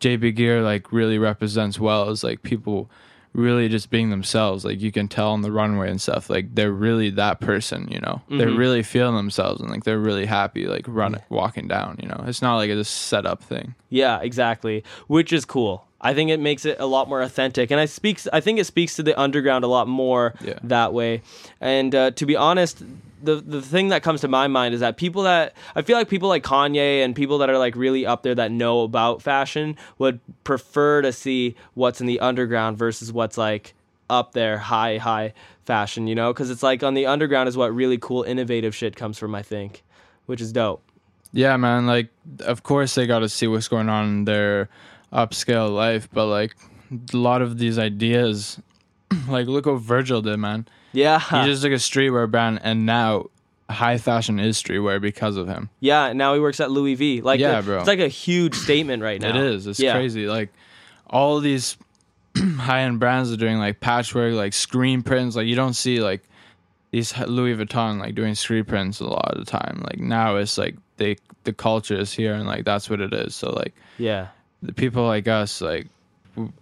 jb 0.00 0.34
gear 0.34 0.60
like 0.60 0.90
really 0.92 1.18
represents 1.18 1.78
well 1.78 2.10
is 2.10 2.24
like 2.24 2.42
people 2.42 2.90
really 3.32 3.68
just 3.68 3.90
being 3.90 4.10
themselves 4.10 4.64
like 4.64 4.80
you 4.80 4.90
can 4.90 5.06
tell 5.06 5.30
on 5.30 5.42
the 5.42 5.52
runway 5.52 5.88
and 5.88 6.00
stuff 6.00 6.28
like 6.28 6.52
they're 6.54 6.72
really 6.72 7.10
that 7.10 7.38
person 7.40 7.86
you 7.88 8.00
know 8.00 8.20
they're 8.28 8.48
Mhm. 8.48 8.58
really 8.58 8.82
feeling 8.82 9.14
themselves 9.14 9.60
and 9.60 9.70
like 9.70 9.84
they're 9.84 10.00
really 10.00 10.26
happy 10.26 10.66
like 10.66 10.84
running 10.88 11.20
walking 11.28 11.68
down 11.68 11.96
you 12.02 12.08
know 12.08 12.24
it's 12.26 12.42
not 12.42 12.56
like 12.56 12.70
a 12.70 12.82
set 12.84 13.26
up 13.26 13.42
thing 13.42 13.74
Yeah, 13.88 14.20
exactly. 14.20 14.82
Which 15.08 15.32
is 15.32 15.44
cool. 15.44 15.84
I 16.00 16.14
think 16.14 16.30
it 16.30 16.40
makes 16.40 16.64
it 16.64 16.76
a 16.80 16.86
lot 16.86 17.08
more 17.08 17.20
authentic, 17.22 17.70
and 17.72 17.78
I 17.80 17.84
speaks. 17.86 18.26
I 18.32 18.40
think 18.40 18.58
it 18.58 18.64
speaks 18.66 18.94
to 18.96 19.02
the 19.02 19.18
underground 19.20 19.64
a 19.64 19.68
lot 19.68 19.86
more 19.88 20.34
Yeah. 20.40 20.58
that 20.62 20.92
way. 20.94 21.22
And 21.60 21.92
uh, 21.94 22.10
to 22.12 22.24
be 22.24 22.36
honest, 22.36 22.82
the 23.22 23.36
the 23.36 23.62
thing 23.62 23.88
that 23.88 24.02
comes 24.02 24.20
to 24.22 24.28
my 24.28 24.48
mind 24.48 24.74
is 24.74 24.80
that 24.80 24.96
people 24.96 25.22
that 25.22 25.54
I 25.74 25.82
feel 25.82 25.96
like 25.96 26.08
people 26.08 26.28
like 26.28 26.42
Kanye 26.42 27.04
and 27.04 27.14
people 27.14 27.38
that 27.38 27.50
are 27.50 27.58
like 27.58 27.76
really 27.76 28.06
up 28.06 28.22
there 28.22 28.34
that 28.34 28.50
know 28.50 28.82
about 28.82 29.22
fashion 29.22 29.76
would 29.98 30.20
prefer 30.44 31.02
to 31.02 31.12
see 31.12 31.56
what's 31.74 32.00
in 32.00 32.06
the 32.06 32.20
underground 32.20 32.78
versus 32.78 33.12
what's 33.12 33.38
like 33.38 33.74
up 34.08 34.32
there 34.32 34.58
high 34.58 34.98
high 34.98 35.32
fashion. 35.64 36.06
You 36.06 36.14
know, 36.14 36.32
because 36.32 36.50
it's 36.50 36.62
like 36.62 36.82
on 36.82 36.94
the 36.94 37.06
underground 37.06 37.48
is 37.48 37.56
what 37.56 37.74
really 37.74 37.98
cool 37.98 38.22
innovative 38.22 38.74
shit 38.74 38.96
comes 38.96 39.18
from. 39.18 39.34
I 39.34 39.42
think, 39.42 39.82
which 40.26 40.40
is 40.40 40.52
dope. 40.52 40.82
Yeah, 41.32 41.56
man. 41.56 41.86
Like, 41.86 42.08
of 42.40 42.62
course 42.62 42.94
they 42.94 43.06
got 43.06 43.20
to 43.20 43.28
see 43.28 43.46
what's 43.46 43.68
going 43.68 43.88
on 43.88 44.04
in 44.06 44.24
their 44.24 44.68
upscale 45.12 45.74
life, 45.74 46.08
but 46.12 46.26
like 46.26 46.56
a 47.12 47.16
lot 47.16 47.42
of 47.42 47.58
these 47.58 47.78
ideas, 47.78 48.60
like 49.28 49.46
look 49.46 49.66
what 49.66 49.80
Virgil 49.80 50.22
did, 50.22 50.38
man. 50.38 50.66
Yeah, 50.92 51.18
He 51.20 51.46
just 51.48 51.62
took 51.62 51.72
a 51.72 51.76
streetwear 51.76 52.30
brand, 52.30 52.60
and 52.62 52.84
now 52.86 53.26
high 53.68 53.98
fashion 53.98 54.40
is 54.40 54.60
streetwear 54.60 55.00
because 55.00 55.36
of 55.36 55.46
him. 55.46 55.70
Yeah, 55.78 56.12
now 56.12 56.34
he 56.34 56.40
works 56.40 56.58
at 56.60 56.70
Louis 56.72 56.94
V. 56.96 57.20
Like, 57.20 57.38
Yeah, 57.38 57.60
bro. 57.60 57.78
it's 57.78 57.86
like 57.86 58.00
a 58.00 58.08
huge 58.08 58.54
statement 58.56 59.02
right 59.02 59.20
now. 59.20 59.28
It 59.30 59.36
is. 59.36 59.66
It's 59.68 59.78
Yeah. 59.78 59.92
crazy. 59.92 60.26
Like 60.26 60.52
all 61.08 61.38
these 61.40 61.76
high 62.36 62.80
end 62.80 62.98
brands 63.00 63.32
are 63.32 63.36
doing 63.36 63.58
like 63.58 63.78
patchwork, 63.80 64.34
like 64.34 64.52
screen 64.52 65.02
prints. 65.02 65.36
Like 65.36 65.46
you 65.46 65.54
don't 65.54 65.74
see 65.74 66.00
like 66.00 66.22
these 66.90 67.16
Louis 67.18 67.54
Vuitton 67.54 68.00
like 68.00 68.16
doing 68.16 68.34
screen 68.34 68.64
prints 68.64 68.98
a 69.00 69.04
lot 69.04 69.32
of 69.36 69.44
the 69.44 69.48
time. 69.50 69.82
Like 69.84 70.00
now 70.00 70.36
it's 70.36 70.58
like 70.58 70.74
they 70.96 71.16
the 71.44 71.52
culture 71.52 71.94
is 71.94 72.12
here, 72.12 72.34
and 72.34 72.46
like 72.48 72.64
that's 72.64 72.90
what 72.90 73.00
it 73.00 73.12
is. 73.14 73.34
So 73.36 73.50
like. 73.50 73.74
Yeah, 73.98 74.28
the 74.62 74.72
people 74.72 75.06
like 75.06 75.28
us 75.28 75.60
like 75.60 75.86
w- 76.34 76.52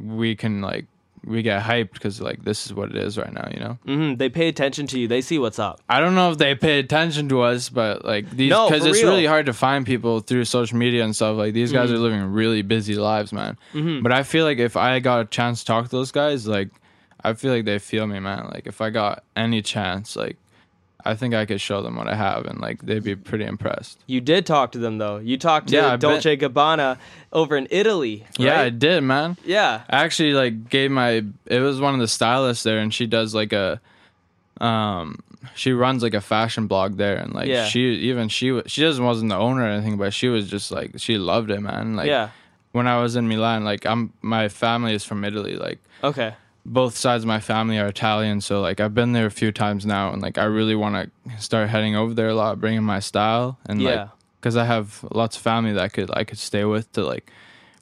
we 0.00 0.34
can 0.36 0.60
like 0.62 0.86
we 1.24 1.40
get 1.42 1.62
hyped 1.62 1.92
because 1.92 2.20
like 2.20 2.42
this 2.44 2.66
is 2.66 2.74
what 2.74 2.90
it 2.90 2.96
is 2.96 3.16
right 3.16 3.32
now 3.32 3.48
you 3.54 3.60
know 3.60 3.78
hmm 3.84 4.14
they 4.16 4.28
pay 4.28 4.48
attention 4.48 4.86
to 4.88 4.98
you. 4.98 5.06
They 5.06 5.20
see 5.20 5.38
what's 5.38 5.58
up. 5.58 5.80
i 5.88 6.00
don't 6.00 6.14
know 6.16 6.30
if 6.32 6.38
they 6.38 6.54
pay 6.54 6.78
attention 6.80 7.28
to 7.28 7.42
us 7.42 7.68
but 7.68 8.04
like 8.04 8.28
these 8.30 8.50
No, 8.50 8.68
because 8.68 8.82
for 8.82 8.88
it's 8.90 9.02
real. 9.02 9.12
really 9.12 9.26
hard 9.26 9.46
to 9.46 9.52
find 9.52 9.86
people 9.86 10.20
through 10.20 10.44
social 10.46 10.76
media 10.78 11.04
and 11.04 11.14
stuff 11.14 11.36
like 11.36 11.54
these 11.54 11.70
guys 11.72 11.92
are 11.92 11.98
living 11.98 12.22
really 12.32 12.62
busy 12.62 12.94
lives 12.96 13.32
man 13.32 13.56
Mhm. 13.72 14.02
but 14.02 14.10
i 14.12 14.22
feel 14.24 14.44
like 14.44 14.58
if 14.58 14.76
i 14.76 14.98
got 14.98 15.20
a 15.20 15.24
chance 15.26 15.60
to 15.60 15.66
talk 15.66 15.84
to 15.84 15.90
those 15.90 16.10
guys 16.10 16.46
like 16.48 16.70
i 17.22 17.32
feel 17.34 17.52
like 17.52 17.64
they 17.66 17.78
feel 17.78 18.06
me 18.06 18.18
man 18.18 18.50
like 18.52 18.66
if 18.66 18.80
i 18.80 18.90
got 18.90 19.22
any 19.36 19.62
chance 19.62 20.16
like 20.16 20.36
i 21.04 21.14
think 21.14 21.34
i 21.34 21.44
could 21.46 21.60
show 21.60 21.82
them 21.82 21.96
what 21.96 22.08
i 22.08 22.14
have 22.14 22.44
and 22.46 22.60
like 22.60 22.80
they'd 22.82 23.02
be 23.04 23.14
pretty 23.16 23.44
impressed 23.44 23.98
You 24.06 24.20
did 24.20 24.46
talk 24.46 24.72
to 24.72 24.78
them 24.78 24.98
though. 24.98 25.18
You 25.18 25.36
talked 25.38 25.68
to 25.68 25.74
Yeah, 25.76 25.96
Dolce 25.96 26.36
Gabbana 26.36 26.98
over 27.32 27.56
in 27.56 27.66
Italy. 27.70 28.24
yeah 28.38 28.60
i 28.60 28.68
did 28.70 29.02
man 29.02 29.36
yeah. 29.44 29.82
I 29.88 30.04
actually 30.04 30.32
like 30.34 30.68
gave 30.68 30.90
my 30.90 31.24
it 31.46 31.60
was 31.60 31.80
one 31.80 31.94
of 31.94 32.00
the 32.00 32.08
stylists 32.08 32.62
there 32.64 32.78
and 32.78 32.92
she 32.92 33.06
does 33.06 33.34
like 33.34 33.52
a 33.52 33.80
um 34.60 35.18
she 35.54 35.72
runs 35.72 36.02
like 36.02 36.14
a 36.14 36.20
fashion 36.20 36.66
blog 36.66 36.96
there 36.96 37.16
and 37.16 37.32
like 37.34 37.48
Yeah. 37.48 37.66
she 37.66 37.80
even 38.10 38.28
she 38.28 38.62
she 38.66 38.80
doesn't 38.82 39.04
wasn't 39.04 39.30
the 39.30 39.36
owner 39.36 39.62
or 39.62 39.68
anything 39.68 39.96
but 39.98 40.14
she 40.14 40.28
was 40.28 40.48
just 40.48 40.70
like 40.70 40.92
she 40.98 41.18
loved 41.18 41.50
it 41.50 41.60
man 41.60 41.96
like 41.96 42.06
yeah. 42.06 42.30
when 42.72 42.86
I 42.86 43.00
was 43.02 43.16
in 43.16 43.26
Milan 43.28 43.64
like 43.64 43.84
I'm 43.86 44.12
my 44.22 44.48
family 44.48 44.94
is 44.94 45.04
from 45.04 45.24
Italy 45.24 45.56
like 45.56 45.78
Okay. 46.04 46.34
Both 46.64 46.96
sides 46.96 47.24
of 47.24 47.28
my 47.28 47.40
family 47.40 47.78
are 47.78 47.88
Italian 47.88 48.40
so 48.40 48.60
like 48.60 48.78
I've 48.80 48.94
been 48.94 49.12
there 49.12 49.26
a 49.26 49.30
few 49.30 49.50
times 49.52 49.84
now 49.84 50.12
and 50.12 50.22
like 50.22 50.38
I 50.38 50.44
really 50.44 50.74
want 50.76 51.10
to 51.28 51.40
start 51.40 51.68
heading 51.68 51.96
over 51.96 52.14
there 52.14 52.28
a 52.28 52.34
lot 52.34 52.60
bringing 52.60 52.84
my 52.84 53.00
style 53.00 53.58
and 53.66 53.82
like 53.82 53.94
Yeah. 53.94 54.08
because 54.40 54.56
I 54.56 54.64
have 54.64 55.04
lots 55.12 55.36
of 55.36 55.42
family 55.42 55.72
that 55.72 55.82
I 55.82 55.88
could 55.88 56.10
I 56.16 56.24
could 56.24 56.38
stay 56.38 56.64
with 56.64 56.90
to 56.92 57.04
like 57.04 57.30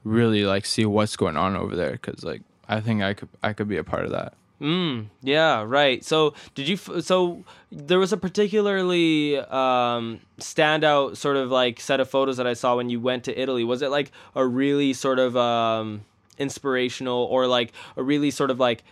really 0.02 0.44
like 0.44 0.64
see 0.64 0.86
what's 0.86 1.14
going 1.16 1.36
on 1.36 1.56
over 1.56 1.76
there 1.76 1.92
because 1.92 2.24
like 2.24 2.40
I 2.68 2.80
think 2.80 3.02
I 3.02 3.12
could 3.14 3.28
I 3.42 3.52
could 3.52 3.68
be 3.68 3.76
a 3.76 3.84
part 3.84 4.04
of 4.06 4.12
that. 4.12 4.32
Mm, 4.62 5.06
yeah, 5.22 5.64
right. 5.66 6.04
So, 6.04 6.34
did 6.54 6.68
you? 6.68 6.74
f- 6.74 7.02
So, 7.02 7.44
there 7.72 7.98
was 7.98 8.12
a 8.12 8.18
particularly 8.18 9.38
um, 9.38 10.20
standout 10.38 11.16
sort 11.16 11.36
of 11.38 11.50
like 11.50 11.80
set 11.80 11.98
of 11.98 12.10
photos 12.10 12.36
that 12.36 12.46
I 12.46 12.52
saw 12.52 12.76
when 12.76 12.90
you 12.90 13.00
went 13.00 13.24
to 13.24 13.40
Italy. 13.40 13.64
Was 13.64 13.80
it 13.80 13.88
like 13.90 14.12
a 14.34 14.46
really 14.46 14.92
sort 14.92 15.18
of 15.18 15.34
um, 15.34 16.02
inspirational, 16.40 17.24
or 17.30 17.46
like 17.46 17.72
a 17.96 18.02
really 18.02 18.32
sort 18.32 18.50
of 18.50 18.58
like, 18.58 18.82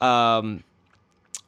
um, 0.00 0.62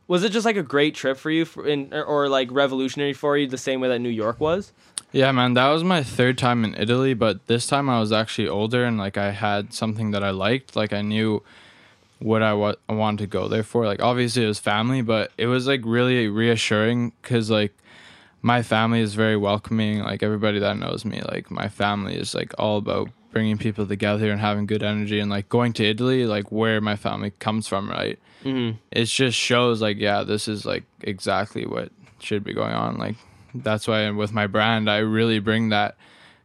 was 0.09 0.24
it 0.24 0.33
just 0.33 0.44
like 0.44 0.57
a 0.57 0.62
great 0.62 0.94
trip 0.94 1.16
for 1.16 1.30
you, 1.30 1.44
for, 1.44 1.66
in, 1.66 1.94
or, 1.94 2.28
like 2.28 2.48
revolutionary 2.50 3.12
for 3.12 3.38
you, 3.38 3.46
the 3.46 3.59
same 3.59 3.80
way 3.80 3.88
that 3.88 4.00
New 4.00 4.09
York 4.09 4.40
was? 4.40 4.72
Yeah, 5.12 5.30
man, 5.30 5.54
that 5.54 5.68
was 5.68 5.85
my 5.85 6.02
third 6.02 6.37
time 6.38 6.64
in 6.64 6.74
Italy, 6.74 7.14
but 7.14 7.46
this 7.46 7.68
time 7.68 7.88
I 7.88 8.00
was 8.00 8.11
actually 8.11 8.48
older 8.48 8.85
and 8.85 8.98
like 8.98 9.16
I 9.16 9.30
had 9.30 9.72
something 9.72 10.11
that 10.11 10.24
I 10.24 10.30
liked. 10.30 10.74
Like 10.74 10.92
I 10.92 11.02
knew 11.02 11.42
what 12.18 12.42
I 12.42 12.52
wa- 12.52 12.74
I 12.88 12.94
wanted 12.94 13.18
to 13.18 13.26
go 13.28 13.46
there 13.46 13.62
for. 13.62 13.87
Like 13.87 14.02
obviously 14.02 14.44
it 14.44 14.48
was 14.48 14.59
family, 14.59 15.02
but 15.02 15.30
it 15.38 15.46
was 15.46 15.68
like 15.68 15.83
really 15.85 16.26
reassuring 16.26 17.12
because 17.22 17.48
like 17.48 17.72
my 18.42 18.62
family 18.62 19.00
is 19.00 19.14
very 19.14 19.37
welcoming. 19.37 20.00
Like 20.00 20.22
everybody 20.22 20.59
that 20.59 20.76
knows 20.78 21.04
me, 21.04 21.22
like 21.30 21.50
my 21.50 21.68
family 21.68 22.16
is 22.16 22.35
like 22.35 22.52
all 22.59 22.78
about 22.78 23.09
bringing 23.35 23.59
people 23.59 23.85
together 23.87 24.31
and 24.31 24.40
having 24.40 24.64
good 24.64 24.83
energy 24.83 25.18
and 25.20 25.31
like 25.31 25.49
going 25.51 25.73
to 25.75 25.85
Italy, 25.85 26.25
like 26.25 26.51
where 26.51 26.81
my 26.81 26.97
family 26.97 27.33
comes 27.38 27.66
from, 27.68 27.90
right? 27.90 28.18
Mm-hmm. 28.44 28.77
it 28.92 29.07
just 29.07 29.38
shows 29.38 29.81
like 29.81 29.97
yeah 29.99 30.23
this 30.23 30.49
is 30.49 30.66
like 30.66 30.85
exactly 31.01 31.64
what 31.64 31.88
should 32.20 32.44
be 32.44 32.53
going 32.53 32.75
on 32.75 32.99
like 32.99 33.16
that's 33.55 33.88
why 33.88 34.11
with 34.11 34.35
my 34.35 34.47
brand 34.47 34.90
i 34.90 34.99
really 34.99 35.38
bring 35.38 35.70
that 35.70 35.97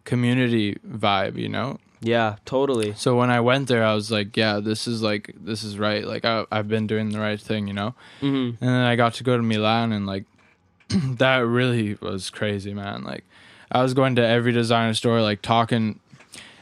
community 0.05 0.77
vibe 0.87 1.35
you 1.35 1.49
know 1.49 1.77
Yeah, 2.01 2.37
totally. 2.45 2.93
so 2.95 3.17
when 3.17 3.29
i 3.29 3.41
went 3.41 3.67
there 3.67 3.83
i 3.83 3.93
was 3.93 4.09
like 4.11 4.37
yeah 4.37 4.61
this 4.61 4.87
is 4.87 5.01
like 5.01 5.35
this 5.37 5.61
is 5.61 5.77
right 5.77 6.05
like 6.05 6.23
I, 6.23 6.45
i've 6.53 6.69
been 6.69 6.87
doing 6.87 7.09
the 7.09 7.19
right 7.19 7.39
thing 7.49 7.67
you 7.67 7.73
know 7.73 7.95
Mm-hmm. 8.21 8.63
and 8.63 8.69
then 8.73 8.85
i 8.91 8.95
got 8.95 9.15
to 9.15 9.23
go 9.25 9.35
to 9.35 9.43
milan 9.43 9.91
and 9.91 10.07
like 10.07 10.23
that 10.89 11.39
really 11.39 11.97
was 12.01 12.29
crazy 12.29 12.73
man 12.73 13.03
like 13.03 13.25
i 13.71 13.81
was 13.83 13.93
going 13.93 14.15
to 14.15 14.25
every 14.25 14.53
designer 14.53 14.93
store 14.93 15.21
like 15.21 15.41
talking 15.41 15.99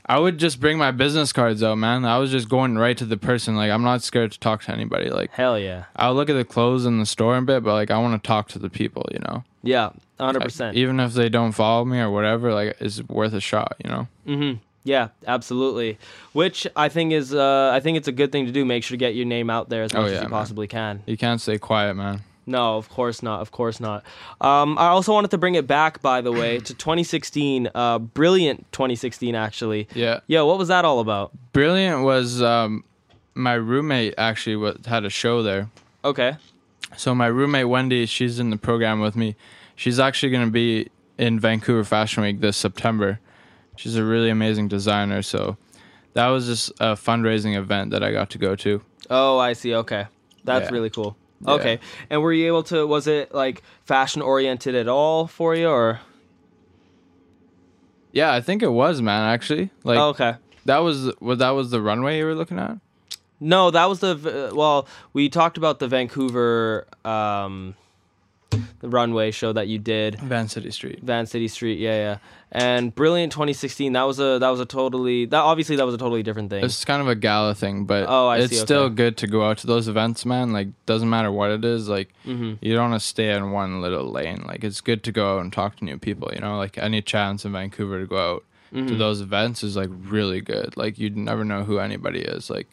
I 0.09 0.19
would 0.19 0.37
just 0.37 0.59
bring 0.61 0.77
my 0.77 0.91
business 0.91 1.33
cards 1.33 1.61
out, 1.61 1.77
man. 1.77 2.05
I 2.05 2.17
was 2.17 2.31
just 2.31 2.47
going 2.47 2.77
right 2.77 2.97
to 2.97 3.05
the 3.05 3.17
person. 3.17 3.55
Like 3.55 3.71
I'm 3.71 3.83
not 3.83 4.03
scared 4.03 4.31
to 4.31 4.39
talk 4.39 4.63
to 4.63 4.71
anybody. 4.71 5.09
Like 5.09 5.31
Hell 5.31 5.59
yeah. 5.59 5.85
I'll 5.95 6.13
look 6.15 6.29
at 6.29 6.33
the 6.33 6.45
clothes 6.45 6.85
in 6.85 6.99
the 6.99 7.05
store 7.05 7.35
a 7.37 7.41
bit, 7.41 7.63
but 7.63 7.73
like 7.73 7.91
I 7.91 7.97
want 7.99 8.21
to 8.21 8.25
talk 8.27 8.47
to 8.49 8.59
the 8.59 8.69
people, 8.69 9.05
you 9.11 9.19
know. 9.19 9.43
Yeah, 9.63 9.89
hundred 10.19 10.39
Like, 10.39 10.47
percent. 10.47 10.77
even 10.77 10.99
if 11.01 11.13
they 11.13 11.27
don't 11.27 11.51
follow 11.51 11.83
me 11.83 11.99
or 11.99 12.09
whatever, 12.09 12.53
like 12.53 12.77
it's 12.79 13.03
worth 13.03 13.33
a 13.33 13.41
shot, 13.41 13.75
you 13.83 13.89
know. 13.89 14.07
Mm-hmm. 14.25 14.59
Yeah, 14.85 15.09
absolutely. 15.27 15.97
Which 16.31 16.65
I 16.73 16.87
think 16.87 17.11
is, 17.11 17.33
uh, 17.33 17.71
I 17.73 17.81
think 17.81 17.97
it's 17.97 18.07
a 18.07 18.13
good 18.13 18.31
thing 18.31 18.45
to 18.45 18.53
do. 18.53 18.63
Make 18.63 18.85
sure 18.85 18.95
to 18.95 18.97
get 18.97 19.15
your 19.15 19.25
name 19.25 19.49
out 19.49 19.67
there 19.67 19.83
as 19.83 19.93
Oh, 19.93 20.03
much 20.03 20.11
yeah, 20.11 20.17
as 20.19 20.23
you 20.23 20.29
man. 20.29 20.39
possibly 20.39 20.67
can. 20.67 21.03
You 21.05 21.17
can't 21.17 21.41
stay 21.41 21.57
quiet, 21.57 21.95
man. 21.95 22.21
No, 22.49 22.77
of 22.77 22.87
course 22.89 23.21
not. 23.21 23.41
Of 23.41 23.51
course 23.51 23.79
not. 23.81 24.03
Um, 24.41 24.77
I 24.79 24.87
also 24.87 25.13
wanted 25.13 25.31
to 25.31 25.37
bring 25.37 25.55
it 25.55 25.67
back, 25.67 26.01
by 26.01 26.21
the 26.21 26.31
way, 26.31 26.59
to 26.59 26.73
2016. 26.73 27.69
Uh, 27.75 27.99
brilliant 27.99 28.71
2016, 28.71 29.35
actually. 29.35 29.87
Yeah, 29.93 30.21
Yeah, 30.27 30.41
what 30.43 30.57
was 30.57 30.69
that 30.69 30.85
all 30.85 30.99
about? 30.99 31.31
brilliant 31.51 32.03
was 32.03 32.41
um, 32.41 32.83
my 33.35 33.53
roommate 33.53 34.13
actually 34.17 34.55
wa 34.55 34.73
had 34.85 35.03
a 35.05 35.09
show 35.09 35.43
there. 35.43 35.69
Okay. 36.05 36.37
So 36.95 37.13
my 37.13 37.27
roommate 37.27 37.67
Wendy, 37.67 38.05
she's 38.05 38.39
in 38.39 38.49
the 38.49 38.57
program 38.57 39.01
with 39.01 39.15
me. 39.17 39.35
She's 39.75 39.99
actually 39.99 40.29
going 40.31 40.45
to 40.45 40.51
be 40.51 40.89
in 41.17 41.39
Vancouver 41.39 41.83
Fashion 41.83 42.23
Week 42.23 42.39
this 42.39 42.55
September. 42.55 43.19
She's 43.75 43.95
a 43.97 44.03
really 44.05 44.29
amazing 44.29 44.69
designer. 44.69 45.21
So 45.21 45.57
that 46.13 46.27
was 46.29 46.45
just 46.45 46.69
a 46.79 46.95
fundraising 46.95 47.57
event 47.57 47.91
that 47.91 48.03
I 48.03 48.11
got 48.13 48.29
to 48.31 48.37
go 48.37 48.55
to. 48.55 48.81
Oh, 49.09 49.37
I 49.37 49.53
see. 49.53 49.75
Okay, 49.75 50.05
that's 50.45 50.69
Yeah. 50.69 50.73
really 50.73 50.89
cool. 50.89 51.17
Yeah. 51.41 51.51
Okay, 51.53 51.79
and 52.09 52.21
were 52.21 52.33
you 52.33 52.47
able 52.47 52.63
to? 52.63 52.85
Was 52.87 53.07
it 53.07 53.33
like 53.33 53.61
fashion 53.85 54.21
oriented 54.21 54.73
at 54.75 54.87
all 54.87 55.27
for 55.27 55.55
you, 55.55 55.67
or? 55.69 55.99
Yeah, 58.11 58.33
I 58.33 58.41
think 58.41 58.63
it 58.63 58.71
was, 58.71 59.01
man. 59.01 59.23
Actually, 59.29 59.69
like 59.83 59.99
Oh, 59.99 60.09
okay. 60.09 60.35
that 60.65 60.79
was 60.79 61.11
what 61.19 61.39
that 61.39 61.51
was 61.51 61.69
the 61.69 61.81
runway 61.81 62.17
you 62.17 62.25
were 62.25 62.35
looking 62.35 62.57
at. 62.57 62.77
No, 63.39 63.69
that 63.69 63.87
was 63.87 63.99
the 63.99 64.51
well. 64.55 64.87
We 65.13 65.29
talked 65.29 65.57
about 65.57 65.77
the 65.79 65.87
Vancouver. 65.87 66.87
Um, 67.05 67.75
the 68.51 68.87
runway 68.89 69.31
show 69.31 69.51
that 69.53 69.67
you 69.67 69.79
did. 69.79 70.19
Van 70.19 70.47
City 70.47 70.71
Street. 70.71 70.99
Van 71.03 71.25
City 71.25 71.47
Street, 71.47 71.79
yeah, 71.79 71.95
yeah. 71.95 72.17
And 72.51 72.93
Brilliant 72.95 73.31
2016, 73.33 73.93
that 73.93 74.03
was 74.03 74.19
a 74.19 74.37
that 74.39 74.49
was 74.49 74.59
a 74.59 74.65
totally 74.65 75.25
that 75.25 75.39
obviously 75.41 75.75
that 75.75 75.85
was 75.85 75.93
a 75.95 75.97
totally 75.97 76.23
different 76.23 76.49
thing. 76.49 76.63
It's 76.63 76.85
kind 76.85 77.01
of 77.01 77.07
a 77.07 77.15
gala 77.15 77.53
thing, 77.55 77.85
but 77.85 78.05
Oh, 78.07 78.27
I 78.27 78.37
it's 78.37 78.53
see, 78.53 78.59
still 78.59 78.83
okay. 78.83 78.95
good 78.95 79.17
to 79.17 79.27
go 79.27 79.43
out 79.49 79.57
to 79.59 79.67
those 79.67 79.87
events, 79.87 80.25
man. 80.25 80.53
Like, 80.53 80.69
doesn't 80.85 81.09
matter 81.09 81.31
what 81.31 81.51
it 81.51 81.65
is. 81.65 81.89
Like, 81.89 82.09
hmm 82.23 82.53
you 82.61 82.73
don't 82.73 82.91
want 82.91 83.01
to 83.01 83.05
stay 83.07 83.33
in 83.35 83.51
one 83.51 83.81
little 83.81 84.09
lane. 84.09 84.43
Like, 84.47 84.63
it's 84.63 84.79
good 84.81 85.03
to 85.03 85.11
go 85.11 85.35
out 85.37 85.41
and 85.41 85.51
talk 85.51 85.75
to 85.77 85.85
new 85.85 85.97
people. 85.97 86.31
You 86.33 86.39
know, 86.39 86.57
like 86.57 86.77
any 86.77 87.01
chance 87.01 87.43
in 87.45 87.51
Vancouver 87.51 87.99
to 87.99 88.07
go 88.07 88.35
out 88.35 88.43
to 88.73 88.79
Mhm. 88.81 88.97
those 88.97 89.21
events 89.21 89.63
is 89.63 89.75
like 89.75 89.89
really 89.91 90.39
good. 90.41 90.77
Like, 90.77 90.97
you'd 90.99 91.17
never 91.17 91.43
know 91.43 91.63
who 91.63 91.79
anybody 91.79 92.19
is. 92.19 92.49
Like, 92.49 92.67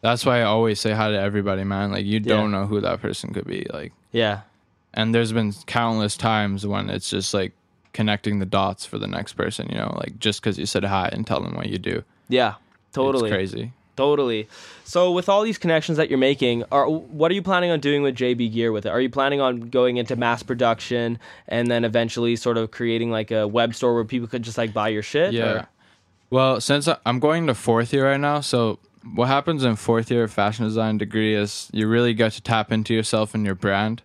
that's 0.00 0.24
why 0.24 0.40
I 0.40 0.42
always 0.44 0.78
say 0.80 0.92
hi 0.92 1.10
to 1.10 1.18
everybody, 1.20 1.64
man. 1.64 1.90
Like, 1.90 2.04
you 2.06 2.20
don't 2.20 2.52
know 2.52 2.66
who 2.66 2.80
that 2.82 3.00
person 3.00 3.34
could 3.34 3.46
be. 3.46 3.66
Like, 3.72 3.92
Yeah. 4.12 4.40
And 4.94 5.14
there's 5.14 5.32
been 5.32 5.52
countless 5.66 6.16
times 6.16 6.66
when 6.66 6.90
it's 6.90 7.10
just 7.10 7.34
like 7.34 7.52
connecting 7.92 8.38
the 8.38 8.46
dots 8.46 8.84
for 8.86 8.98
the 8.98 9.06
next 9.06 9.32
person. 9.34 9.68
You 9.68 9.78
know, 9.78 9.94
like 9.98 10.18
just 10.18 10.40
because 10.40 10.58
you 10.58 10.66
said 10.66 10.84
hi 10.84 11.08
and 11.12 11.26
tell 11.26 11.40
them 11.40 11.54
what 11.54 11.68
you 11.68 11.78
do. 11.78 12.02
Yeah. 12.28 12.54
Totally. 12.92 13.28
It's 13.30 13.34
crazy. 13.34 13.72
Totally. 13.96 14.48
So 14.84 15.10
with 15.10 15.28
all 15.28 15.42
these 15.42 15.58
connections 15.58 15.98
that 15.98 16.08
you're 16.08 16.18
making, 16.20 16.62
are 16.70 16.88
what 16.88 17.30
are 17.32 17.34
you 17.34 17.42
planning 17.42 17.70
on 17.70 17.80
doing 17.80 18.02
with 18.02 18.14
JB 18.16 18.52
Gear 18.52 18.70
with 18.70 18.86
it? 18.86 18.90
Are 18.90 19.00
you 19.00 19.10
planning 19.10 19.40
on 19.40 19.70
going 19.70 19.96
into 19.96 20.14
mass 20.14 20.42
production 20.44 21.18
and 21.48 21.68
then 21.68 21.84
eventually 21.84 22.36
sort 22.36 22.56
of 22.58 22.70
creating 22.70 23.10
like 23.10 23.30
a 23.32 23.48
web 23.48 23.74
store 23.74 23.94
where 23.94 24.04
people 24.04 24.28
could 24.28 24.42
just 24.42 24.56
like 24.56 24.72
buy 24.72 24.88
your 24.88 25.02
shit? 25.02 25.32
Yeah. 25.32 25.44
or- 25.50 25.68
Well, 26.30 26.60
since 26.60 26.88
I'm 27.04 27.18
going 27.18 27.48
to 27.48 27.54
fourth 27.54 27.92
year 27.92 28.06
right 28.08 28.20
now, 28.20 28.40
so 28.40 28.78
what 29.14 29.26
happens 29.26 29.64
in 29.64 29.74
fourth 29.74 30.10
year 30.12 30.22
of 30.24 30.32
fashion 30.32 30.64
design 30.64 30.98
degree 30.98 31.34
is 31.34 31.68
you 31.72 31.88
really 31.88 32.14
get 32.14 32.32
to 32.32 32.40
tap 32.42 32.70
into 32.70 32.94
yourself 32.94 33.34
and 33.34 33.44
your 33.44 33.54
brand. 33.56 34.02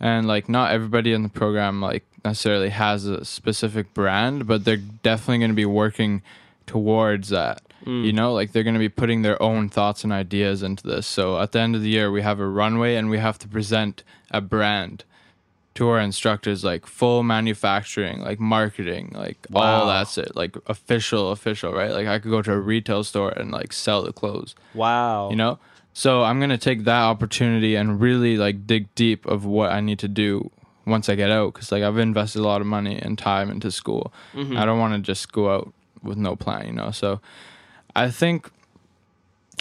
And 0.00 0.26
like 0.26 0.48
not 0.48 0.72
everybody 0.72 1.12
in 1.12 1.22
the 1.22 1.28
program 1.28 1.80
like 1.82 2.04
necessarily 2.24 2.70
has 2.70 3.04
a 3.06 3.24
specific 3.24 3.92
brand, 3.94 4.46
but 4.46 4.64
they're 4.64 4.76
definitely 4.78 5.38
going 5.38 5.50
to 5.50 5.54
be 5.54 5.66
working 5.66 6.22
towards 6.66 7.28
that. 7.30 7.62
Mm. 7.84 8.04
You 8.04 8.12
know, 8.12 8.32
like 8.32 8.52
they're 8.52 8.62
going 8.62 8.74
to 8.74 8.78
be 8.80 8.88
putting 8.88 9.22
their 9.22 9.40
own 9.42 9.68
thoughts 9.68 10.04
and 10.04 10.12
ideas 10.12 10.62
into 10.62 10.86
this. 10.86 11.06
So 11.06 11.38
at 11.40 11.52
the 11.52 11.60
end 11.60 11.74
of 11.76 11.82
the 11.82 11.88
year, 11.88 12.10
we 12.10 12.22
have 12.22 12.38
a 12.40 12.46
runway 12.46 12.96
and 12.96 13.08
we 13.10 13.18
have 13.18 13.38
to 13.40 13.48
present 13.48 14.02
a 14.30 14.40
brand 14.40 15.04
to 15.74 15.88
our 15.88 16.00
instructors 16.00 16.64
like 16.64 16.84
full 16.84 17.22
manufacturing 17.22 18.20
like 18.20 18.40
marketing 18.40 19.12
like 19.14 19.38
Wow. 19.50 19.82
all 19.82 19.86
that's 19.86 20.18
it 20.18 20.34
like 20.34 20.56
official 20.66 21.30
official 21.30 21.72
right 21.72 21.92
like 21.92 22.08
i 22.08 22.18
could 22.18 22.30
go 22.32 22.42
to 22.42 22.52
a 22.52 22.58
retail 22.58 23.04
store 23.04 23.30
and 23.30 23.52
like 23.52 23.72
sell 23.72 24.02
the 24.02 24.12
clothes 24.12 24.56
Wow. 24.74 25.30
you 25.30 25.36
know 25.36 25.60
so 26.00 26.22
i'm 26.22 26.40
gonna 26.40 26.56
take 26.70 26.84
that 26.84 27.02
opportunity 27.02 27.72
and 27.76 28.00
really 28.00 28.38
like 28.38 28.66
dig 28.66 28.84
deep 28.94 29.26
of 29.26 29.44
what 29.44 29.70
i 29.70 29.80
need 29.80 29.98
to 29.98 30.08
do 30.08 30.50
once 30.86 31.08
i 31.10 31.14
get 31.14 31.30
out 31.30 31.52
because 31.52 31.70
like 31.70 31.82
i've 31.82 31.98
invested 31.98 32.40
a 32.40 32.48
lot 32.52 32.60
of 32.62 32.66
money 32.66 32.96
and 33.04 33.18
time 33.18 33.50
into 33.50 33.70
school. 33.70 34.04
Mm-hmm. 34.32 34.56
i 34.56 34.64
don't 34.64 34.78
want 34.78 34.94
to 34.94 35.00
just 35.00 35.30
go 35.30 35.54
out 35.54 35.66
with 36.02 36.16
no 36.16 36.36
plan 36.36 36.66
you 36.66 36.72
know? 36.72 36.90
So 36.90 37.20
i 37.94 38.10
think 38.10 38.50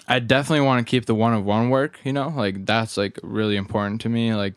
i 0.07 0.19
definitely 0.19 0.65
want 0.65 0.79
to 0.85 0.89
keep 0.89 1.05
the 1.07 1.15
one 1.25 1.33
of 1.33 1.43
one 1.43 1.69
work 1.69 1.99
you 2.05 2.13
know? 2.13 2.29
Like 2.43 2.65
that's 2.65 2.95
like 2.95 3.19
really 3.21 3.57
important 3.57 3.99
to 4.01 4.09
me 4.09 4.33
like 4.33 4.55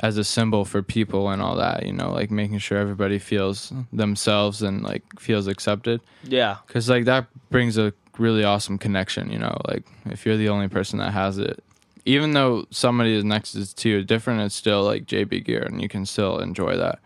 as 0.00 0.18
a 0.18 0.24
symbol 0.24 0.64
for 0.64 0.82
people 0.82 1.28
and 1.30 1.42
all 1.42 1.56
that 1.56 1.84
you 1.86 1.92
know? 1.92 2.10
Like 2.12 2.30
making 2.30 2.58
sure 2.60 2.78
everybody 2.78 3.18
feels 3.18 3.72
themselves 3.92 4.62
and 4.62 4.82
like 4.82 5.04
feels 5.20 5.46
accepted. 5.48 6.00
Yeah. 6.24 6.56
because 6.66 6.88
like 6.88 7.04
that 7.04 7.26
brings 7.50 7.76
a 7.76 7.92
really 8.18 8.44
awesome 8.44 8.78
connection 8.78 9.30
you 9.30 9.38
know 9.38 9.56
like 9.68 9.84
if 10.06 10.24
you're 10.26 10.36
the 10.36 10.48
only 10.48 10.68
person 10.68 10.98
that 10.98 11.12
has 11.12 11.38
it 11.38 11.62
even 12.04 12.32
though 12.32 12.66
somebody 12.70 13.14
is 13.14 13.24
next 13.24 13.52
to 13.76 13.88
you 13.88 13.98
is 13.98 14.04
different 14.06 14.40
it's 14.40 14.54
still 14.54 14.82
like 14.82 15.06
jb 15.06 15.44
gear 15.44 15.62
and 15.62 15.80
you 15.82 15.88
can 15.88 16.04
still 16.06 16.38
enjoy 16.38 16.76
that 16.76 16.98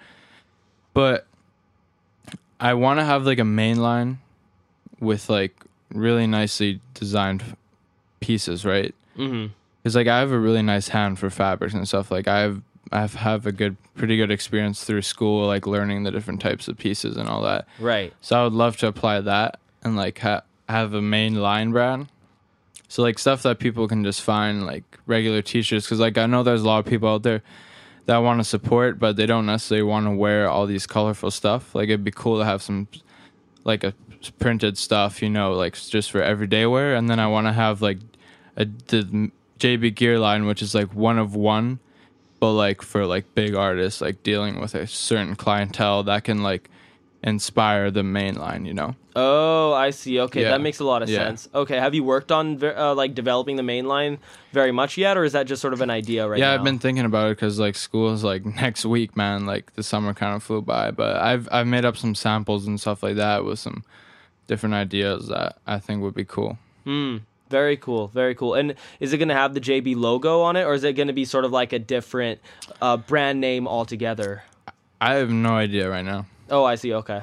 but 0.94 1.26
i 2.58 2.74
want 2.74 2.98
to 3.00 3.04
have 3.04 3.24
like 3.26 3.38
a 3.38 3.44
main 3.44 3.76
line 3.80 4.18
with 5.00 5.28
like 5.28 5.54
really 5.92 6.26
nicely 6.26 6.80
designed 6.94 7.56
pieces 8.20 8.64
right 8.64 8.94
Mm-hmm. 9.18 9.52
because 9.82 9.96
like 9.96 10.06
I 10.06 10.18
have 10.20 10.30
a 10.32 10.38
really 10.38 10.62
nice 10.62 10.88
hand 10.88 11.18
for 11.18 11.28
fabrics 11.30 11.74
and 11.74 11.86
stuff. 11.86 12.10
Like 12.10 12.26
I've 12.28 12.62
I've 12.92 13.14
have 13.14 13.44
a 13.44 13.52
good, 13.52 13.76
pretty 13.96 14.16
good 14.16 14.30
experience 14.30 14.82
through 14.84 15.02
school, 15.02 15.46
like 15.46 15.66
learning 15.66 16.04
the 16.04 16.10
different 16.10 16.40
types 16.40 16.68
of 16.68 16.78
pieces 16.78 17.16
and 17.18 17.28
all 17.28 17.42
that. 17.42 17.66
Right. 17.80 18.14
So 18.22 18.40
I 18.40 18.44
would 18.44 18.52
love 18.54 18.76
to 18.78 18.86
apply 18.86 19.20
that 19.22 19.58
and 19.82 19.96
like 19.96 20.18
ha- 20.20 20.42
have 20.70 20.94
a 20.94 21.02
main 21.02 21.36
line 21.36 21.72
brand. 21.72 22.08
So 22.88 23.02
like 23.02 23.18
stuff 23.18 23.42
that 23.44 23.58
people 23.58 23.86
can 23.86 24.02
just 24.02 24.22
find 24.22 24.66
like 24.66 24.98
regular 25.06 25.42
t-shirts 25.42 25.86
because 25.86 26.00
like 26.00 26.18
I 26.18 26.26
know 26.26 26.42
there's 26.42 26.62
a 26.62 26.66
lot 26.66 26.80
of 26.80 26.86
people 26.86 27.08
out 27.08 27.22
there 27.22 27.42
that 28.06 28.18
want 28.18 28.40
to 28.40 28.44
support 28.44 28.98
but 28.98 29.14
they 29.14 29.26
don't 29.26 29.46
necessarily 29.46 29.84
want 29.84 30.06
to 30.06 30.10
wear 30.10 30.48
all 30.48 30.66
these 30.66 30.86
colorful 30.86 31.30
stuff. 31.30 31.74
Like 31.74 31.88
it'd 31.88 32.02
be 32.02 32.10
cool 32.10 32.38
to 32.38 32.44
have 32.44 32.62
some 32.62 32.88
like 33.64 33.84
a 33.84 33.94
printed 34.38 34.76
stuff, 34.76 35.22
you 35.22 35.30
know, 35.30 35.52
like 35.52 35.74
just 35.74 36.10
for 36.10 36.22
everyday 36.22 36.66
wear. 36.66 36.94
And 36.94 37.08
then 37.08 37.20
I 37.20 37.26
want 37.28 37.46
to 37.46 37.52
have 37.52 37.80
like 37.80 37.98
a 38.56 38.64
the 38.64 39.30
JB 39.58 39.94
Gear 39.94 40.18
line, 40.18 40.46
which 40.46 40.62
is 40.62 40.74
like 40.74 40.94
one 40.94 41.18
of 41.18 41.34
one, 41.34 41.78
but 42.40 42.52
like 42.52 42.82
for 42.82 43.06
like 43.06 43.34
big 43.34 43.54
artists, 43.54 44.00
like 44.00 44.22
dealing 44.22 44.60
with 44.60 44.74
a 44.74 44.86
certain 44.86 45.36
clientele 45.36 46.02
that 46.04 46.24
can 46.24 46.42
like 46.42 46.70
inspire 47.22 47.90
the 47.90 48.02
main 48.02 48.34
line, 48.34 48.64
you 48.64 48.72
know. 48.74 48.94
Oh, 49.14 49.72
I 49.72 49.90
see. 49.90 50.20
Okay, 50.20 50.42
Yeah. 50.42 50.50
that 50.50 50.60
makes 50.60 50.78
a 50.80 50.84
lot 50.84 51.02
of 51.02 51.08
Yeah. 51.08 51.18
sense. 51.18 51.48
Okay, 51.54 51.76
have 51.76 51.94
you 51.94 52.02
worked 52.02 52.32
on 52.32 52.62
uh, 52.62 52.94
like 52.94 53.14
developing 53.14 53.56
the 53.56 53.62
main 53.62 53.86
line 53.86 54.18
very 54.52 54.72
much 54.72 54.96
yet, 54.96 55.16
or 55.18 55.24
is 55.24 55.32
that 55.32 55.46
just 55.46 55.60
sort 55.60 55.74
of 55.74 55.80
an 55.80 55.90
idea 55.90 56.26
right 56.26 56.38
yeah, 56.38 56.48
now? 56.48 56.54
I've 56.54 56.64
been 56.64 56.78
thinking 56.78 57.04
about 57.04 57.26
it 57.30 57.36
because 57.36 57.58
like 57.58 57.76
school 57.76 58.12
is 58.12 58.24
like 58.24 58.44
next 58.62 58.86
week, 58.86 59.16
man. 59.16 59.46
Like 59.46 59.74
the 59.74 59.82
summer 59.82 60.14
kind 60.14 60.34
of 60.34 60.42
flew 60.42 60.62
by, 60.62 60.90
but 60.92 61.16
I've 61.16 61.48
I've 61.52 61.66
made 61.66 61.84
up 61.84 61.96
some 61.96 62.14
samples 62.14 62.66
and 62.66 62.80
stuff 62.80 63.02
like 63.02 63.16
that 63.16 63.44
with 63.44 63.58
some 63.58 63.84
different 64.46 64.74
ideas 64.74 65.28
that 65.28 65.58
I 65.66 65.78
think 65.78 66.02
would 66.02 66.14
be 66.14 66.24
cool. 66.24 66.58
Hmm. 66.84 67.18
Very 67.50 67.76
cool. 67.76 68.06
Very 68.08 68.36
cool. 68.36 68.54
And 68.54 68.76
is 69.00 69.12
it 69.12 69.18
going 69.18 69.28
to 69.28 69.34
have 69.34 69.54
the 69.54 69.60
JB 69.60 69.96
logo 69.96 70.40
on 70.40 70.54
it, 70.54 70.62
or 70.62 70.72
is 70.72 70.84
it 70.84 70.92
going 70.92 71.08
to 71.08 71.12
be 71.12 71.24
sort 71.24 71.44
of 71.44 71.50
like 71.50 71.72
a 71.72 71.80
different 71.80 72.40
uh, 72.80 72.96
brand 72.96 73.40
name 73.40 73.66
altogether? 73.66 74.44
I 75.00 75.14
have 75.14 75.30
no 75.30 75.50
idea 75.54 75.90
right 75.90 76.04
now. 76.04 76.26
Oh, 76.50 76.64
I 76.64 76.74
see. 76.74 76.92
Okay. 76.94 77.22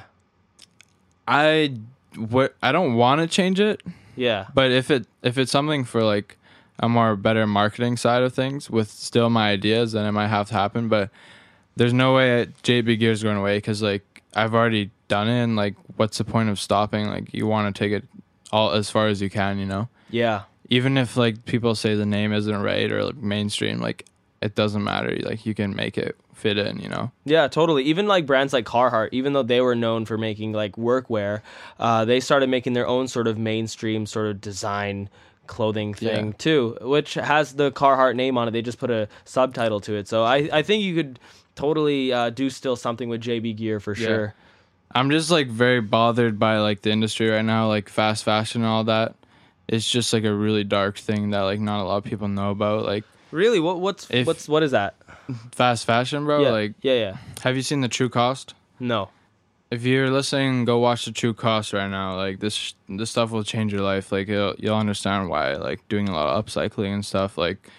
I 1.28 1.74
what 2.16 2.56
I 2.62 2.72
don't 2.72 2.96
want 2.96 3.22
to 3.22 3.28
change 3.28 3.60
it, 3.60 3.82
Yeah. 4.16 4.48
but 4.54 4.72
if 4.72 4.90
it 4.90 5.06
if 5.24 5.38
it's 5.38 5.52
something 5.52 5.84
for 5.84 6.04
like 6.04 6.38
a 6.80 6.88
more 6.88 7.16
better 7.16 7.46
marketing 7.48 7.98
side 7.98 8.22
of 8.24 8.34
things 8.34 8.70
with 8.70 8.90
still 8.90 9.30
my 9.30 9.50
ideas, 9.52 9.92
then 9.94 10.06
it 10.06 10.12
might 10.12 10.28
have 10.28 10.48
to 10.50 10.54
happen. 10.54 10.88
But 10.88 11.10
there's 11.76 11.94
no 11.94 12.14
way 12.16 12.48
JB 12.64 13.00
Gear's 13.00 13.24
going 13.24 13.38
away 13.38 13.58
because 13.58 13.82
like 13.82 14.24
I've 14.36 14.54
already 14.56 14.92
done 15.08 15.28
it, 15.28 15.44
and 15.44 15.56
like 15.56 15.76
what's 15.98 16.18
the 16.18 16.24
point 16.24 16.50
of 16.50 16.60
stopping? 16.60 17.08
Like 17.08 17.34
you 17.34 17.46
want 17.48 17.74
to 17.76 17.78
take 17.78 17.92
it 17.92 18.06
all 18.52 18.72
as 18.72 18.90
far 18.90 19.08
as 19.08 19.22
you 19.22 19.30
can, 19.30 19.60
you 19.60 19.66
know. 19.66 19.90
Yeah. 20.10 20.44
Even 20.70 20.98
if 20.98 21.18
like 21.18 21.46
people 21.46 21.76
say 21.76 21.96
the 21.96 22.06
name 22.06 22.32
isn't 22.34 22.62
right 22.62 22.92
or 22.92 23.04
like 23.04 23.18
mainstream, 23.18 23.80
like 23.80 24.06
it 24.42 24.56
doesn't 24.56 24.84
matter. 24.84 25.16
Like 25.24 25.46
you 25.46 25.54
can 25.54 25.76
make 25.76 25.98
it 25.98 26.16
fit 26.38 26.58
in, 26.58 26.80
you 26.80 26.88
know. 26.90 27.12
Yeah, 27.26 27.48
totally. 27.48 27.84
Even 27.84 28.08
like 28.08 28.26
brands 28.26 28.54
like 28.54 28.66
Carhartt, 28.66 29.10
even 29.12 29.34
though 29.34 29.44
they 29.44 29.62
were 29.62 29.76
known 29.76 30.06
for 30.06 30.18
making 30.18 30.54
like 30.54 30.74
workwear, 30.76 31.42
uh, 31.80 32.06
they 32.06 32.20
started 32.20 32.50
making 32.50 32.74
their 32.74 32.88
own 32.88 33.08
sort 33.08 33.28
of 33.28 33.38
mainstream 33.38 34.06
sort 34.06 34.28
of 34.28 34.40
design 34.42 35.10
clothing 35.48 35.94
thing 35.94 36.28
Yeah. 36.28 36.34
too, 36.38 36.78
which 36.82 37.14
has 37.16 37.54
the 37.54 37.72
Carhartt 37.72 38.16
name 38.16 38.38
on 38.38 38.48
it. 38.48 38.52
They 38.52 38.62
just 38.62 38.80
put 38.80 38.92
a 38.92 39.08
subtitle 39.26 39.80
to 39.82 39.96
it. 39.96 40.08
So 40.08 40.24
I, 40.24 40.50
I 40.52 40.62
think 40.62 40.84
you 40.84 40.94
could 40.96 41.20
totally 41.56 42.12
uh, 42.14 42.30
do 42.30 42.50
still 42.50 42.76
something 42.76 43.10
with 43.10 43.22
JB 43.22 43.56
Gear 43.58 43.80
for 43.80 43.96
Yeah. 43.96 44.08
sure. 44.08 44.34
I'm 44.94 45.10
just 45.10 45.30
like 45.32 45.48
very 45.48 45.82
bothered 45.82 46.38
by 46.40 46.60
like 46.60 46.82
the 46.82 46.92
industry 46.92 47.30
right 47.30 47.44
now, 47.46 47.68
like 47.68 47.90
fast 47.90 48.24
fashion 48.24 48.62
and 48.62 48.70
all 48.70 48.84
that. 48.86 49.16
It's 49.68 49.90
just 49.90 50.14
like 50.14 50.24
a 50.24 50.34
really 50.34 50.64
dark 50.64 50.98
thing 50.98 51.32
that 51.32 51.42
like 51.42 51.60
not 51.60 51.82
a 51.82 51.86
lot 51.86 51.98
of 51.98 52.04
people 52.06 52.28
know 52.30 52.52
about. 52.52 52.86
Like 52.86 53.04
Really? 53.32 53.60
What 53.60 53.80
what's 53.82 54.08
If- 54.10 54.26
what's 54.28 54.48
what 54.48 54.64
is 54.64 54.72
that? 54.72 54.96
Fast 55.52 55.86
fashion, 55.86 56.26
bro. 56.26 56.42
yeah. 56.42 56.50
Like, 56.50 56.74
yeah, 56.82 56.94
yeah. 56.94 57.18
have 57.42 57.56
you 57.56 57.62
seen 57.62 57.82
the 57.82 57.88
True 57.88 58.10
Cost? 58.10 58.54
No. 58.80 59.10
If 59.70 59.84
you're 59.84 60.10
listening, 60.10 60.64
go 60.66 60.78
watch 60.80 61.06
the 61.06 61.12
True 61.12 61.34
Cost 61.34 61.74
right 61.74 61.90
now. 61.90 62.16
Like 62.16 62.40
this, 62.40 62.74
this 62.88 63.12
stuff 63.12 63.32
will 63.32 63.44
change 63.44 63.74
your 63.74 63.82
life. 63.82 64.12
Like 64.12 64.30
you'll 64.30 64.56
you'll 64.58 64.78
understand 64.78 65.30
why. 65.30 65.56
Like 65.56 65.86
doing 65.90 66.08
a 66.08 66.14
lot 66.14 66.28
of 66.28 66.46
upcycling 66.46 66.94
and 66.94 67.06
stuff. 67.06 67.38
Like 67.38 67.70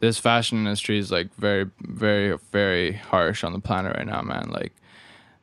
this 0.00 0.18
fashion 0.18 0.58
industry 0.58 0.98
is 0.98 1.10
like 1.10 1.34
very, 1.34 1.70
very, 1.80 2.38
very 2.50 2.92
harsh 2.92 3.44
on 3.44 3.52
the 3.52 3.58
planet 3.58 3.96
right 3.96 4.06
now, 4.06 4.22
man. 4.22 4.48
Like 4.50 4.72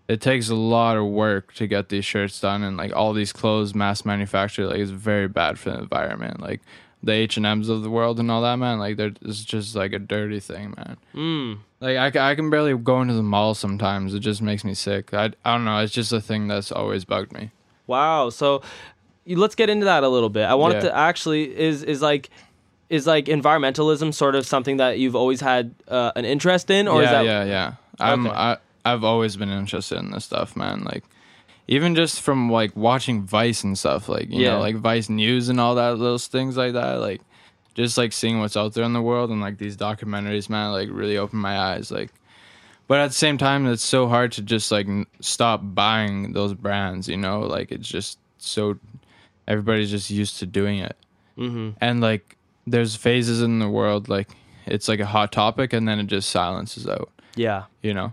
it 0.08 0.22
takes 0.22 0.50
a 0.50 0.56
lot 0.56 0.98
of 0.98 1.06
work 1.06 1.54
to 1.54 1.68
get 1.68 1.90
these 1.90 2.04
shirts 2.04 2.42
done, 2.42 2.64
and 2.64 2.78
like 2.78 2.96
all 2.96 3.14
these 3.14 3.32
clothes 3.32 3.76
mass 3.76 4.04
manufactured. 4.04 4.68
Like 4.68 4.80
it's 4.80 4.90
very 4.92 5.28
bad 5.28 5.60
for 5.60 5.70
the 5.70 5.80
environment. 5.80 6.40
Like 6.42 6.62
the 7.04 7.12
H 7.14 7.38
and 7.38 7.46
M's 7.46 7.70
of 7.70 7.82
the 7.84 7.90
world 7.90 8.20
and 8.20 8.30
all 8.30 8.42
that, 8.44 8.58
man. 8.58 8.80
Like 8.80 8.98
they're 8.98 9.14
it's 9.22 9.44
just 9.44 9.76
like 9.76 9.94
a 9.94 10.00
dirty 10.00 10.40
thing, 10.40 10.74
man. 10.78 10.98
Mm. 11.16 11.58
Like 11.80 12.16
I, 12.16 12.32
I 12.32 12.36
can 12.36 12.50
barely 12.50 12.78
go 12.78 13.02
into 13.02 13.14
the 13.14 13.24
mall 13.24 13.54
sometimes. 13.56 14.14
It 14.14 14.20
just 14.20 14.42
makes 14.42 14.64
me 14.64 14.74
sick. 14.74 15.14
I, 15.14 15.32
I 15.44 15.54
don't 15.56 15.66
know. 15.66 15.80
It's 15.80 15.94
just 15.94 16.12
a 16.14 16.22
thing 16.22 16.48
that's 16.48 16.72
always 16.72 17.06
bugged 17.06 17.34
me. 17.34 17.52
Wow. 17.88 18.30
So 18.30 18.62
let's 19.26 19.56
get 19.56 19.70
into 19.70 19.86
that 19.86 20.04
a 20.04 20.10
little 20.10 20.30
bit. 20.30 20.44
I 20.46 20.54
wanted 20.56 20.76
Yeah. 20.84 20.90
to 20.90 20.96
actually 20.96 21.58
is 21.58 21.84
is 21.84 22.02
like 22.02 22.30
is 22.90 23.08
like 23.08 23.26
environmentalism 23.26 24.14
sort 24.14 24.36
of 24.36 24.46
something 24.46 24.78
that 24.78 25.00
you've 25.00 25.16
always 25.16 25.42
had 25.42 25.74
uh, 25.88 26.12
an 26.16 26.26
interest 26.26 26.70
in, 26.70 26.88
or 26.88 27.02
yeah, 27.02 27.06
is 27.08 27.12
that 27.12 27.26
yeah, 27.26 27.44
yeah. 27.46 27.74
I'm 28.00 28.28
Okay. 28.28 28.36
I 28.36 28.58
I've 28.84 29.04
always 29.04 29.38
been 29.38 29.50
interested 29.50 29.98
in 30.00 30.12
this 30.12 30.26
stuff, 30.26 30.56
man. 30.56 30.84
Like 30.84 31.04
even 31.72 31.96
just 31.96 32.20
from 32.22 32.52
like 32.52 32.76
watching 32.76 33.24
Vice 33.24 33.64
and 33.64 33.78
stuff, 33.78 34.10
like 34.10 34.30
you 34.30 34.42
Yeah. 34.44 34.52
know, 34.56 34.60
like 34.60 34.76
Vice 34.76 35.10
News 35.10 35.48
and 35.48 35.58
all 35.60 35.76
that 35.76 35.98
little 35.98 36.18
things 36.18 36.58
like 36.58 36.74
that, 36.74 36.96
like 37.00 37.22
just 37.76 37.98
like 37.98 38.12
seeing 38.12 38.40
what's 38.42 38.58
out 38.58 38.74
there 38.74 38.84
in 38.84 38.92
the 38.92 39.02
world 39.02 39.30
and 39.32 39.40
like 39.40 39.58
these 39.58 39.78
documentaries, 39.78 40.50
man, 40.50 40.72
like 40.74 40.90
really 40.92 41.18
opened 41.18 41.42
my 41.42 41.58
eyes. 41.58 41.90
Like, 41.90 42.12
but 42.88 43.00
at 43.00 43.08
the 43.08 43.14
same 43.16 43.38
time, 43.38 43.66
it's 43.68 43.86
so 43.86 44.10
hard 44.10 44.34
to 44.34 44.42
just 44.42 44.70
like 44.70 44.86
n- 44.88 45.06
stop 45.22 45.62
buying 45.64 46.34
those 46.34 46.54
brands, 46.54 47.08
you 47.08 47.16
know? 47.16 47.40
Like 47.40 47.72
it's 47.72 47.88
just 47.88 48.20
so 48.38 48.78
everybody's 49.48 49.92
just 49.92 50.10
used 50.10 50.40
to 50.40 50.46
doing 50.46 50.80
it, 50.80 50.98
Mhm. 51.38 51.76
and 51.80 52.02
like 52.02 52.36
there's 52.68 52.96
phases 52.98 53.42
in 53.42 53.60
the 53.60 53.70
world 53.70 54.08
like 54.10 54.28
it's 54.68 54.88
like 54.88 55.00
a 55.00 55.06
hot 55.06 55.32
topic 55.32 55.74
and 55.74 55.88
then 55.88 56.00
it 56.00 56.08
just 56.08 56.30
silences 56.30 56.86
out, 56.88 57.10
yeah, 57.36 57.64
you 57.82 57.94
know? 57.94 58.12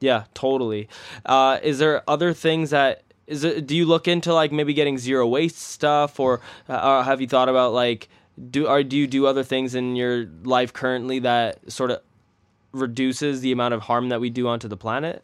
Yeah, 0.00 0.24
totally. 0.34 0.88
Uh, 1.24 1.58
is 1.62 1.78
there 1.78 2.02
other 2.08 2.32
things 2.32 2.70
that 2.70 3.02
is 3.26 3.44
it? 3.44 3.66
Do 3.66 3.76
you 3.76 3.86
look 3.86 4.08
into 4.08 4.34
like 4.34 4.50
maybe 4.50 4.74
getting 4.74 4.98
zero 4.98 5.26
waste 5.26 5.58
stuff, 5.58 6.18
or 6.18 6.40
uh, 6.68 7.02
have 7.02 7.20
you 7.20 7.28
thought 7.28 7.48
about 7.48 7.72
like 7.72 8.08
do 8.50 8.66
or 8.66 8.82
do 8.82 8.96
you 8.96 9.06
do 9.06 9.26
other 9.26 9.44
things 9.44 9.74
in 9.74 9.96
your 9.96 10.26
life 10.42 10.72
currently 10.72 11.20
that 11.20 11.70
sort 11.70 11.90
of 11.90 12.00
reduces 12.72 13.40
the 13.40 13.52
amount 13.52 13.74
of 13.74 13.82
harm 13.82 14.08
that 14.08 14.20
we 14.20 14.30
do 14.30 14.48
onto 14.48 14.68
the 14.68 14.76
planet? 14.76 15.22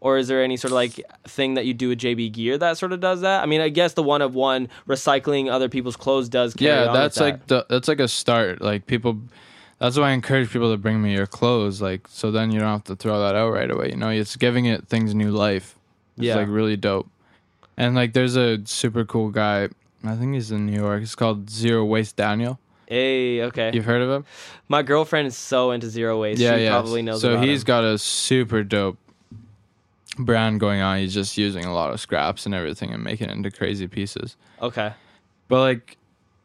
Or 0.00 0.18
is 0.18 0.28
there 0.28 0.42
any 0.42 0.56
sort 0.56 0.70
of 0.70 0.76
like 0.76 1.00
thing 1.24 1.54
that 1.54 1.66
you 1.66 1.74
do 1.74 1.88
with 1.88 1.98
JB 1.98 2.32
Gear 2.32 2.58
that 2.58 2.78
sort 2.78 2.92
of 2.92 3.00
does 3.00 3.22
that? 3.22 3.42
I 3.42 3.46
mean, 3.46 3.60
I 3.60 3.68
guess 3.68 3.94
the 3.94 4.02
one 4.02 4.22
of 4.22 4.34
one 4.34 4.68
recycling 4.86 5.50
other 5.50 5.68
people's 5.68 5.96
clothes 5.96 6.28
does. 6.28 6.54
Yeah 6.58 6.92
that's 6.92 7.16
that. 7.16 7.24
like 7.24 7.46
the, 7.46 7.66
that's 7.68 7.88
like 7.88 8.00
a 8.00 8.08
start 8.08 8.62
like 8.62 8.86
people 8.86 9.20
that's 9.78 9.98
why 9.98 10.10
i 10.10 10.12
encourage 10.12 10.50
people 10.50 10.70
to 10.70 10.76
bring 10.78 11.02
me 11.02 11.12
your 11.14 11.26
clothes 11.26 11.80
like 11.82 12.06
so 12.08 12.30
then 12.30 12.50
you 12.50 12.58
don't 12.60 12.68
have 12.68 12.84
to 12.84 12.96
throw 12.96 13.20
that 13.20 13.34
out 13.34 13.50
right 13.50 13.70
away 13.70 13.90
you 13.90 13.96
know 13.96 14.08
it's 14.08 14.36
giving 14.36 14.64
it 14.66 14.86
things 14.88 15.14
new 15.14 15.30
life 15.30 15.74
it's 16.16 16.26
Yeah. 16.26 16.36
like 16.36 16.48
really 16.48 16.76
dope 16.76 17.08
and 17.76 17.94
like 17.94 18.12
there's 18.14 18.36
a 18.36 18.64
super 18.66 19.04
cool 19.04 19.28
guy 19.30 19.68
i 20.04 20.14
think 20.14 20.34
he's 20.34 20.50
in 20.50 20.66
new 20.66 20.80
york 20.80 21.02
it's 21.02 21.14
called 21.14 21.50
zero 21.50 21.84
waste 21.84 22.16
daniel 22.16 22.58
Hey, 22.88 23.42
okay. 23.42 23.72
you've 23.74 23.84
heard 23.84 24.00
of 24.00 24.08
him 24.08 24.24
My 24.68 24.82
girlfriend 24.82 25.26
is 25.26 25.36
so 25.36 25.72
into 25.72 25.88
zero 25.90 26.20
waste. 26.20 26.40
yeah 26.40 26.56
she 26.56 26.62
yeah 26.64 26.70
probably 26.70 27.02
knows. 27.02 27.20
so 27.20 27.36
he's 27.40 27.62
him. 27.62 27.66
got 27.66 27.82
a 27.84 27.98
super 27.98 28.62
dope 28.62 28.96
brand 30.18 30.60
going 30.60 30.80
on 30.80 30.98
he's 30.98 31.12
just 31.12 31.36
using 31.36 31.64
a 31.64 31.74
lot 31.74 31.92
of 31.92 32.00
scraps 32.00 32.46
and 32.46 32.54
everything 32.54 32.90
and 32.92 33.02
making 33.04 33.28
it 33.28 33.32
into 33.36 33.50
crazy 33.50 33.86
pieces 33.88 34.36
okay. 34.62 34.92
But 35.48 35.60
like, 35.60 35.96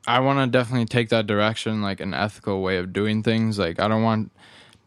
I 0.08 0.20
want 0.20 0.40
to 0.40 0.58
definitely 0.58 0.86
take 0.86 1.10
that 1.10 1.28
direction, 1.28 1.82
like 1.82 2.00
an 2.00 2.14
ethical 2.14 2.62
way 2.62 2.78
of 2.78 2.92
doing 2.94 3.22
things. 3.24 3.60
Like, 3.60 3.80
I 3.80 3.88
don't 3.88 4.04
want 4.04 4.32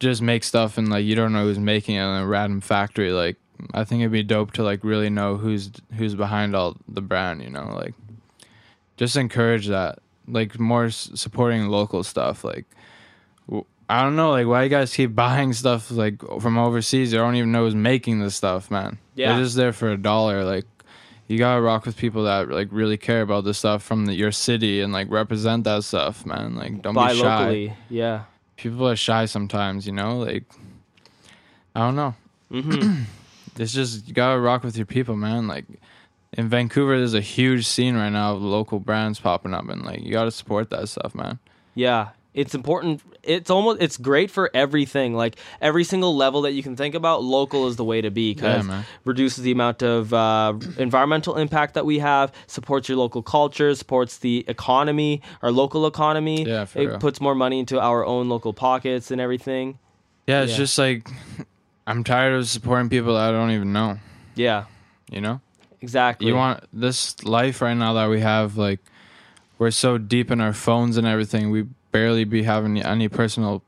just 0.00 0.20
make 0.20 0.42
stuff 0.44 0.76
and 0.76 0.88
like 0.90 1.04
you 1.04 1.14
don't 1.14 1.32
know 1.32 1.44
who's 1.44 1.58
making 1.58 1.94
it 1.94 2.00
in 2.02 2.16
a 2.22 2.26
random 2.26 2.60
factory. 2.60 3.12
Like, 3.12 3.36
I 3.72 3.84
think 3.84 4.00
it'd 4.00 4.12
be 4.12 4.22
dope 4.24 4.52
to 4.54 4.62
like 4.64 4.82
really 4.82 5.10
know 5.10 5.36
who's 5.36 5.70
who's 5.96 6.14
behind 6.14 6.56
all 6.56 6.76
the 6.88 7.00
brand. 7.00 7.42
You 7.42 7.50
know, 7.50 7.72
like 7.74 7.94
just 8.96 9.16
encourage 9.16 9.68
that. 9.68 9.98
Like 10.26 10.58
more 10.58 10.86
s- 10.86 11.10
supporting 11.14 11.68
local 11.68 12.02
stuff. 12.02 12.44
Like, 12.44 12.64
w- 13.46 13.66
I 13.90 14.02
don't 14.02 14.16
know, 14.16 14.30
like 14.30 14.46
why 14.46 14.62
you 14.64 14.68
guys 14.70 14.94
keep 14.94 15.14
buying 15.24 15.52
stuff 15.52 15.90
like 15.90 16.20
from 16.40 16.58
overseas? 16.58 17.12
You 17.12 17.18
don't 17.18 17.36
even 17.36 17.52
know 17.52 17.64
who's 17.64 17.74
making 17.74 18.18
this 18.20 18.34
stuff, 18.34 18.70
man. 18.70 18.98
Yeah. 19.14 19.34
they're 19.34 19.44
just 19.44 19.54
there 19.56 19.72
for 19.72 19.90
a 19.92 19.96
dollar. 19.98 20.42
Like 20.44 20.64
you 21.26 21.38
gotta 21.38 21.60
rock 21.60 21.86
with 21.86 21.96
people 21.96 22.24
that 22.24 22.50
like 22.50 22.68
really 22.70 22.96
care 22.96 23.22
about 23.22 23.44
this 23.44 23.58
stuff 23.58 23.82
from 23.82 24.06
the, 24.06 24.14
your 24.14 24.32
city 24.32 24.80
and 24.80 24.92
like 24.92 25.10
represent 25.10 25.64
that 25.64 25.84
stuff, 25.84 26.26
man. 26.26 26.54
Like 26.56 26.82
don't 26.82 26.94
Buy 26.94 27.12
be 27.12 27.18
shy. 27.18 27.38
locally. 27.38 27.72
Yeah. 27.88 28.24
People 28.56 28.88
are 28.88 28.96
shy 28.96 29.24
sometimes, 29.24 29.86
you 29.86 29.92
know. 29.92 30.18
Like 30.18 30.44
I 31.74 31.80
don't 31.80 31.96
know. 31.96 32.14
Mm-hmm. 32.50 33.02
It's 33.56 33.72
just 33.72 34.08
you 34.08 34.14
gotta 34.14 34.40
rock 34.40 34.64
with 34.64 34.76
your 34.76 34.86
people, 34.86 35.14
man. 35.14 35.46
Like 35.46 35.64
in 36.32 36.48
Vancouver, 36.48 36.98
there's 36.98 37.14
a 37.14 37.20
huge 37.20 37.68
scene 37.68 37.94
right 37.94 38.10
now 38.10 38.34
of 38.34 38.42
local 38.42 38.80
brands 38.80 39.20
popping 39.20 39.54
up, 39.54 39.68
and 39.68 39.82
like 39.84 40.02
you 40.02 40.10
gotta 40.10 40.32
support 40.32 40.70
that 40.70 40.88
stuff, 40.88 41.14
man. 41.14 41.38
Yeah. 41.76 42.08
It's 42.34 42.52
important. 42.56 43.00
It's 43.26 43.50
almost. 43.50 43.80
It's 43.82 43.96
great 43.96 44.30
for 44.30 44.50
everything. 44.54 45.14
Like 45.14 45.36
every 45.60 45.84
single 45.84 46.16
level 46.16 46.42
that 46.42 46.52
you 46.52 46.62
can 46.62 46.76
think 46.76 46.94
about, 46.94 47.22
local 47.22 47.66
is 47.66 47.76
the 47.76 47.84
way 47.84 48.00
to 48.00 48.10
be 48.10 48.34
because 48.34 48.64
man. 48.64 48.84
reduces 49.04 49.44
the 49.44 49.52
amount 49.52 49.82
of 49.82 50.12
uh, 50.12 50.54
environmental 50.78 51.36
impact 51.36 51.74
that 51.74 51.86
we 51.86 51.98
have, 52.00 52.32
supports 52.46 52.88
your 52.88 52.98
local 52.98 53.22
culture, 53.22 53.74
supports 53.74 54.18
the 54.18 54.44
economy, 54.48 55.22
our 55.42 55.50
local 55.50 55.86
economy. 55.86 56.44
Yeah, 56.46 56.64
for 56.64 56.78
it 56.78 56.86
real. 56.86 56.98
puts 56.98 57.20
more 57.20 57.34
money 57.34 57.58
into 57.58 57.80
our 57.80 58.04
own 58.04 58.28
local 58.28 58.52
pockets 58.52 59.10
and 59.10 59.20
everything. 59.20 59.78
Yeah, 60.26 60.42
it's 60.42 60.52
Yeah. 60.52 60.58
just 60.58 60.78
like 60.78 61.08
I'm 61.86 62.04
tired 62.04 62.34
of 62.34 62.48
supporting 62.48 62.88
people 62.88 63.14
that 63.14 63.28
I 63.28 63.32
don't 63.32 63.50
even 63.50 63.72
know. 63.72 63.98
Yeah. 64.34 64.64
You 65.10 65.20
know. 65.20 65.40
Exactly. 65.82 66.28
You 66.28 66.34
want 66.34 66.64
this 66.72 67.22
life 67.24 67.60
right 67.60 67.74
now 67.74 67.92
that 67.92 68.08
we 68.08 68.20
have, 68.20 68.56
like, 68.56 68.80
we're 69.58 69.70
so 69.70 69.98
deep 69.98 70.30
in 70.30 70.40
our 70.40 70.54
phones 70.54 70.96
and 70.96 71.06
everything, 71.06 71.50
we 71.50 71.66
barely 71.94 72.24
be 72.24 72.42
having 72.42 72.82
any 72.82 73.08
personal 73.08 73.62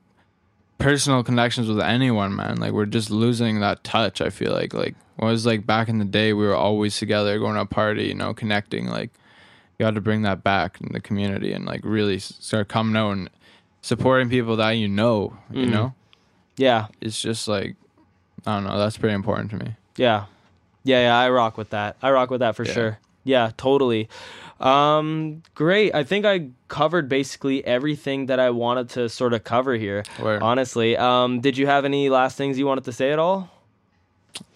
personal 0.79 1.23
connections 1.23 1.69
with 1.69 1.81
anyone, 1.81 2.35
man. 2.35 2.57
Like 2.57 2.73
we're 2.73 2.85
just 2.85 3.09
losing 3.09 3.61
that 3.61 3.85
touch, 3.85 4.21
I 4.21 4.31
feel 4.31 4.53
like. 4.53 4.75
Like 4.75 4.97
it 5.19 5.25
was 5.25 5.47
like 5.47 5.65
back 5.65 5.89
in 5.89 5.99
the 6.01 6.05
day 6.05 6.33
we 6.33 6.45
were 6.45 6.55
always 6.57 6.99
together, 6.99 7.39
going 7.39 7.55
to 7.55 7.61
a 7.61 7.67
party, 7.67 8.07
you 8.09 8.15
know, 8.15 8.35
connecting, 8.35 8.89
like 8.89 9.11
you 9.79 9.85
got 9.85 9.95
to 9.95 10.01
bring 10.01 10.23
that 10.23 10.43
back 10.43 10.81
in 10.81 10.93
the 10.93 11.01
community 11.01 11.53
and 11.53 11.65
like 11.67 11.83
really 11.85 12.19
start 12.19 12.67
coming 12.69 12.97
out 12.97 13.13
and 13.13 13.31
supporting 13.81 14.29
people 14.29 14.57
that 14.57 14.73
you 14.73 14.89
know, 14.89 15.39
you 15.53 15.67
Mhm. 15.67 15.71
know? 15.71 15.95
Yeah. 16.57 16.87
It's 17.01 17.23
just 17.23 17.47
like 17.47 17.77
I 18.45 18.57
don't 18.57 18.65
know, 18.65 18.77
that's 18.77 18.99
pretty 18.99 19.15
important 19.15 19.51
to 19.53 19.57
me. 19.57 19.77
Yeah. 19.97 20.25
Yeah, 20.83 21.01
yeah, 21.03 21.17
I 21.19 21.31
rock 21.31 21.57
with 21.57 21.71
that. 21.71 21.97
I 22.03 22.11
rock 22.11 22.31
with 22.31 22.41
that 22.41 22.57
for 22.57 22.65
Yeah. 22.65 22.73
sure. 22.73 22.99
Yeah, 23.25 23.51
totally. 23.57 24.09
Um, 24.61 25.43
great. 25.55 25.95
I 25.95 26.03
think 26.05 26.25
I 26.25 26.49
covered 26.69 27.09
basically 27.09 27.65
everything 27.65 28.27
that 28.27 28.41
I 28.41 28.51
wanted 28.51 28.89
to 28.91 29.09
sort 29.09 29.33
of 29.35 29.45
cover 29.45 29.75
here. 29.75 30.03
Where 30.19 30.43
Honestly, 30.43 30.97
um, 30.97 31.41
did 31.41 31.59
you 31.59 31.67
have 31.67 31.85
any 31.85 32.09
last 32.09 32.37
things 32.37 32.59
you 32.59 32.67
wanted 32.67 32.85
to 32.85 32.93
say 32.93 33.13
at 33.13 33.19
all? 33.19 33.51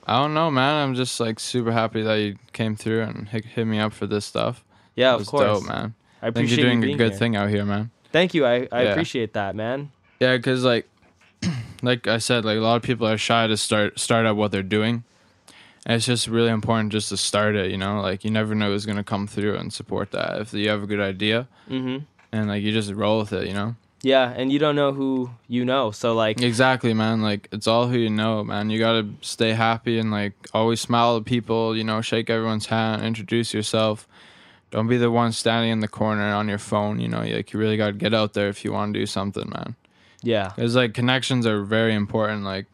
I 0.06 0.16
don't 0.16 0.34
know, 0.34 0.50
man. 0.50 0.82
I'm 0.82 0.94
just 0.94 1.20
like 1.20 1.38
super 1.38 1.70
happy 1.72 2.02
that 2.02 2.14
you 2.16 2.36
came 2.52 2.76
through 2.76 3.02
and 3.02 3.28
hit, 3.28 3.44
hit 3.44 3.66
me 3.66 3.78
up 3.78 3.92
for 3.92 4.06
this 4.06 4.24
stuff. 4.24 4.64
Yeah, 4.96 5.14
of 5.14 5.26
course. 5.26 5.60
dope, 5.60 5.68
man. 5.68 5.94
I 6.22 6.26
I 6.26 6.30
think 6.30 6.36
appreciate 6.48 6.58
you're 6.58 6.66
doing 6.68 6.82
you 6.82 6.94
a 6.94 6.98
good 6.98 7.10
here. 7.10 7.18
thing 7.18 7.36
out 7.36 7.48
here, 7.50 7.64
man. 7.64 7.90
Thank 8.12 8.34
you. 8.34 8.44
I, 8.44 8.68
I 8.72 8.82
Yeah. 8.84 8.90
appreciate 8.90 9.34
that, 9.34 9.54
man. 9.54 9.92
Yeah, 10.18 10.36
because 10.36 10.64
like, 10.64 10.88
like 11.82 12.06
I 12.06 12.18
said, 12.18 12.44
like 12.44 12.56
a 12.58 12.60
lot 12.60 12.76
of 12.76 12.82
people 12.82 13.06
are 13.06 13.16
shy 13.18 13.46
to 13.46 13.56
start 13.56 13.98
start 14.00 14.26
out 14.26 14.36
what 14.36 14.50
they're 14.50 14.62
doing. 14.62 15.04
And 15.86 15.96
it's 15.96 16.04
just 16.06 16.28
really 16.28 16.50
important 16.50 16.92
just 16.92 17.08
to 17.08 17.16
start 17.16 17.54
it. 17.56 17.70
You 17.70 17.78
know, 17.78 18.00
like 18.00 18.24
you 18.24 18.30
never 18.30 18.54
know 18.54 18.70
who's 18.70 18.86
gonna 18.86 19.04
come 19.04 19.26
through 19.26 19.56
and 19.56 19.72
support 19.72 20.10
that. 20.12 20.40
If 20.40 20.52
you 20.52 20.68
have 20.68 20.82
a 20.82 20.86
good 20.86 21.00
idea 21.00 21.48
Mm-hmm. 21.70 22.04
and 22.32 22.48
like 22.48 22.62
you 22.62 22.72
just 22.72 22.92
roll 22.92 23.18
with 23.20 23.32
it, 23.32 23.46
you 23.48 23.54
know. 23.54 23.76
Yeah, 24.02 24.32
and 24.34 24.50
you 24.50 24.58
don't 24.58 24.76
know 24.76 24.92
who 24.92 25.30
you 25.46 25.62
know, 25.64 25.90
so 25.90 26.14
like, 26.14 26.40
Exactly, 26.40 26.94
man. 26.94 27.20
Like 27.22 27.48
it's 27.52 27.66
all 27.66 27.88
who 27.88 27.98
you 27.98 28.08
know, 28.10 28.42
man. 28.44 28.70
You 28.70 28.78
gotta 28.78 29.08
stay 29.20 29.52
happy 29.52 29.98
and 29.98 30.10
like 30.10 30.32
always 30.54 30.80
smile 30.80 31.16
at 31.18 31.24
people. 31.26 31.76
You 31.76 31.84
know, 31.84 32.00
shake 32.00 32.30
everyone's 32.30 32.66
hand, 32.66 33.02
introduce 33.02 33.52
yourself. 33.54 34.06
Don't 34.70 34.86
be 34.86 34.96
the 34.98 35.10
one 35.10 35.32
standing 35.32 35.70
in 35.72 35.80
the 35.80 35.88
corner 35.88 36.32
on 36.32 36.48
your 36.48 36.58
phone. 36.58 37.00
You 37.00 37.08
know, 37.08 37.20
like 37.22 37.52
you 37.52 37.58
really 37.60 37.76
gotta 37.76 37.92
get 37.92 38.14
out 38.14 38.32
there 38.34 38.48
if 38.48 38.64
you 38.64 38.72
want 38.72 38.94
to 38.94 39.00
do 39.00 39.06
something, 39.06 39.48
man. 39.50 39.76
yeah, 40.22 40.52
Because 40.54 40.76
like 40.76 40.94
connections 40.94 41.44
are 41.46 41.62
very 41.62 41.94
important. 41.94 42.44
Like 42.44 42.66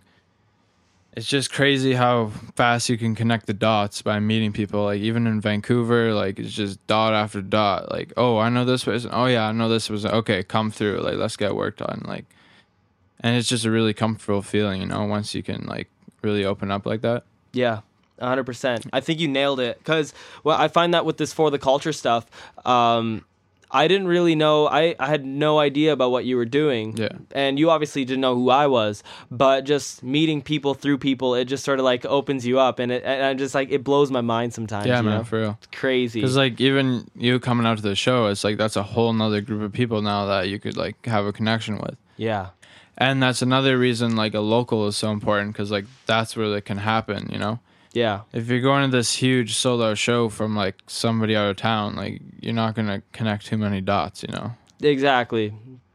it's 1.17 1.27
just 1.27 1.51
crazy 1.51 1.95
how 1.95 2.31
fast 2.57 2.91
you 2.91 2.99
can 2.99 3.15
connect 3.15 3.47
the 3.47 3.55
dots 3.55 4.03
by 4.03 4.21
meeting 4.21 4.53
people. 4.53 4.85
Like 4.85 5.01
even 5.01 5.27
in 5.27 5.41
Vancouver, 5.41 6.13
like 6.13 6.39
it's 6.39 6.53
just 6.53 6.87
dot 6.87 7.15
after 7.15 7.41
dot. 7.41 7.91
Like 7.91 8.13
oh, 8.19 8.37
I 8.39 8.51
know 8.51 8.67
this 8.67 8.85
person. 8.85 9.11
Oh 9.13 9.25
yeah, 9.27 9.49
I 9.49 9.53
know 9.53 9.69
this 9.71 9.89
person. 9.89 10.11
Okay, 10.11 10.43
come 10.43 10.71
through. 10.71 10.99
Like 11.01 11.15
let's 11.17 11.37
get 11.37 11.57
worked 11.57 11.81
on. 11.81 12.03
Like, 12.07 12.27
and 13.21 13.35
it's 13.35 13.49
just 13.49 13.65
a 13.65 13.71
really 13.71 13.95
comfortable 13.95 14.43
feeling, 14.43 14.83
you 14.83 14.87
know, 14.87 15.05
once 15.05 15.35
you 15.35 15.43
can 15.43 15.65
like 15.67 15.89
really 16.23 16.45
open 16.45 16.71
up 16.71 16.85
like 16.87 17.01
that. 17.01 17.25
yeah. 17.53 17.81
100%. 18.21 18.89
I 18.95 19.01
think 19.01 19.21
you 19.21 19.29
nailed 19.29 19.61
it 19.61 19.85
cuz 19.85 20.15
well 20.43 20.57
I 20.59 20.69
find 20.69 20.95
that 20.95 21.05
with 21.05 21.19
this 21.19 21.35
for 21.35 21.51
the 21.51 21.59
culture 21.59 21.93
stuff 21.93 22.25
um 22.65 23.27
I 23.77 23.89
didn't 23.89 24.09
really 24.09 24.35
know 24.35 24.67
I 24.67 24.95
I 24.99 25.07
had 25.07 25.25
no 25.25 25.59
idea 25.59 25.93
about 25.93 26.11
what 26.11 26.25
you 26.25 26.37
were 26.37 26.47
doing. 26.47 26.97
Yeah. 26.97 27.09
And 27.33 27.59
you 27.59 27.71
obviously 27.71 28.05
didn't 28.05 28.23
know 28.23 28.35
who 28.35 28.49
I 28.51 28.67
was, 28.67 29.03
but 29.31 29.65
just 29.65 30.03
meeting 30.03 30.41
people 30.41 30.73
through 30.75 30.99
people 30.99 31.35
it 31.35 31.45
just 31.45 31.65
sort 31.65 31.79
of 31.79 31.85
like 31.85 32.05
opens 32.07 32.47
you 32.47 32.59
up 32.59 32.79
and 32.79 32.91
it 32.91 33.03
and 33.05 33.23
I 33.23 33.35
just 33.35 33.55
like 33.55 33.71
it 33.71 33.85
blows 33.85 34.11
my 34.11 34.23
mind 34.23 34.55
sometimes, 34.55 34.87
yeah, 34.87 35.03
man, 35.03 35.19
know? 35.19 35.25
for 35.25 35.41
real. 35.41 35.59
It's 35.59 35.79
crazy. 35.79 36.21
Because 36.21 36.37
like 36.37 36.61
even 36.61 37.09
you 37.15 37.39
coming 37.39 37.67
out 37.67 37.77
to 37.77 37.83
the 37.83 37.95
show, 37.95 38.27
it's 38.27 38.45
like 38.45 38.57
that's 38.57 38.77
a 38.77 38.83
whole 38.83 39.13
nother 39.13 39.43
group 39.43 39.63
of 39.63 39.73
people 39.73 40.01
now 40.01 40.27
that 40.27 40.49
you 40.49 40.59
could 40.59 40.77
like 40.77 41.05
have 41.07 41.27
a 41.27 41.33
connection 41.33 41.79
with. 41.79 41.97
yeah. 42.17 42.49
And 42.99 43.23
that's 43.23 43.43
another 43.43 43.77
reason 43.77 44.17
like 44.17 44.33
a 44.33 44.41
local 44.41 44.87
is 44.87 44.97
so 44.97 45.11
important 45.11 45.53
because 45.53 45.71
like 45.71 45.85
that's 46.07 46.35
where 46.35 46.57
it 46.57 46.65
can 46.65 46.79
happen, 46.79 47.29
you 47.31 47.39
know. 47.39 47.61
Yeah. 47.97 48.21
If 48.35 48.49
you're 48.49 48.61
going 48.61 48.91
to 48.91 48.95
this 48.95 49.15
huge 49.15 49.55
solo 49.55 49.95
show 49.95 50.29
from 50.29 50.55
like 50.55 50.75
somebody 50.87 51.35
out 51.35 51.49
of 51.49 51.57
town, 51.57 51.97
like 51.97 52.21
you're 52.41 52.53
not 52.53 52.75
gonna 52.75 53.03
connect 53.13 53.47
too 53.47 53.57
many 53.57 53.81
dots, 53.81 54.23
you 54.23 54.29
know. 54.35 54.53
exactly, 54.83 55.55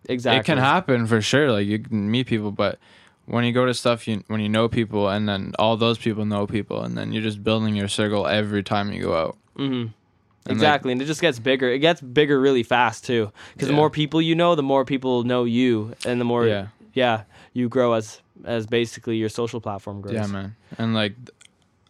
exactly. 0.10 0.40
it 0.40 0.46
can 0.46 0.58
happen 0.58 1.06
for 1.06 1.22
sure. 1.22 1.52
Like 1.52 1.68
you 1.68 1.78
can 1.78 2.10
meet 2.10 2.26
people, 2.26 2.52
but 2.52 2.80
when 3.28 3.44
you 3.44 3.52
go 3.54 3.68
to 3.68 3.74
stuff, 3.76 4.08
you 4.08 4.24
when 4.28 4.42
you 4.42 4.50
know 4.50 4.68
people, 4.68 5.10
and 5.10 5.30
then 5.30 5.54
all 5.60 5.78
those 5.78 6.00
people 6.00 6.26
know 6.26 6.48
people, 6.48 6.82
and 6.82 6.98
then 6.98 7.14
you're 7.14 7.22
just 7.22 7.44
building 7.44 7.76
your 7.76 7.88
circle 7.88 8.26
every 8.26 8.64
time 8.64 8.92
you 8.92 9.04
go 9.04 9.16
out. 9.16 9.38
Mm-hmm. 9.56 9.74
And, 9.74 9.94
like, 10.48 10.54
Exactly, 10.54 10.92
and 10.94 11.02
it 11.04 11.06
just 11.06 11.22
gets 11.22 11.38
bigger. 11.38 11.70
It 11.70 11.80
gets 11.80 12.02
bigger 12.02 12.42
really 12.42 12.64
fast 12.64 13.06
too, 13.06 13.32
because 13.54 13.68
the 13.68 13.76
more 13.76 13.92
people 13.92 14.24
you 14.24 14.34
know, 14.34 14.56
the 14.56 14.64
more 14.64 14.86
people 14.86 15.24
know 15.24 15.44
you, 15.44 15.94
and 16.04 16.20
the 16.20 16.26
more 16.26 16.48
Yeah. 16.48 16.70
yeah, 16.96 17.24
you 17.54 17.70
grow 17.70 17.94
as 17.94 18.22
as 18.44 18.66
basically 18.66 19.18
your 19.18 19.30
social 19.30 19.62
platform 19.62 20.02
grows. 20.02 20.16
Yeah, 20.16 20.26
man. 20.26 20.56
And 20.80 20.96
like 20.96 21.14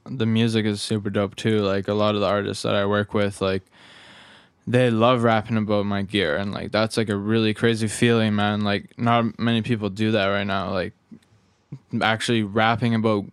the 0.05 0.25
music 0.25 0.65
is 0.65 0.81
super 0.81 1.09
dope 1.09 1.35
too. 1.35 1.59
Like 1.59 1.87
a 1.87 1.93
lot 1.93 2.15
of 2.15 2.21
the 2.21 2.27
artists 2.27 2.63
that 2.63 2.75
I 2.75 2.85
work 2.85 3.13
with, 3.13 3.41
like 3.41 3.63
they 4.67 4.89
love 4.91 5.23
rapping 5.23 5.57
about 5.57 5.85
my 5.85 6.01
gear 6.03 6.35
and 6.37 6.51
like 6.53 6.71
that's 6.71 6.95
like 6.97 7.09
a 7.09 7.15
really 7.15 7.53
crazy 7.53 7.87
feeling, 7.87 8.35
man. 8.35 8.61
Like 8.61 8.97
not 8.97 9.39
many 9.39 9.61
people 9.61 9.89
do 9.89 10.11
that 10.11 10.27
right 10.27 10.45
now. 10.45 10.71
Like 10.71 10.93
actually 12.01 12.43
rapping 12.43 12.95
about 12.95 13.25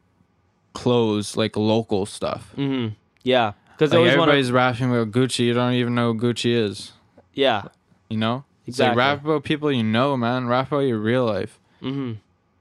clothes, 0.73 1.37
like 1.37 1.57
local 1.57 2.07
stuff. 2.07 2.53
hmm 2.55 2.89
Yeah, 3.23 3.53
because 3.73 3.91
Like 3.91 3.99
always 3.99 4.17
want 4.17 4.29
to. 4.29 4.33
everybody's 4.33 4.53
rapping 4.53 4.91
about 4.91 5.11
Gucci, 5.11 5.41
you 5.47 5.55
don't 5.55 5.75
even 5.75 5.95
know 5.95 6.13
who 6.13 6.21
Gucci 6.21 6.55
is. 6.55 6.93
Yeah. 7.35 7.63
You 8.09 8.17
know? 8.19 8.45
Exactly. 8.67 8.89
like 8.91 8.99
rap 8.99 9.25
about 9.25 9.45
people 9.45 9.73
you 9.73 9.83
know, 9.83 10.17
man. 10.17 10.47
Rap 10.47 10.69
about 10.69 10.81
your 10.81 10.99
real 10.99 11.25
life. 11.25 11.59
hmm 11.81 12.15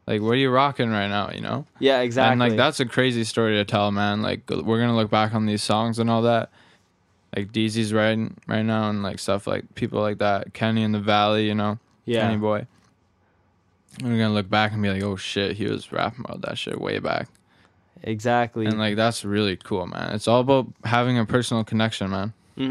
Like 0.07 0.21
what 0.21 0.31
are 0.31 0.35
you 0.35 0.49
rocking 0.49 0.89
right 0.89 1.07
now, 1.09 1.31
you 1.33 1.41
know? 1.41 1.65
Yeah. 1.79 1.99
Exactly. 1.99 2.31
And 2.31 2.39
like 2.39 2.57
that's 2.57 2.79
a 2.79 2.85
crazy 2.85 3.25
story 3.25 3.55
to 3.55 3.65
tell, 3.65 3.91
man. 3.91 4.21
Like 4.21 4.49
we're 4.49 4.79
gonna 4.79 4.95
look 4.95 5.11
back 5.11 5.33
on 5.35 5.45
these 5.45 5.61
songs 5.61 5.99
and 5.99 6.09
all 6.09 6.21
that. 6.23 6.49
Like 7.35 7.51
DZ's 7.51 7.93
writing 7.93 8.37
right 8.47 8.63
now 8.63 8.89
and 8.89 9.03
like 9.03 9.19
stuff 9.19 9.45
like 9.45 9.75
people 9.75 9.99
like 10.01 10.19
that. 10.19 10.53
Kenny 10.53 10.81
in 10.83 10.93
the 10.93 10.99
Valley, 10.99 11.45
you 11.45 11.53
know, 11.55 11.77
Yeah. 12.05 12.21
Kenny 12.21 12.37
Boy. 12.37 12.65
And 13.99 14.11
we're 14.11 14.17
gonna 14.17 14.33
look 14.33 14.49
back 14.49 14.71
and 14.71 14.81
be 14.81 14.89
like, 14.89 15.03
oh 15.03 15.17
shit, 15.17 15.57
he 15.57 15.65
was 15.65 15.91
rapping 15.91 16.23
about 16.23 16.41
that 16.41 16.57
shit 16.57 16.79
way 16.79 16.99
back. 16.99 17.27
Exactly. 18.03 18.65
And 18.65 18.77
like 18.79 18.95
that's 18.95 19.25
really 19.25 19.57
cool, 19.57 19.87
man. 19.87 20.13
It's 20.13 20.27
all 20.27 20.39
about 20.39 20.67
having 20.85 21.17
a 21.19 21.25
personal 21.25 21.63
connection, 21.65 22.09
man. 22.11 22.33
Mm 22.57 22.67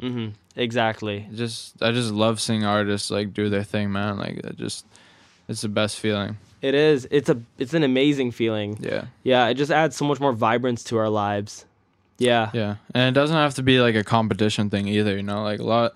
hmm 0.00 0.06
Mm 0.06 0.12
hmm 0.12 0.28
Exactly. 0.56 1.28
Just 1.34 1.80
I 1.82 1.92
just 1.92 2.10
love 2.10 2.40
seeing 2.40 2.64
artists 2.64 3.10
like 3.10 3.34
do 3.34 3.48
their 3.50 3.64
thing, 3.64 3.92
man. 3.92 4.18
Like 4.18 4.38
it 4.38 4.56
just 4.56 4.86
it's 5.48 5.60
the 5.60 5.68
best 5.68 5.98
feeling. 5.98 6.38
It 6.62 6.74
is. 6.74 7.08
It's 7.10 7.28
a. 7.28 7.40
It's 7.58 7.74
an 7.74 7.82
amazing 7.82 8.32
feeling. 8.32 8.78
Yeah. 8.80 9.06
Yeah. 9.22 9.48
It 9.48 9.54
just 9.54 9.70
adds 9.70 9.96
so 9.96 10.04
much 10.04 10.20
more 10.20 10.32
vibrance 10.32 10.84
to 10.84 10.98
our 10.98 11.08
lives. 11.08 11.64
Yeah. 12.20 12.50
Yeah, 12.52 12.76
and 12.92 13.08
it 13.08 13.18
doesn't 13.18 13.34
have 13.34 13.54
to 13.54 13.62
be 13.62 13.80
like 13.80 13.94
a 13.94 14.04
competition 14.04 14.68
thing 14.68 14.86
either. 14.86 15.16
You 15.16 15.22
know, 15.22 15.42
like 15.42 15.58
a 15.58 15.64
lot, 15.64 15.94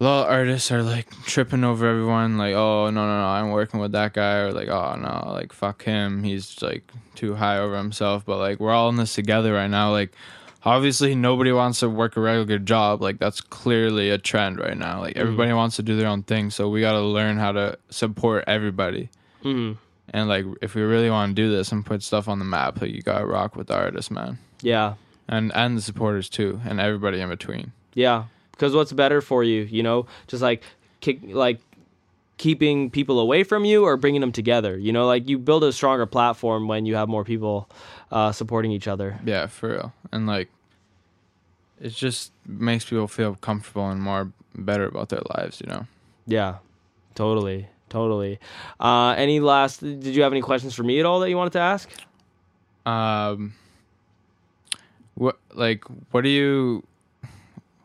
a 0.00 0.04
lot 0.04 0.24
of 0.24 0.32
artists 0.32 0.72
are 0.72 0.82
like 0.82 1.10
tripping 1.26 1.64
over 1.64 1.86
everyone. 1.86 2.38
Like, 2.38 2.54
oh 2.54 2.88
no, 2.88 3.06
no, 3.06 3.20
no, 3.20 3.26
I'm 3.26 3.50
working 3.50 3.78
with 3.78 3.92
that 3.92 4.14
guy, 4.14 4.36
or 4.36 4.52
like, 4.52 4.68
oh 4.68 4.96
no, 4.96 5.30
like 5.30 5.52
fuck 5.52 5.84
him, 5.84 6.22
he's 6.24 6.62
like 6.62 6.90
too 7.14 7.34
high 7.34 7.58
over 7.58 7.76
himself. 7.76 8.24
But 8.24 8.38
like, 8.38 8.58
we're 8.58 8.72
all 8.72 8.88
in 8.88 8.96
this 8.96 9.14
together 9.14 9.52
right 9.52 9.68
now. 9.68 9.90
Like, 9.90 10.14
obviously, 10.64 11.14
nobody 11.14 11.52
wants 11.52 11.80
to 11.80 11.90
work 11.90 12.16
a 12.16 12.20
regular 12.20 12.58
job. 12.58 13.02
Like, 13.02 13.18
that's 13.18 13.42
clearly 13.42 14.08
a 14.08 14.16
trend 14.16 14.60
right 14.60 14.78
now. 14.78 15.00
Like, 15.00 15.12
mm-hmm. 15.12 15.20
everybody 15.20 15.52
wants 15.52 15.76
to 15.76 15.82
do 15.82 15.94
their 15.94 16.08
own 16.08 16.22
thing. 16.22 16.48
So 16.48 16.70
we 16.70 16.80
got 16.80 16.92
to 16.92 17.00
learn 17.00 17.36
how 17.36 17.52
to 17.52 17.78
support 17.90 18.44
everybody. 18.46 19.10
Hmm 19.42 19.72
And 20.12 20.28
like, 20.28 20.44
if 20.60 20.74
we 20.74 20.82
really 20.82 21.10
want 21.10 21.34
to 21.36 21.42
do 21.42 21.50
this 21.50 21.72
and 21.72 21.84
put 21.86 22.02
stuff 22.02 22.28
on 22.28 22.38
the 22.38 22.44
map, 22.44 22.80
like, 22.80 22.90
you 22.90 23.02
gotta 23.02 23.26
rock 23.26 23.56
with 23.56 23.68
the 23.68 23.74
artists, 23.76 24.10
man 24.10 24.38
Yeah. 24.62 24.94
and 25.28 25.52
and 25.54 25.76
the 25.76 25.82
supporters 25.82 26.28
too, 26.28 26.60
and 26.64 26.80
everybody 26.80 27.20
in 27.20 27.28
between. 27.28 27.72
Yeah. 27.94 28.24
Because 28.52 28.74
what's 28.74 28.92
better 28.92 29.20
for 29.20 29.42
you? 29.44 29.62
You 29.62 29.82
know, 29.82 30.06
just 30.28 30.42
like 30.42 30.62
kick, 31.00 31.18
like 31.24 31.60
keeping 32.38 32.90
people 32.90 33.18
away 33.20 33.44
from 33.44 33.64
you 33.64 33.84
or 33.84 33.96
bringing 33.96 34.20
them 34.20 34.32
together. 34.32 34.76
You 34.78 34.92
know, 34.92 35.06
like 35.06 35.28
you 35.28 35.38
build 35.38 35.64
a 35.64 35.72
stronger 35.72 36.06
platform 36.06 36.68
when 36.68 36.86
you 36.86 36.94
have 36.96 37.08
more 37.08 37.24
people 37.24 37.68
uh, 38.10 38.32
supporting 38.32 38.72
each 38.72 38.86
other. 38.88 39.18
Yeah, 39.24 39.46
for 39.46 39.68
real. 39.70 39.92
And 40.12 40.26
like, 40.26 40.48
it 41.80 41.90
just 41.90 42.32
makes 42.46 42.84
people 42.84 43.08
feel 43.08 43.34
comfortable 43.36 43.88
and 43.88 44.00
more 44.00 44.32
better 44.54 44.86
about 44.86 45.08
their 45.08 45.22
lives. 45.36 45.60
You 45.60 45.68
know. 45.70 45.86
Yeah. 46.26 46.56
Totally. 47.14 47.68
Totally. 47.92 48.38
Uh, 48.80 49.14
any 49.18 49.38
last? 49.38 49.80
Did 49.80 50.06
you 50.06 50.22
have 50.22 50.32
any 50.32 50.40
questions 50.40 50.74
for 50.74 50.82
me 50.82 50.98
at 50.98 51.04
all 51.04 51.20
that 51.20 51.28
you 51.28 51.36
wanted 51.36 51.52
to 51.52 51.58
ask? 51.60 51.90
Um. 52.86 53.52
What 55.14 55.38
like 55.52 55.84
what 56.10 56.22
do 56.22 56.30
you 56.30 56.84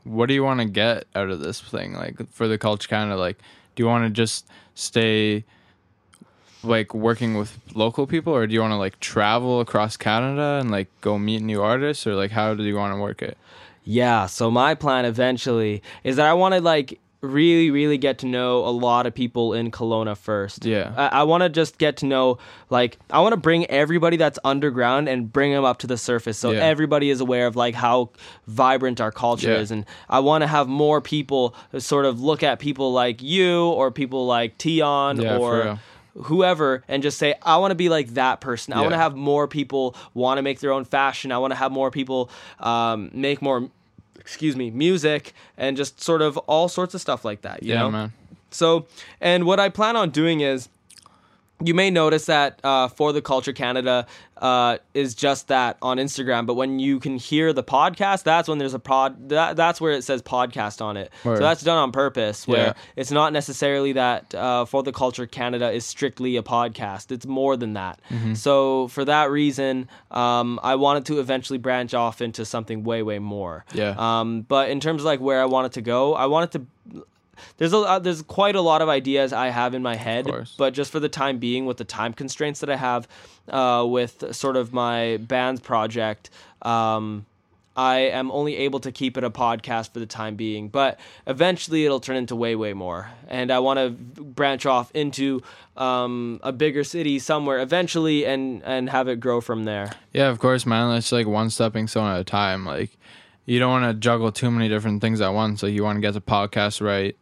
what 0.05 0.27
do 0.27 0.33
you 0.33 0.45
want 0.45 0.61
to 0.61 0.65
get 0.65 1.03
out 1.13 1.29
of 1.29 1.41
this 1.41 1.59
thing 1.59 1.93
like 1.93 2.15
for 2.31 2.47
the 2.47 2.57
culture 2.57 2.87
kind 2.87 3.11
of 3.11 3.19
like 3.19 3.37
do 3.75 3.83
you 3.83 3.87
want 3.87 4.05
to 4.05 4.09
just 4.09 4.47
stay 4.75 5.43
like 6.63 6.93
working 6.93 7.35
with 7.37 7.59
local 7.75 8.07
people 8.07 8.33
or 8.33 8.47
do 8.47 8.53
you 8.53 8.61
want 8.61 8.71
to 8.71 8.77
like 8.77 8.97
travel 9.01 9.59
across 9.59 9.97
Canada 9.97 10.59
and 10.61 10.71
like 10.71 10.87
go 11.01 11.19
meet 11.19 11.41
new 11.41 11.61
artists 11.61 12.07
or 12.07 12.15
like 12.15 12.31
how 12.31 12.53
do 12.53 12.63
you 12.63 12.77
want 12.77 12.93
to 12.95 12.99
work 12.99 13.21
it 13.21 13.37
Yeah, 13.83 14.25
so 14.27 14.49
my 14.49 14.73
plan 14.73 15.03
eventually 15.03 15.83
is 16.05 16.15
that 16.15 16.25
I 16.25 16.33
want 16.33 16.55
to 16.55 16.61
like 16.61 16.97
really, 17.21 17.71
really 17.71 17.97
get 17.97 18.19
to 18.19 18.25
know 18.27 18.59
a 18.59 18.69
lot 18.69 19.07
of 19.07 19.13
people 19.13 19.53
in 19.53 19.71
Kelowna 19.71 20.15
first. 20.15 20.65
Yeah. 20.65 20.93
I, 20.95 21.21
I 21.21 21.23
want 21.23 21.41
to 21.43 21.49
just 21.49 21.77
get 21.79 21.97
to 21.97 22.05
know, 22.05 22.37
like, 22.69 22.97
I 23.09 23.19
want 23.21 23.33
to 23.33 23.37
bring 23.37 23.65
everybody 23.71 24.17
that's 24.17 24.37
underground 24.43 25.09
and 25.09 25.31
bring 25.31 25.51
them 25.51 25.65
up 25.65 25.79
to 25.79 25.87
the 25.87 25.97
surface 25.97 26.37
so 26.37 26.51
Yeah. 26.51 26.59
everybody 26.63 27.09
is 27.09 27.19
aware 27.19 27.47
of 27.47 27.55
like 27.55 27.73
how 27.73 28.11
vibrant 28.45 29.01
our 29.01 29.11
culture 29.11 29.51
Yeah. 29.51 29.59
is. 29.59 29.71
And 29.71 29.85
I 30.09 30.19
want 30.19 30.43
to 30.43 30.47
have 30.47 30.67
more 30.67 31.01
people 31.01 31.55
sort 31.79 32.05
of 32.05 32.21
look 32.21 32.43
at 32.43 32.59
people 32.59 32.93
like 32.93 33.21
you 33.21 33.63
or 33.63 33.89
people 33.91 34.27
like 34.27 34.59
Tion 34.61 35.19
Yeah, 35.21 35.37
or 35.37 35.79
whoever 36.23 36.83
and 36.87 37.03
just 37.03 37.19
say 37.19 37.35
i 37.43 37.57
want 37.57 37.69
to 37.69 37.75
be 37.75 37.89
like 37.89 38.07
that 38.15 38.41
person 38.41 38.73
i 38.73 38.79
want 38.81 38.91
to 38.91 38.97
have 38.97 39.15
more 39.15 39.47
people 39.47 39.95
want 40.15 40.39
to 40.39 40.41
make 40.41 40.59
their 40.59 40.71
own 40.71 40.83
fashion 40.83 41.31
i 41.31 41.37
want 41.37 41.51
to 41.51 41.55
have 41.55 41.71
more 41.71 41.91
people 41.91 42.31
um, 42.59 43.11
make 43.13 43.39
more 43.39 43.69
excuse 44.19 44.55
me 44.55 44.69
music 44.71 45.33
and 45.57 45.77
just 45.77 46.01
sort 46.01 46.21
of 46.21 46.37
all 46.39 46.67
sorts 46.67 46.93
of 46.93 47.01
stuff 47.01 47.23
like 47.25 47.41
that 47.41 47.63
you 47.63 47.73
yeah 47.73 47.79
know? 47.81 47.91
man. 47.91 48.13
So 48.49 48.85
and 49.21 49.45
what 49.45 49.59
i 49.59 49.69
plan 49.69 49.95
on 49.95 50.09
doing 50.09 50.39
is 50.41 50.69
you 51.63 51.73
may 51.73 51.89
notice 51.89 52.27
that 52.27 52.59
uh, 52.63 52.87
for 52.87 53.11
the 53.13 53.21
culture 53.21 53.51
canada 53.53 54.05
uh, 54.37 54.77
is 54.93 55.15
just 55.15 55.47
that 55.47 55.75
on 55.81 55.97
instagram 55.97 56.45
but 56.45 56.53
when 56.53 56.77
you 56.77 56.99
can 56.99 57.17
hear 57.17 57.51
the 57.53 57.63
podcast 57.63 58.21
that's 58.23 58.47
when 58.47 58.59
there's 58.59 58.75
a 58.75 58.79
pod 58.79 59.29
that, 59.29 59.55
that's 59.55 59.81
where 59.81 59.91
it 59.93 60.03
says 60.03 60.21
podcast 60.21 60.81
on 60.81 60.97
it 60.97 61.11
Word. 61.23 61.37
so 61.37 61.43
that's 61.43 61.63
done 61.63 61.77
on 61.77 61.91
purpose 61.91 62.47
where 62.47 62.67
Yeah. 62.67 62.73
it's 62.95 63.09
not 63.09 63.33
necessarily 63.33 63.93
that 63.93 64.35
uh, 64.35 64.65
for 64.65 64.83
the 64.83 64.91
culture 64.91 65.25
canada 65.25 65.71
is 65.71 65.85
strictly 65.85 66.37
a 66.37 66.43
podcast 66.43 67.11
it's 67.11 67.25
more 67.25 67.57
than 67.57 67.73
that 67.73 67.99
Mm-hmm. 68.11 68.35
so 68.35 68.87
for 68.89 69.03
that 69.05 69.31
reason 69.31 69.89
um, 70.11 70.59
i 70.61 70.75
wanted 70.75 71.05
to 71.07 71.19
eventually 71.19 71.57
branch 71.57 71.93
off 71.95 72.21
into 72.21 72.45
something 72.45 72.83
way 72.83 73.01
way 73.01 73.17
more 73.19 73.65
Yeah. 73.73 73.95
um, 73.97 74.41
but 74.41 74.69
in 74.69 74.79
terms 74.79 75.01
of 75.01 75.05
like 75.05 75.19
where 75.19 75.41
i 75.41 75.45
wanted 75.45 75.71
to 75.73 75.81
go 75.81 76.13
i 76.13 76.27
wanted 76.27 76.51
to 76.51 77.05
there's 77.57 77.73
a 77.73 77.77
uh, 77.77 77.99
there's 77.99 78.21
quite 78.21 78.55
a 78.55 78.61
lot 78.61 78.81
of 78.81 78.89
ideas 78.89 79.33
I 79.33 79.47
have 79.49 79.73
in 79.73 79.81
my 79.81 79.95
head, 79.95 80.27
but 80.57 80.73
just 80.73 80.91
for 80.91 80.99
the 80.99 81.09
time 81.09 81.37
being, 81.39 81.65
with 81.65 81.77
the 81.77 81.85
time 81.85 82.13
constraints 82.13 82.59
that 82.61 82.69
I 82.69 82.75
have, 82.75 83.07
uh, 83.47 83.85
with 83.87 84.35
sort 84.35 84.57
of 84.57 84.73
my 84.73 85.17
band's 85.17 85.61
project, 85.61 86.29
um, 86.61 87.25
I 87.75 87.99
am 87.99 88.31
only 88.31 88.57
able 88.57 88.79
to 88.79 88.91
keep 88.91 89.17
it 89.17 89.23
a 89.23 89.29
podcast 89.29 89.93
for 89.93 89.99
the 89.99 90.07
time 90.07 90.35
being. 90.35 90.67
But 90.67 90.99
eventually, 91.27 91.85
it'll 91.85 91.99
turn 91.99 92.15
into 92.15 92.35
way 92.35 92.55
way 92.55 92.73
more, 92.73 93.11
and 93.27 93.51
I 93.51 93.59
want 93.59 93.77
to 93.77 93.91
branch 93.91 94.65
off 94.65 94.91
into 94.95 95.43
um, 95.77 96.39
a 96.43 96.51
bigger 96.51 96.83
city 96.83 97.19
somewhere 97.19 97.59
eventually, 97.59 98.25
and 98.25 98.63
and 98.63 98.89
have 98.89 99.07
it 99.07 99.19
grow 99.19 99.41
from 99.41 99.65
there. 99.65 99.91
Yeah, 100.11 100.29
of 100.29 100.39
course, 100.39 100.65
man. 100.65 100.95
It's 100.97 101.11
like 101.11 101.27
one 101.27 101.51
stepping 101.51 101.87
stone 101.87 102.09
at 102.09 102.19
a 102.19 102.23
time. 102.23 102.65
Like 102.65 102.97
you 103.45 103.59
don't 103.59 103.71
want 103.71 103.85
to 103.85 103.93
juggle 103.93 104.31
too 104.31 104.51
many 104.51 104.69
different 104.69 105.01
things 105.01 105.21
at 105.21 105.29
once. 105.29 105.63
Like 105.63 105.73
you 105.73 105.83
want 105.83 105.97
to 105.97 106.01
get 106.01 106.13
the 106.13 106.21
podcast 106.21 106.81
right. 106.81 107.15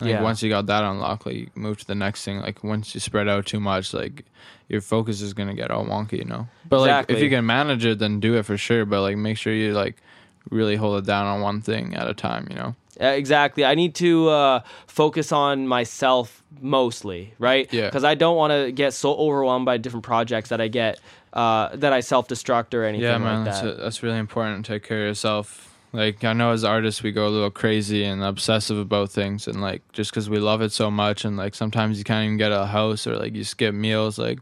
Like 0.00 0.10
Yeah. 0.10 0.22
once 0.22 0.42
you 0.42 0.48
got 0.50 0.66
that 0.66 0.82
unlocked, 0.84 1.26
like 1.26 1.36
you 1.36 1.50
move 1.54 1.78
to 1.78 1.86
the 1.86 1.94
next 1.94 2.24
thing. 2.24 2.40
Like 2.40 2.64
once 2.64 2.94
you 2.94 3.00
spread 3.00 3.28
out 3.28 3.46
too 3.46 3.60
much, 3.60 3.94
like 3.94 4.24
your 4.68 4.80
focus 4.80 5.20
is 5.20 5.32
gonna 5.34 5.54
get 5.54 5.70
all 5.70 5.84
wonky, 5.86 6.18
you 6.18 6.24
know. 6.24 6.48
But 6.68 6.80
like 6.80 7.10
if 7.10 7.20
you 7.20 7.30
can 7.30 7.46
manage 7.46 7.84
it, 7.84 7.98
then 7.98 8.20
do 8.20 8.34
it 8.36 8.44
for 8.44 8.56
sure. 8.56 8.84
But 8.84 9.02
like 9.02 9.16
make 9.16 9.38
sure 9.38 9.52
you 9.52 9.72
like 9.72 9.96
really 10.50 10.76
hold 10.76 10.98
it 11.02 11.06
down 11.06 11.26
on 11.26 11.40
one 11.40 11.60
thing 11.60 11.94
at 11.94 12.08
a 12.08 12.14
time, 12.14 12.46
you 12.50 12.56
know. 12.56 12.74
Uh, 13.00 13.06
exactly. 13.06 13.64
I 13.64 13.74
need 13.74 13.94
to 13.96 14.28
uh, 14.28 14.60
focus 14.86 15.32
on 15.32 15.66
myself 15.66 16.42
mostly, 16.60 17.34
right? 17.40 17.72
Yeah. 17.72 17.86
Because 17.86 18.04
I 18.04 18.14
don't 18.14 18.36
want 18.36 18.52
to 18.52 18.70
get 18.72 18.94
so 18.94 19.14
overwhelmed 19.14 19.66
by 19.66 19.78
different 19.78 20.04
projects 20.04 20.50
that 20.50 20.60
I 20.60 20.68
get 20.68 21.00
uh, 21.32 21.74
that 21.76 21.92
I 21.92 22.00
self 22.00 22.28
destruct 22.28 22.72
or 22.74 22.84
anything 22.84 23.04
Yeah, 23.08 23.18
man, 23.18 23.38
like 23.38 23.44
that's 23.46 23.60
that. 23.62 23.78
that's 23.78 24.02
really 24.02 24.18
important 24.18 24.64
to 24.66 24.72
take 24.72 24.84
care 24.84 25.02
of 25.02 25.08
yourself. 25.08 25.73
Like 25.94 26.24
I 26.24 26.32
know 26.32 26.50
as 26.50 26.64
artists 26.64 27.02
we 27.04 27.12
go 27.12 27.26
a 27.26 27.30
little 27.30 27.50
crazy 27.50 28.04
and 28.04 28.22
obsessive 28.22 28.76
about 28.78 29.10
things, 29.10 29.46
and 29.46 29.62
like 29.62 29.80
just 29.92 30.10
because 30.10 30.28
we 30.28 30.38
love 30.38 30.60
it 30.60 30.72
so 30.72 30.90
much, 30.90 31.24
and 31.24 31.36
like 31.36 31.54
sometimes 31.54 31.98
you 31.98 32.04
can't 32.04 32.24
even 32.24 32.36
get 32.36 32.50
a 32.52 32.66
house 32.66 33.06
or 33.06 33.16
like 33.16 33.34
you 33.34 33.44
skip 33.44 33.74
meals. 33.74 34.18
Like 34.18 34.40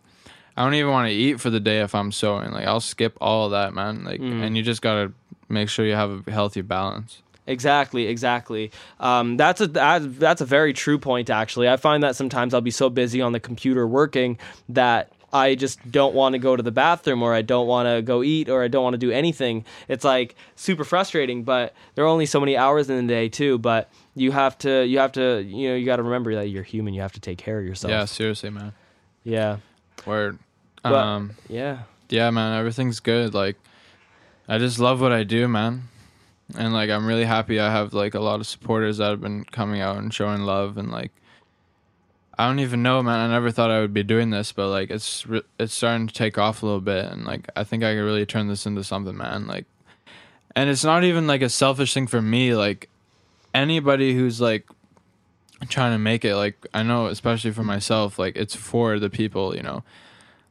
I 0.56 0.64
don't 0.64 0.74
even 0.74 0.90
want 0.90 1.08
to 1.08 1.14
eat 1.14 1.40
for 1.40 1.50
the 1.50 1.60
day 1.60 1.80
if 1.82 1.94
I'm 1.94 2.10
sewing. 2.10 2.52
Like 2.52 2.66
I'll 2.66 2.80
skip 2.80 3.18
all 3.20 3.44
of 3.46 3.50
that, 3.52 3.74
man. 3.74 4.02
Like 4.02 4.20
Mm. 4.20 4.42
and 4.42 4.56
you 4.56 4.62
just 4.62 4.80
gotta 4.80 5.12
make 5.50 5.68
sure 5.68 5.84
you 5.84 5.94
have 5.94 6.26
a 6.26 6.30
healthy 6.30 6.62
balance. 6.62 7.20
Exactly, 7.46 8.06
exactly. 8.06 8.70
Um, 9.00 9.36
that's 9.36 9.60
a 9.60 9.66
that, 9.66 10.18
that's 10.18 10.40
a 10.40 10.46
very 10.46 10.72
true 10.72 10.98
point. 10.98 11.28
Actually, 11.28 11.68
I 11.68 11.76
find 11.76 12.02
that 12.02 12.16
sometimes 12.16 12.54
I'll 12.54 12.60
be 12.62 12.70
so 12.70 12.88
busy 12.88 13.20
on 13.20 13.32
the 13.32 13.40
computer 13.40 13.86
working 13.86 14.38
that 14.70 15.12
I 15.32 15.54
just 15.54 15.78
don't 15.90 16.14
want 16.14 16.34
to 16.34 16.38
go 16.38 16.56
to 16.56 16.62
the 16.62 16.70
bathroom 16.70 17.22
or 17.22 17.32
I 17.32 17.40
don't 17.42 17.66
want 17.66 17.88
to 17.88 18.02
go 18.02 18.22
eat 18.22 18.48
or 18.50 18.62
I 18.62 18.68
don't 18.68 18.82
want 18.82 18.94
to 18.94 18.98
do 18.98 19.10
anything. 19.10 19.64
It's 19.88 20.04
like 20.04 20.34
super 20.56 20.84
frustrating, 20.84 21.42
but 21.44 21.74
there 21.94 22.04
are 22.04 22.08
only 22.08 22.26
so 22.26 22.38
many 22.38 22.56
hours 22.56 22.90
in 22.90 23.06
the 23.06 23.12
day 23.12 23.28
too, 23.28 23.58
but 23.58 23.90
you 24.14 24.30
have 24.32 24.58
to 24.58 24.84
you 24.86 24.98
have 24.98 25.12
to 25.12 25.42
you 25.42 25.70
know 25.70 25.74
you 25.76 25.86
got 25.86 25.96
to 25.96 26.02
remember 26.02 26.34
that 26.34 26.48
you're 26.50 26.62
human. 26.62 26.92
You 26.94 27.00
have 27.00 27.12
to 27.12 27.20
take 27.20 27.38
care 27.38 27.58
of 27.58 27.64
yourself. 27.64 27.90
Yeah, 27.90 28.04
seriously, 28.04 28.50
man. 28.50 28.72
Yeah. 29.24 29.58
Word. 30.04 30.38
But- 30.82 30.94
um, 30.94 31.32
Yeah. 31.48 31.82
yeah, 32.08 32.28
man, 32.30 32.58
everything's 32.58 32.98
good. 33.00 33.32
Like, 33.34 33.56
I 34.48 34.58
just 34.58 34.78
love 34.80 35.00
what 35.00 35.12
I 35.12 35.22
do, 35.22 35.46
man. 35.48 35.84
And 36.58 36.74
like, 36.74 36.90
I'm 36.90 37.06
really 37.06 37.24
happy. 37.24 37.58
I 37.60 37.70
have 37.70 37.94
like 37.94 38.14
a 38.14 38.20
lot 38.20 38.40
of 38.40 38.46
supporters 38.46 38.98
that 38.98 39.08
have 39.10 39.20
been 39.22 39.44
coming 39.44 39.80
out 39.80 39.96
and 39.96 40.12
showing 40.12 40.42
love, 40.42 40.76
and 40.76 40.90
like, 40.90 41.12
I 42.38 42.46
don't 42.46 42.60
even 42.60 42.82
know, 42.82 43.02
man. 43.02 43.18
I 43.18 43.32
never 43.32 43.50
thought 43.50 43.70
I 43.70 43.80
would 43.80 43.94
be 43.94 44.02
doing 44.02 44.30
this, 44.30 44.52
but 44.52 44.68
like, 44.68 44.90
it's 44.90 45.26
re- 45.26 45.42
it's 45.58 45.74
starting 45.74 46.06
to 46.06 46.14
take 46.14 46.38
off 46.38 46.62
a 46.62 46.66
little 46.66 46.80
bit, 46.80 47.06
and 47.06 47.24
like, 47.24 47.48
I 47.56 47.64
think 47.64 47.84
I 47.84 47.94
could 47.94 48.02
really 48.02 48.26
turn 48.26 48.48
this 48.48 48.66
into 48.66 48.82
something, 48.84 49.16
man. 49.16 49.46
Like, 49.46 49.66
and 50.56 50.70
it's 50.70 50.84
not 50.84 51.04
even 51.04 51.26
like 51.26 51.42
a 51.42 51.48
selfish 51.48 51.94
thing 51.94 52.06
for 52.06 52.22
me. 52.22 52.54
Like, 52.54 52.88
anybody 53.54 54.14
who's 54.14 54.40
like 54.40 54.66
trying 55.68 55.92
to 55.92 55.98
make 55.98 56.24
it, 56.24 56.36
like, 56.36 56.66
I 56.74 56.82
know, 56.82 57.06
especially 57.06 57.52
for 57.52 57.62
myself, 57.64 58.18
like, 58.18 58.36
it's 58.36 58.56
for 58.56 58.98
the 58.98 59.10
people, 59.10 59.54
you 59.54 59.62
know 59.62 59.82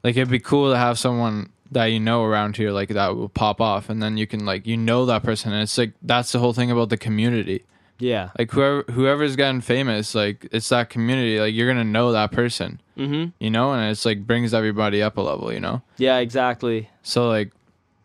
like 0.03 0.15
it'd 0.15 0.29
be 0.29 0.39
cool 0.39 0.71
to 0.71 0.77
have 0.77 0.97
someone 0.97 1.49
that 1.71 1.85
you 1.85 1.99
know 1.99 2.23
around 2.23 2.57
here 2.57 2.71
like 2.71 2.89
that 2.89 3.15
will 3.15 3.29
pop 3.29 3.61
off 3.61 3.89
and 3.89 4.01
then 4.01 4.17
you 4.17 4.27
can 4.27 4.45
like 4.45 4.67
you 4.67 4.75
know 4.75 5.05
that 5.05 5.23
person 5.23 5.53
and 5.53 5.61
it's 5.61 5.77
like 5.77 5.93
that's 6.01 6.31
the 6.31 6.39
whole 6.39 6.53
thing 6.53 6.69
about 6.69 6.89
the 6.89 6.97
community 6.97 7.63
Yeah. 8.01 8.29
like 8.37 8.51
whoever 8.51 8.83
whoever's 8.91 9.35
gotten 9.35 9.61
famous 9.61 10.13
like 10.15 10.47
it's 10.51 10.67
that 10.69 10.89
community 10.89 11.39
like 11.39 11.53
you're 11.53 11.67
gonna 11.71 11.83
know 11.83 12.11
that 12.11 12.31
person 12.31 12.81
Mhm. 12.97 13.31
you 13.39 13.49
know 13.49 13.71
and 13.73 13.89
it's 13.91 14.05
like 14.05 14.25
brings 14.27 14.53
everybody 14.53 15.01
up 15.01 15.17
a 15.17 15.21
level 15.21 15.53
you 15.53 15.59
know 15.59 15.81
Yeah, 15.97 16.17
exactly. 16.17 16.89
so 17.03 17.27
like 17.29 17.51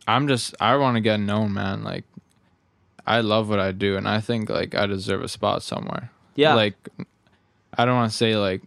i'm 0.07 0.27
just 0.27 0.55
i 0.61 0.75
want 0.77 0.95
to 0.95 1.01
get 1.01 1.19
known 1.19 1.53
man 1.53 1.83
like 1.83 2.05
i 3.05 3.21
love 3.21 3.49
what 3.49 3.59
i 3.59 3.71
do 3.71 3.97
and 3.97 4.07
i 4.07 4.19
think 4.19 4.49
like 4.49 4.75
i 4.75 4.85
deserve 4.85 5.21
a 5.23 5.27
spot 5.27 5.63
somewhere 5.63 6.11
Yeah. 6.35 6.53
like 6.53 6.75
i 7.77 7.85
don't 7.85 7.95
want 7.95 8.11
to 8.11 8.17
say 8.17 8.35
like 8.37 8.61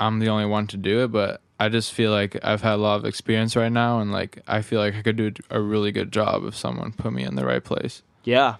i'm 0.00 0.18
the 0.20 0.28
only 0.28 0.46
one 0.46 0.66
to 0.68 0.76
do 0.76 1.04
it 1.04 1.08
but 1.12 1.40
i 1.58 1.68
just 1.68 1.92
feel 1.92 2.10
like 2.10 2.36
i've 2.44 2.62
had 2.62 2.74
a 2.74 2.82
lot 2.82 2.96
of 2.96 3.04
experience 3.04 3.56
right 3.56 3.72
now 3.72 4.00
and 4.00 4.12
like 4.12 4.40
i 4.46 4.62
feel 4.62 4.80
like 4.80 4.94
i 4.94 5.02
could 5.02 5.16
do 5.16 5.32
a 5.50 5.60
really 5.60 5.92
good 5.92 6.12
job 6.12 6.44
if 6.44 6.54
someone 6.56 6.92
put 6.92 7.12
me 7.12 7.24
in 7.24 7.34
the 7.36 7.44
right 7.46 7.64
place 7.64 8.02
Yeah. 8.24 8.56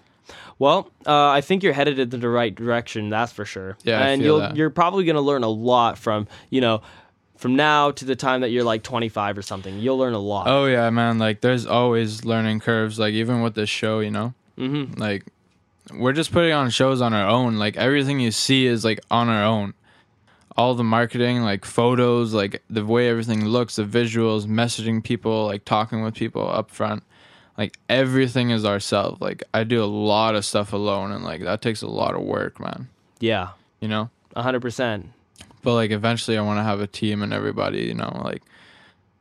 Well, 0.57 0.89
uh, 1.05 1.29
I 1.29 1.41
think 1.41 1.63
you're 1.63 1.73
headed 1.73 1.99
in 1.99 2.09
the 2.21 2.29
right 2.29 2.53
direction. 2.55 3.09
That's 3.09 3.31
for 3.33 3.43
sure. 3.45 3.77
Yeah, 3.83 3.99
I 4.01 4.07
and 4.09 4.21
feel 4.21 4.25
you'll 4.27 4.39
that. 4.39 4.55
you're 4.55 4.69
probably 4.69 5.03
going 5.03 5.15
to 5.15 5.21
learn 5.21 5.43
a 5.43 5.49
lot 5.49 5.97
from 5.97 6.27
you 6.49 6.61
know 6.61 6.81
from 7.35 7.55
now 7.57 7.91
to 7.91 8.05
the 8.05 8.15
time 8.15 8.39
that 8.41 8.49
you're 8.51 8.63
like 8.63 8.81
25 8.83 9.37
or 9.37 9.41
something. 9.41 9.79
You'll 9.79 9.97
learn 9.97 10.13
a 10.13 10.19
lot. 10.19 10.47
oh 10.47 10.65
yeah 10.67 10.89
man 10.89 11.17
like 11.19 11.41
there's 11.41 11.65
always 11.65 12.23
learning 12.23 12.61
curves 12.61 12.97
like 12.97 13.13
even 13.13 13.41
with 13.41 13.55
this 13.55 13.69
show 13.69 13.99
you 13.99 14.11
know 14.11 14.33
Mm-hmm. 14.57 14.97
like 15.01 15.25
we're 15.93 16.13
just 16.13 16.31
putting 16.31 16.53
on 16.53 16.69
shows 16.69 17.01
on 17.01 17.13
our 17.13 17.27
own 17.27 17.57
like 17.57 17.75
everything 17.75 18.21
you 18.21 18.31
see 18.31 18.65
is 18.65 18.85
like 18.85 19.01
on 19.11 19.27
our 19.27 19.43
own 19.43 19.73
all 20.55 20.73
the 20.75 20.83
marketing 20.85 21.41
like 21.41 21.65
photos 21.65 22.33
like 22.33 22.63
the 22.69 22.85
way 22.85 23.09
everything 23.09 23.43
looks 23.45 23.75
the 23.75 23.83
visuals 23.83 24.45
messaging 24.47 25.03
people 25.03 25.45
like 25.45 25.65
talking 25.65 26.01
with 26.03 26.13
people 26.15 26.49
up 26.49 26.71
front 26.71 27.03
like 27.57 27.77
everything 27.89 28.49
is 28.49 28.65
ourselves 28.65 29.21
like 29.21 29.43
i 29.53 29.63
do 29.63 29.83
a 29.83 29.85
lot 29.85 30.35
of 30.35 30.43
stuff 30.45 30.73
alone 30.73 31.11
and 31.11 31.23
like 31.23 31.41
that 31.41 31.61
takes 31.61 31.81
a 31.81 31.87
lot 31.87 32.15
of 32.15 32.21
work 32.21 32.59
man. 32.59 32.89
Yeah, 33.19 33.49
you 33.79 33.87
know? 33.87 34.09
100. 34.33 34.61
percent. 34.61 35.09
But 35.61 35.73
like 35.73 35.91
eventually 35.91 36.37
i 36.37 36.41
want 36.41 36.59
to 36.59 36.63
have 36.63 36.81
a 36.81 36.87
team 36.87 37.21
and 37.23 37.33
everybody 37.33 37.83
you 37.83 37.93
know 37.93 38.21
like 38.23 38.43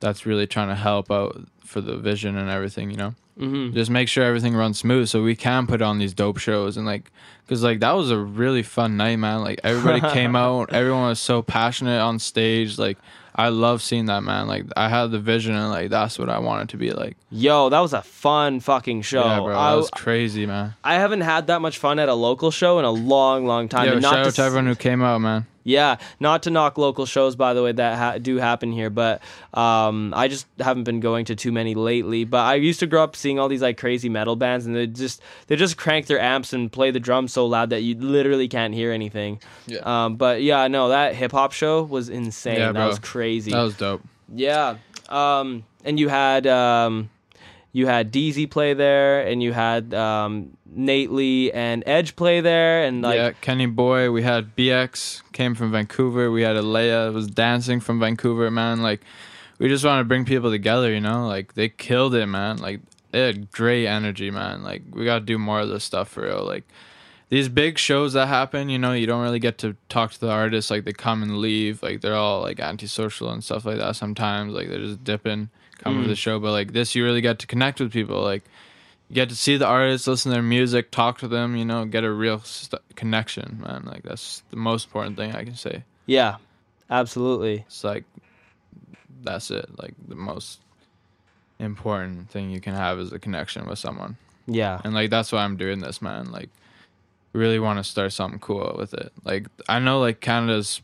that's 0.00 0.26
really 0.26 0.46
trying 0.46 0.68
to 0.68 0.74
help 0.74 1.10
out 1.10 1.40
for 1.64 1.80
the 1.80 1.96
vision 1.96 2.36
and 2.36 2.50
everything 2.50 2.90
you 2.90 2.96
know? 2.96 3.14
Mm-hmm. 3.38 3.74
just 3.74 3.90
make 3.90 4.08
sure 4.08 4.22
everything 4.22 4.54
runs 4.54 4.78
smooth 4.78 5.08
so 5.08 5.20
we 5.20 5.34
can 5.34 5.66
put 5.66 5.82
on 5.82 5.98
these 5.98 6.14
dope 6.14 6.38
shows 6.38 6.76
and 6.76 6.86
like 6.86 7.10
because 7.46 7.62
like 7.62 7.80
that 7.80 7.92
was 7.92 8.10
a 8.10 8.18
really 8.18 8.62
fun 8.62 8.96
night 8.96 9.16
man. 9.16 9.42
Like 9.42 9.60
everybody 9.62 10.00
came 10.12 10.34
out. 10.36 10.72
Everyone 10.72 11.08
was 11.08 11.20
so 11.20 11.42
passionate 11.42 12.00
on 12.00 12.18
stage. 12.18 12.78
Like 12.78 12.98
i 13.36 13.48
love 13.48 13.82
seeing 13.82 14.06
that 14.06 14.22
man 14.22 14.46
like 14.46 14.64
i 14.76 14.88
had 14.88 15.10
the 15.10 15.18
vision 15.18 15.54
and 15.54 15.68
like 15.70 15.90
that's 15.90 16.18
what 16.18 16.28
i 16.28 16.38
wanted 16.38 16.68
to 16.68 16.76
be 16.76 16.92
like 16.92 17.16
Yo, 17.30 17.68
that 17.68 17.80
was 17.80 17.92
a 17.92 18.02
fun 18.02 18.60
fucking 18.60 19.02
show. 19.02 19.24
yeah 19.24 19.38
bro 19.40 19.48
that 19.48 19.56
I, 19.56 19.74
was 19.74 19.90
crazy 19.90 20.46
man 20.46 20.74
I 20.84 20.94
haven't 20.94 21.22
had 21.22 21.48
that 21.48 21.60
much 21.60 21.78
fun 21.78 21.98
at 21.98 22.08
a 22.08 22.14
local 22.14 22.50
show 22.52 22.78
in 22.78 22.84
a 22.84 22.90
long, 22.92 23.44
long 23.46 23.68
time. 23.68 23.86
yeah 23.86 23.92
shout 23.94 24.02
not 24.02 24.14
out 24.18 24.24
to 24.26 24.32
to 24.32 24.42
s- 24.42 24.46
everyone 24.46 24.66
who 24.66 24.76
came 24.76 25.02
out 25.02 25.20
man 25.20 25.46
Yeah, 25.64 25.96
not 26.20 26.42
to 26.44 26.50
knock 26.50 26.78
local 26.78 27.06
shows, 27.06 27.36
by 27.36 27.54
the 27.54 27.62
way, 27.62 27.72
that 27.72 27.98
ha- 27.98 28.18
do 28.18 28.36
happen 28.36 28.70
here, 28.70 28.90
but 28.90 29.22
um, 29.54 30.12
I 30.14 30.28
just 30.28 30.46
haven't 30.60 30.84
been 30.84 31.00
going 31.00 31.24
to 31.26 31.34
too 31.34 31.50
many 31.52 31.74
lately. 31.74 32.24
But 32.24 32.44
I 32.44 32.54
used 32.54 32.80
to 32.80 32.86
grow 32.86 33.02
up 33.02 33.16
seeing 33.16 33.38
all 33.38 33.48
these 33.48 33.62
like 33.62 33.78
crazy 33.78 34.08
metal 34.08 34.36
bands, 34.36 34.66
and 34.66 34.76
they 34.76 34.86
just 34.86 35.22
they 35.46 35.56
just 35.56 35.76
crank 35.76 36.06
their 36.06 36.20
amps 36.20 36.52
and 36.52 36.70
play 36.70 36.90
the 36.90 37.00
drums 37.00 37.32
so 37.32 37.46
loud 37.46 37.70
that 37.70 37.82
you 37.82 37.96
literally 37.96 38.46
can't 38.46 38.74
hear 38.74 38.92
anything. 38.92 39.40
Yeah. 39.66 39.80
Um, 39.80 40.16
but 40.16 40.42
yeah, 40.42 40.68
no, 40.68 40.90
that 40.90 41.14
hip 41.14 41.32
hop 41.32 41.52
show 41.52 41.82
was 41.82 42.08
insane. 42.08 42.58
Yeah, 42.58 42.66
that 42.66 42.74
bro. 42.74 42.88
was 42.88 42.98
crazy. 42.98 43.50
that 43.50 43.62
was 43.62 43.76
dope 43.76 44.02
yeah. 44.32 44.76
Um, 45.08 45.64
and 45.84 45.98
you 45.98 46.08
had 46.08 46.46
um, 46.46 47.10
you 47.74 47.88
had 47.88 48.12
DZ 48.12 48.52
play 48.52 48.72
there, 48.72 49.26
and 49.26 49.42
you 49.42 49.52
had 49.52 49.92
um, 49.92 50.56
Nate 50.64 51.10
Lee 51.10 51.50
and 51.50 51.82
Edge 51.86 52.14
play 52.14 52.40
there, 52.40 52.84
and 52.84 53.02
like 53.02 53.16
yeah, 53.16 53.32
Kenny 53.40 53.66
Boy. 53.66 54.12
We 54.12 54.22
had 54.22 54.54
BX 54.54 55.22
came 55.32 55.56
from 55.56 55.72
Vancouver. 55.72 56.30
We 56.30 56.42
had 56.42 56.56
Alea 56.56 57.10
was 57.10 57.26
dancing 57.26 57.80
from 57.80 57.98
Vancouver. 57.98 58.48
Man, 58.48 58.80
like 58.80 59.00
we 59.58 59.68
just 59.68 59.84
want 59.84 60.00
to 60.00 60.04
bring 60.04 60.24
people 60.24 60.52
together. 60.52 60.92
You 60.92 61.00
know, 61.00 61.26
like 61.26 61.54
they 61.54 61.68
killed 61.68 62.14
it, 62.14 62.26
man. 62.26 62.58
Like 62.58 62.80
they 63.10 63.26
had 63.26 63.50
great 63.50 63.88
energy, 63.88 64.30
man. 64.30 64.62
Like 64.62 64.82
we 64.92 65.04
got 65.04 65.18
to 65.18 65.24
do 65.24 65.36
more 65.36 65.58
of 65.58 65.68
this 65.68 65.82
stuff 65.82 66.10
for 66.10 66.22
real. 66.22 66.44
Like 66.44 66.62
these 67.28 67.48
big 67.48 67.76
shows 67.76 68.12
that 68.12 68.28
happen, 68.28 68.68
you 68.68 68.78
know, 68.78 68.92
you 68.92 69.08
don't 69.08 69.22
really 69.22 69.40
get 69.40 69.58
to 69.58 69.74
talk 69.88 70.12
to 70.12 70.20
the 70.20 70.30
artists. 70.30 70.70
Like 70.70 70.84
they 70.84 70.92
come 70.92 71.24
and 71.24 71.38
leave. 71.38 71.82
Like 71.82 72.02
they're 72.02 72.14
all 72.14 72.40
like 72.40 72.60
antisocial 72.60 73.30
and 73.30 73.42
stuff 73.42 73.64
like 73.64 73.78
that. 73.78 73.96
Sometimes 73.96 74.52
like 74.52 74.68
they're 74.68 74.78
just 74.78 75.02
dipping, 75.02 75.50
come 75.78 75.98
to 76.00 76.04
Mm. 76.04 76.08
the 76.08 76.16
show. 76.16 76.38
But 76.40 76.52
like 76.52 76.72
this, 76.72 76.94
you 76.94 77.04
really 77.04 77.20
get 77.20 77.38
to 77.40 77.46
connect 77.46 77.80
with 77.80 77.92
people. 77.92 78.22
Like 78.22 78.42
you 79.08 79.14
get 79.14 79.28
to 79.28 79.36
see 79.36 79.56
the 79.56 79.66
artists, 79.66 80.06
listen 80.06 80.30
to 80.30 80.34
their 80.34 80.42
music, 80.42 80.90
talk 80.90 81.18
to 81.18 81.28
them, 81.28 81.56
you 81.56 81.64
know, 81.64 81.84
get 81.84 82.04
a 82.04 82.10
real 82.12 82.40
st- 82.40 82.80
connection, 82.96 83.60
man. 83.66 83.84
Like 83.84 84.02
that's 84.02 84.42
the 84.50 84.56
most 84.56 84.86
important 84.86 85.16
thing 85.16 85.34
I 85.34 85.44
can 85.44 85.56
say. 85.56 85.84
yeah, 86.06 86.36
absolutely. 86.90 87.64
It's 87.66 87.84
like 87.84 88.04
that's 89.22 89.50
it. 89.50 89.68
Like 89.78 89.94
the 90.08 90.14
most 90.14 90.60
important 91.58 92.30
thing 92.30 92.50
you 92.50 92.60
can 92.60 92.74
have 92.74 92.98
is 92.98 93.12
a 93.12 93.18
connection 93.18 93.66
with 93.66 93.78
someone. 93.78 94.16
Yeah. 94.46 94.80
And 94.84 94.92
like 94.94 95.10
that's 95.10 95.32
why 95.32 95.44
I'm 95.44 95.56
doing 95.56 95.80
this, 95.80 96.02
man. 96.02 96.30
Like 96.32 96.50
really 97.32 97.58
want 97.58 97.78
to 97.78 97.84
start 97.84 98.12
something 98.12 98.38
cool 98.38 98.74
with 98.78 98.94
it. 98.94 99.12
Like 99.24 99.46
I 99.68 99.78
know 99.78 100.00
like 100.00 100.20
Canada's 100.20 100.82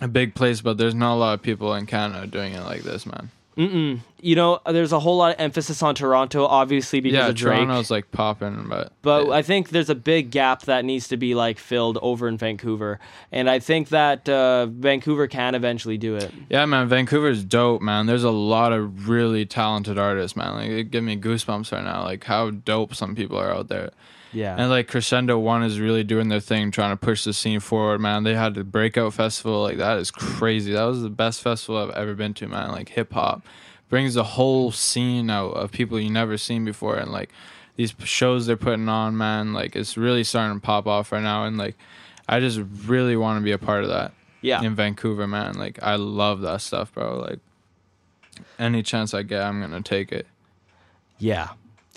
a 0.00 0.08
big 0.08 0.34
place, 0.34 0.60
but 0.60 0.78
there's 0.78 0.94
not 0.94 1.14
a 1.14 1.18
lot 1.18 1.34
of 1.34 1.42
people 1.42 1.74
in 1.74 1.84
Canada 1.86 2.26
doing 2.26 2.54
it 2.54 2.62
like 2.62 2.82
this, 2.82 3.04
man. 3.04 3.30
Mm-mm. 3.60 4.00
You 4.22 4.36
know, 4.36 4.60
there's 4.64 4.92
a 4.92 4.98
whole 4.98 5.18
lot 5.18 5.34
of 5.34 5.40
emphasis 5.40 5.82
on 5.82 5.94
Toronto, 5.94 6.46
obviously 6.46 7.00
because 7.00 7.18
yeah, 7.18 7.28
of 7.28 7.34
Drake. 7.34 7.58
Toronto's 7.58 7.90
like 7.90 8.10
popping, 8.10 8.68
but 8.68 8.92
but 9.02 9.28
I 9.30 9.42
think 9.42 9.68
there's 9.68 9.90
a 9.90 9.94
big 9.94 10.30
gap 10.30 10.62
that 10.62 10.82
needs 10.84 11.08
to 11.08 11.18
be 11.18 11.34
like 11.34 11.58
filled 11.58 11.98
over 12.00 12.26
in 12.26 12.38
Vancouver, 12.38 12.98
and 13.30 13.50
I 13.50 13.58
think 13.58 13.90
that 13.90 14.26
uh, 14.30 14.66
Vancouver 14.66 15.26
can 15.26 15.54
eventually 15.54 15.98
do 15.98 16.16
it. 16.16 16.32
Yeah, 16.48 16.64
man, 16.64 16.88
Vancouver's 16.88 17.44
dope, 17.44 17.82
man. 17.82 18.06
There's 18.06 18.24
a 18.24 18.30
lot 18.30 18.72
of 18.72 19.10
really 19.10 19.44
talented 19.44 19.98
artists, 19.98 20.36
man. 20.36 20.54
Like 20.54 20.70
it 20.70 20.90
give 20.90 21.04
me 21.04 21.18
goosebumps 21.18 21.70
right 21.70 21.84
now. 21.84 22.02
Like 22.04 22.24
how 22.24 22.50
dope 22.50 22.94
some 22.94 23.14
people 23.14 23.38
are 23.38 23.52
out 23.52 23.68
there. 23.68 23.90
Yeah. 24.32 24.56
And 24.56 24.70
like 24.70 24.88
Crescendo 24.88 25.38
One 25.38 25.62
is 25.62 25.80
really 25.80 26.04
doing 26.04 26.28
their 26.28 26.40
thing, 26.40 26.70
trying 26.70 26.90
to 26.90 26.96
push 26.96 27.24
the 27.24 27.32
scene 27.32 27.60
forward, 27.60 28.00
man. 28.00 28.22
They 28.22 28.34
had 28.34 28.54
the 28.54 28.64
breakout 28.64 29.12
festival, 29.12 29.62
like 29.62 29.78
that 29.78 29.98
is 29.98 30.10
crazy. 30.10 30.72
That 30.72 30.84
was 30.84 31.02
the 31.02 31.10
best 31.10 31.42
festival 31.42 31.78
I've 31.78 31.90
ever 31.90 32.14
been 32.14 32.34
to, 32.34 32.48
man. 32.48 32.70
Like 32.70 32.90
hip 32.90 33.12
hop 33.12 33.42
brings 33.88 34.14
the 34.14 34.24
whole 34.24 34.70
scene 34.70 35.30
out 35.30 35.52
of 35.52 35.72
people 35.72 35.98
you 35.98 36.10
never 36.10 36.38
seen 36.38 36.64
before, 36.64 36.96
and 36.96 37.10
like 37.10 37.30
these 37.76 37.94
shows 38.04 38.46
they're 38.46 38.56
putting 38.56 38.88
on, 38.88 39.16
man. 39.16 39.52
Like 39.52 39.74
it's 39.74 39.96
really 39.96 40.24
starting 40.24 40.60
to 40.60 40.64
pop 40.64 40.86
off 40.86 41.12
right 41.12 41.22
now, 41.22 41.44
and 41.44 41.58
like 41.58 41.76
I 42.28 42.40
just 42.40 42.60
really 42.86 43.16
want 43.16 43.40
to 43.40 43.44
be 43.44 43.52
a 43.52 43.58
part 43.58 43.82
of 43.82 43.90
that 43.90 44.12
yeah. 44.40 44.62
in 44.62 44.74
Vancouver, 44.74 45.26
man. 45.26 45.54
Like 45.54 45.82
I 45.82 45.96
love 45.96 46.40
that 46.42 46.60
stuff, 46.60 46.94
bro. 46.94 47.18
Like 47.18 47.40
any 48.58 48.82
chance 48.82 49.12
I 49.12 49.22
get, 49.22 49.42
I'm 49.42 49.60
gonna 49.60 49.82
take 49.82 50.12
it. 50.12 50.26
Yeah. 51.18 51.50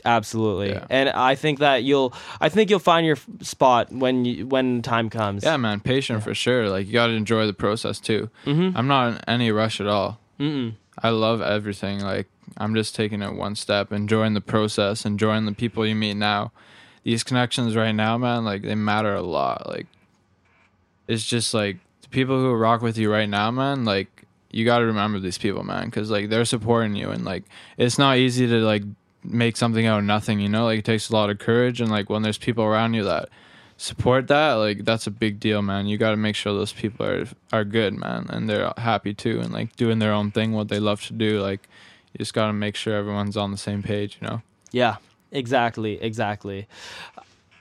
Absolutely. 0.05 0.69
Yeah. 0.69 0.85
And 0.89 1.09
I 1.09 1.35
think 1.35 1.59
that 1.59 1.83
you'll 1.83 2.13
I 2.41 2.49
think 2.49 2.69
you'll 2.69 2.79
find 2.79 3.05
your 3.05 3.15
f- 3.15 3.25
spot 3.41 3.91
when 3.91 4.25
you 4.25 4.45
when 4.47 4.81
time 4.81 5.09
comes. 5.09 5.43
Yeah, 5.43 5.57
man, 5.57 5.79
patient 5.79 6.23
for 6.23 6.33
sure. 6.35 6.69
Like 6.69 6.87
you 6.87 6.93
gotta 6.93 7.13
enjoy 7.13 7.45
the 7.47 7.53
process 7.53 7.99
too. 7.99 8.29
Mhm. 8.45 8.73
I'm 8.75 8.87
not 8.87 9.13
in 9.13 9.19
any 9.27 9.51
rush 9.51 9.79
at 9.79 9.87
all. 9.87 10.19
Mm-mm. 10.39 10.73
I 11.01 11.09
love 11.09 11.41
everything. 11.41 11.99
Like 12.01 12.27
I'm 12.57 12.75
just 12.75 12.95
taking 12.95 13.21
it 13.21 13.33
one 13.33 13.55
step, 13.55 13.91
enjoying 13.93 14.33
the 14.33 14.41
process, 14.41 15.05
enjoying 15.05 15.45
the 15.45 15.53
people 15.53 15.85
you 15.85 15.95
meet 15.95 16.15
now. 16.15 16.51
these 17.03 17.23
connections 17.23 17.75
right 17.75 17.91
now, 17.91 18.17
man, 18.17 18.45
like 18.45 18.61
they 18.61 18.75
matter 18.75 19.13
a 19.13 19.21
lot. 19.21 19.67
Like 19.69 19.87
it's 21.07 21.25
just 21.25 21.53
like 21.53 21.77
the 22.01 22.07
people 22.09 22.39
who 22.39 22.53
rock 22.53 22.81
with 22.81 22.97
you 22.97 23.11
right 23.11 23.27
now, 23.29 23.51
man, 23.51 23.83
like 23.85 24.25
you 24.51 24.63
got 24.65 24.79
to 24.79 24.85
remember 24.85 25.19
these 25.19 25.37
people, 25.37 25.63
man, 25.63 25.89
cuz 25.91 26.09
like 26.11 26.29
they're 26.29 26.45
supporting 26.45 26.95
you 26.95 27.09
and 27.09 27.25
like 27.25 27.43
it's 27.77 27.97
not 27.97 28.17
easy 28.17 28.47
to 28.47 28.59
like 28.59 28.83
make 29.23 29.57
something 29.57 29.85
out 29.85 29.99
of 29.99 30.05
nothing, 30.05 30.39
you 30.39 30.49
know? 30.49 30.65
Like 30.65 30.79
it 30.79 30.85
takes 30.85 31.09
a 31.09 31.13
lot 31.13 31.29
of 31.29 31.39
courage 31.39 31.81
and 31.81 31.89
like 31.89 32.09
when 32.09 32.21
there's 32.21 32.37
people 32.37 32.63
around 32.63 32.93
you 32.93 33.03
that 33.03 33.29
support 33.77 34.27
that, 34.27 34.53
like 34.53 34.85
that's 34.85 35.07
a 35.07 35.11
big 35.11 35.39
deal, 35.39 35.61
man. 35.61 35.87
You 35.87 35.97
got 35.97 36.11
to 36.11 36.17
make 36.17 36.35
sure 36.35 36.53
those 36.53 36.73
people 36.73 37.05
are 37.05 37.27
are 37.51 37.63
good, 37.63 37.93
man, 37.93 38.27
and 38.29 38.49
they're 38.49 38.71
happy 38.77 39.13
too 39.13 39.39
and 39.39 39.51
like 39.51 39.75
doing 39.75 39.99
their 39.99 40.13
own 40.13 40.31
thing 40.31 40.51
what 40.53 40.69
they 40.69 40.79
love 40.79 41.01
to 41.03 41.13
do. 41.13 41.41
Like 41.41 41.67
you 42.13 42.19
just 42.19 42.33
got 42.33 42.47
to 42.47 42.53
make 42.53 42.75
sure 42.75 42.95
everyone's 42.95 43.37
on 43.37 43.51
the 43.51 43.57
same 43.57 43.83
page, 43.83 44.17
you 44.21 44.27
know? 44.27 44.41
Yeah, 44.71 44.97
exactly, 45.31 46.01
exactly. 46.01 46.67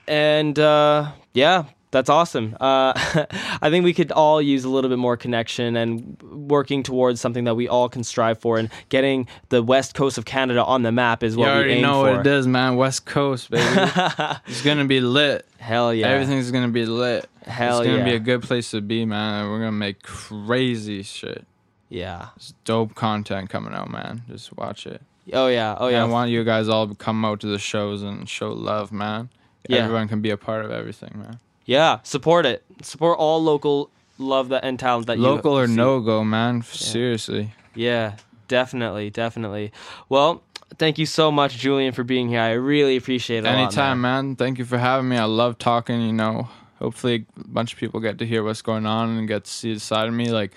And 0.07 0.57
uh, 0.59 1.11
yeah, 1.33 1.65
that's 1.93 2.09
awesome. 2.09 2.57
Uh, 2.59 2.91
I 3.61 3.69
think 3.69 3.85
we 3.85 3.93
could 3.93 4.11
all 4.11 4.41
use 4.41 4.65
a 4.65 4.69
little 4.69 4.89
bit 4.89 4.99
more 4.99 5.15
connection 5.15 5.77
and 5.77 6.21
working 6.21 6.83
towards 6.83 7.21
something 7.21 7.45
that 7.45 7.55
we 7.55 7.69
all 7.69 7.87
can 7.87 8.03
strive 8.03 8.39
for. 8.39 8.57
And 8.57 8.69
getting 8.89 9.27
the 9.49 9.63
west 9.63 9.93
coast 9.93 10.17
of 10.17 10.25
Canada 10.25 10.63
on 10.65 10.83
the 10.83 10.91
map 10.91 11.23
is 11.23 11.37
what 11.37 11.45
you 11.45 11.51
we 11.51 11.55
already 11.57 11.73
aim 11.75 11.81
know 11.83 12.03
for. 12.03 12.17
what 12.17 12.27
it 12.27 12.27
is, 12.27 12.47
man. 12.47 12.75
West 12.75 13.05
Coast, 13.05 13.49
baby. 13.49 13.63
it's 14.47 14.61
gonna 14.63 14.85
be 14.85 14.99
lit. 14.99 15.47
Hell 15.59 15.93
yeah! 15.93 16.07
Everything's 16.07 16.51
gonna 16.51 16.67
be 16.67 16.85
lit. 16.85 17.29
Hell 17.45 17.77
yeah. 17.77 17.79
it's 17.79 17.87
gonna 17.87 17.97
yeah! 17.99 18.03
be 18.03 18.15
a 18.15 18.19
good 18.19 18.41
place 18.41 18.71
to 18.71 18.81
be, 18.81 19.05
man. 19.05 19.49
We're 19.49 19.59
gonna 19.59 19.71
make 19.71 20.01
crazy 20.03 21.03
shit. 21.03 21.45
yeah. 21.87 22.29
It's 22.35 22.53
dope 22.65 22.95
content 22.95 23.49
coming 23.49 23.73
out, 23.73 23.89
man. 23.89 24.23
Just 24.27 24.57
watch 24.57 24.85
it. 24.85 25.01
Oh 25.31 25.47
yeah. 25.47 25.77
Oh 25.79 25.87
yeah. 25.87 26.03
I 26.03 26.05
want 26.05 26.31
you 26.31 26.43
guys 26.43 26.67
all 26.67 26.87
to 26.87 26.95
come 26.95 27.23
out 27.23 27.39
to 27.41 27.47
the 27.47 27.59
shows 27.59 28.03
and 28.03 28.27
show 28.27 28.51
love, 28.51 28.91
man. 28.91 29.29
Yeah. 29.69 29.77
Everyone 29.77 30.07
can 30.07 30.21
be 30.21 30.31
a 30.31 30.37
part 30.37 30.65
of 30.65 30.71
everything, 30.71 31.13
man. 31.15 31.39
Yeah. 31.65 31.99
Support 32.03 32.45
it. 32.45 32.63
Support 32.81 33.17
all 33.19 33.41
local 33.43 33.89
love 34.17 34.49
that 34.49 34.63
and 34.63 34.77
talent 34.79 35.07
that 35.07 35.17
you 35.17 35.23
Local 35.23 35.57
or 35.57 35.67
see. 35.67 35.73
no 35.75 35.99
go, 36.01 36.23
man. 36.23 36.61
Seriously. 36.61 37.53
Yeah, 37.75 38.15
definitely, 38.47 39.09
definitely. 39.09 39.71
Well, 40.09 40.43
thank 40.77 40.97
you 40.97 41.05
so 41.05 41.31
much, 41.31 41.57
Julian, 41.57 41.93
for 41.93 42.03
being 42.03 42.29
here. 42.29 42.41
I 42.41 42.51
really 42.51 42.95
appreciate 42.97 43.39
it. 43.39 43.47
a 43.47 43.51
lot, 43.51 43.57
Anytime, 43.57 44.01
man. 44.01 44.25
man. 44.27 44.35
Thank 44.35 44.59
you 44.59 44.65
for 44.65 44.77
having 44.77 45.09
me. 45.09 45.17
I 45.17 45.25
love 45.25 45.57
talking, 45.57 46.01
you 46.01 46.13
know. 46.13 46.49
Hopefully 46.79 47.25
a 47.39 47.47
bunch 47.47 47.73
of 47.73 47.79
people 47.79 47.99
get 48.01 48.17
to 48.19 48.25
hear 48.25 48.43
what's 48.43 48.61
going 48.61 48.85
on 48.85 49.17
and 49.17 49.27
get 49.27 49.45
to 49.45 49.49
see 49.51 49.73
the 49.73 49.79
side 49.79 50.07
of 50.07 50.13
me. 50.13 50.31
Like 50.31 50.51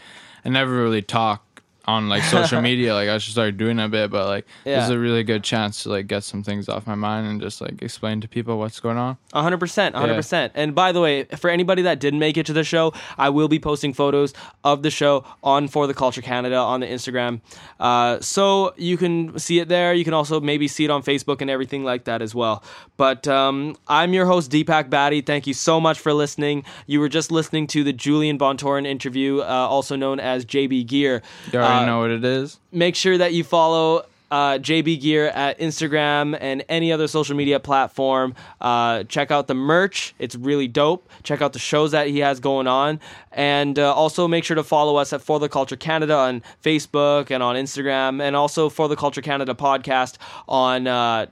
I 0.44 0.48
never 0.48 0.72
really 0.72 1.02
talk 1.02 1.45
on 1.87 2.09
like 2.09 2.22
social 2.24 2.61
media. 2.70 2.95
Like 2.95 3.09
I 3.09 3.18
should 3.18 3.32
start 3.32 3.57
doing 3.57 3.78
a 3.78 3.89
bit, 3.89 4.11
but 4.11 4.26
like 4.26 4.47
this 4.64 4.84
is 4.84 4.91
a 4.91 4.99
really 4.99 5.22
good 5.22 5.45
chance 5.45 5.82
to 5.84 5.91
like 5.91 6.07
get 6.07 6.24
some 6.24 6.43
things 6.43 6.68
off 6.68 6.87
my 6.87 6.95
mind 6.95 7.26
and 7.26 7.41
just 7.41 7.61
like 7.61 7.82
explain 7.82 8.20
to 8.20 8.28
people 8.28 8.59
what's 8.59 8.80
going 8.80 8.97
on. 8.99 9.16
A 9.32 9.43
hundred 9.43 9.59
percent, 9.59 9.95
a 9.95 9.99
hundred 9.99 10.14
percent. 10.16 10.53
And 10.55 10.74
by 10.74 10.93
the 10.93 11.01
way, 11.01 11.24
for 11.24 11.51
anybody 11.51 11.82
that 11.82 12.01
didn't 12.01 12.18
make 12.18 12.37
it 12.37 12.47
to 12.47 12.53
the 12.53 12.64
show, 12.64 12.93
I 13.16 13.30
will 13.30 13.49
be 13.49 13.59
posting 13.59 13.93
photos 13.93 14.32
of 14.64 14.82
the 14.82 14.91
show 14.91 15.24
on 15.43 15.68
For 15.68 15.87
the 15.87 15.95
Culture 15.95 16.22
Canada 16.22 16.57
on 16.57 16.80
the 16.80 16.87
Instagram, 16.87 17.41
uh, 17.80 18.20
so 18.20 18.74
you 18.76 18.97
can 18.97 19.39
see 19.39 19.59
it 19.61 19.68
there. 19.68 19.95
You 19.95 20.05
can 20.05 20.14
also 20.14 20.41
maybe 20.41 20.68
see 20.68 20.84
it 20.84 20.91
on 20.91 21.03
Facebook 21.03 21.41
and 21.41 21.51
everything 21.51 21.84
like 21.84 22.05
that 22.05 22.22
as 22.22 22.34
well. 22.34 22.62
But 22.97 23.28
um, 23.28 23.76
I'm 23.89 24.12
your 24.14 24.26
host 24.26 24.51
Deepak 24.51 24.91
Batty. 24.91 25.20
Thank 25.20 25.47
you 25.47 25.55
so 25.55 25.80
much 25.80 25.99
for 25.99 26.12
listening. 26.12 26.64
You 26.87 27.01
were 27.01 27.09
just 27.09 27.30
listening 27.30 27.66
to 27.68 27.84
the 27.84 27.93
Julian 27.93 28.39
Bontorin 28.39 28.87
interview, 28.87 29.41
uh, 29.41 29.45
also 29.45 29.97
known 29.97 30.20
as 30.20 30.45
JB 30.45 30.87
Gear. 30.87 31.22
You 31.53 31.76
already 31.77 31.91
Uh, 31.91 31.95
know 31.95 32.01
what 32.01 32.11
it 32.11 32.24
is. 32.24 32.59
make 32.72 32.95
sure 32.97 33.16
that 33.18 33.33
you 33.33 33.45
follow 33.45 34.05
uh, 34.29 34.59
JB 34.59 35.01
Gear 35.01 35.27
at 35.29 35.57
Instagram 35.61 36.37
and 36.41 36.64
any 36.68 36.91
other 36.93 37.07
social 37.07 37.37
media 37.37 37.61
platform. 37.61 38.35
Uh, 38.61 39.05
check 39.05 39.31
out 39.31 39.47
the 39.47 39.55
merch; 39.55 40.14
it's 40.18 40.35
really 40.35 40.66
dope. 40.66 41.09
Check 41.22 41.41
out 41.41 41.53
the 41.53 41.61
shows 41.61 41.93
that 41.93 42.09
he 42.09 42.18
has 42.18 42.41
going 42.41 42.66
on, 42.66 42.99
and 43.31 43.79
uh, 43.79 43.95
also 43.95 44.27
make 44.27 44.43
sure 44.43 44.57
to 44.57 44.64
follow 44.64 44.97
us 44.97 45.12
at 45.12 45.22
For 45.22 45.39
the 45.39 45.49
Culture 45.49 45.77
Canada 45.77 46.16
on 46.16 46.43
Facebook 46.61 47.31
and 47.31 47.41
on 47.41 47.55
Instagram, 47.55 48.20
and 48.20 48.35
also 48.35 48.68
For 48.68 48.89
the 48.89 48.97
Culture 48.97 49.22
Canada 49.22 49.55
podcast 49.55 50.16
on. 50.49 51.29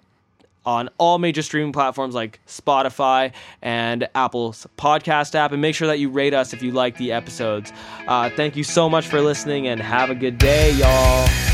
On 0.66 0.88
all 0.98 1.18
major 1.18 1.42
streaming 1.42 1.72
platforms 1.72 2.14
like 2.14 2.40
Spotify 2.46 3.32
and 3.62 4.08
Apple's 4.14 4.66
podcast 4.78 5.34
app. 5.34 5.52
And 5.52 5.60
make 5.60 5.74
sure 5.74 5.88
that 5.88 5.98
you 5.98 6.08
rate 6.08 6.34
us 6.34 6.52
if 6.52 6.62
you 6.62 6.72
like 6.72 6.96
the 6.96 7.12
episodes. 7.12 7.72
Uh, 8.06 8.30
thank 8.30 8.56
you 8.56 8.64
so 8.64 8.88
much 8.88 9.06
for 9.06 9.20
listening 9.20 9.66
and 9.68 9.80
have 9.80 10.10
a 10.10 10.14
good 10.14 10.38
day, 10.38 10.72
y'all. 10.72 11.53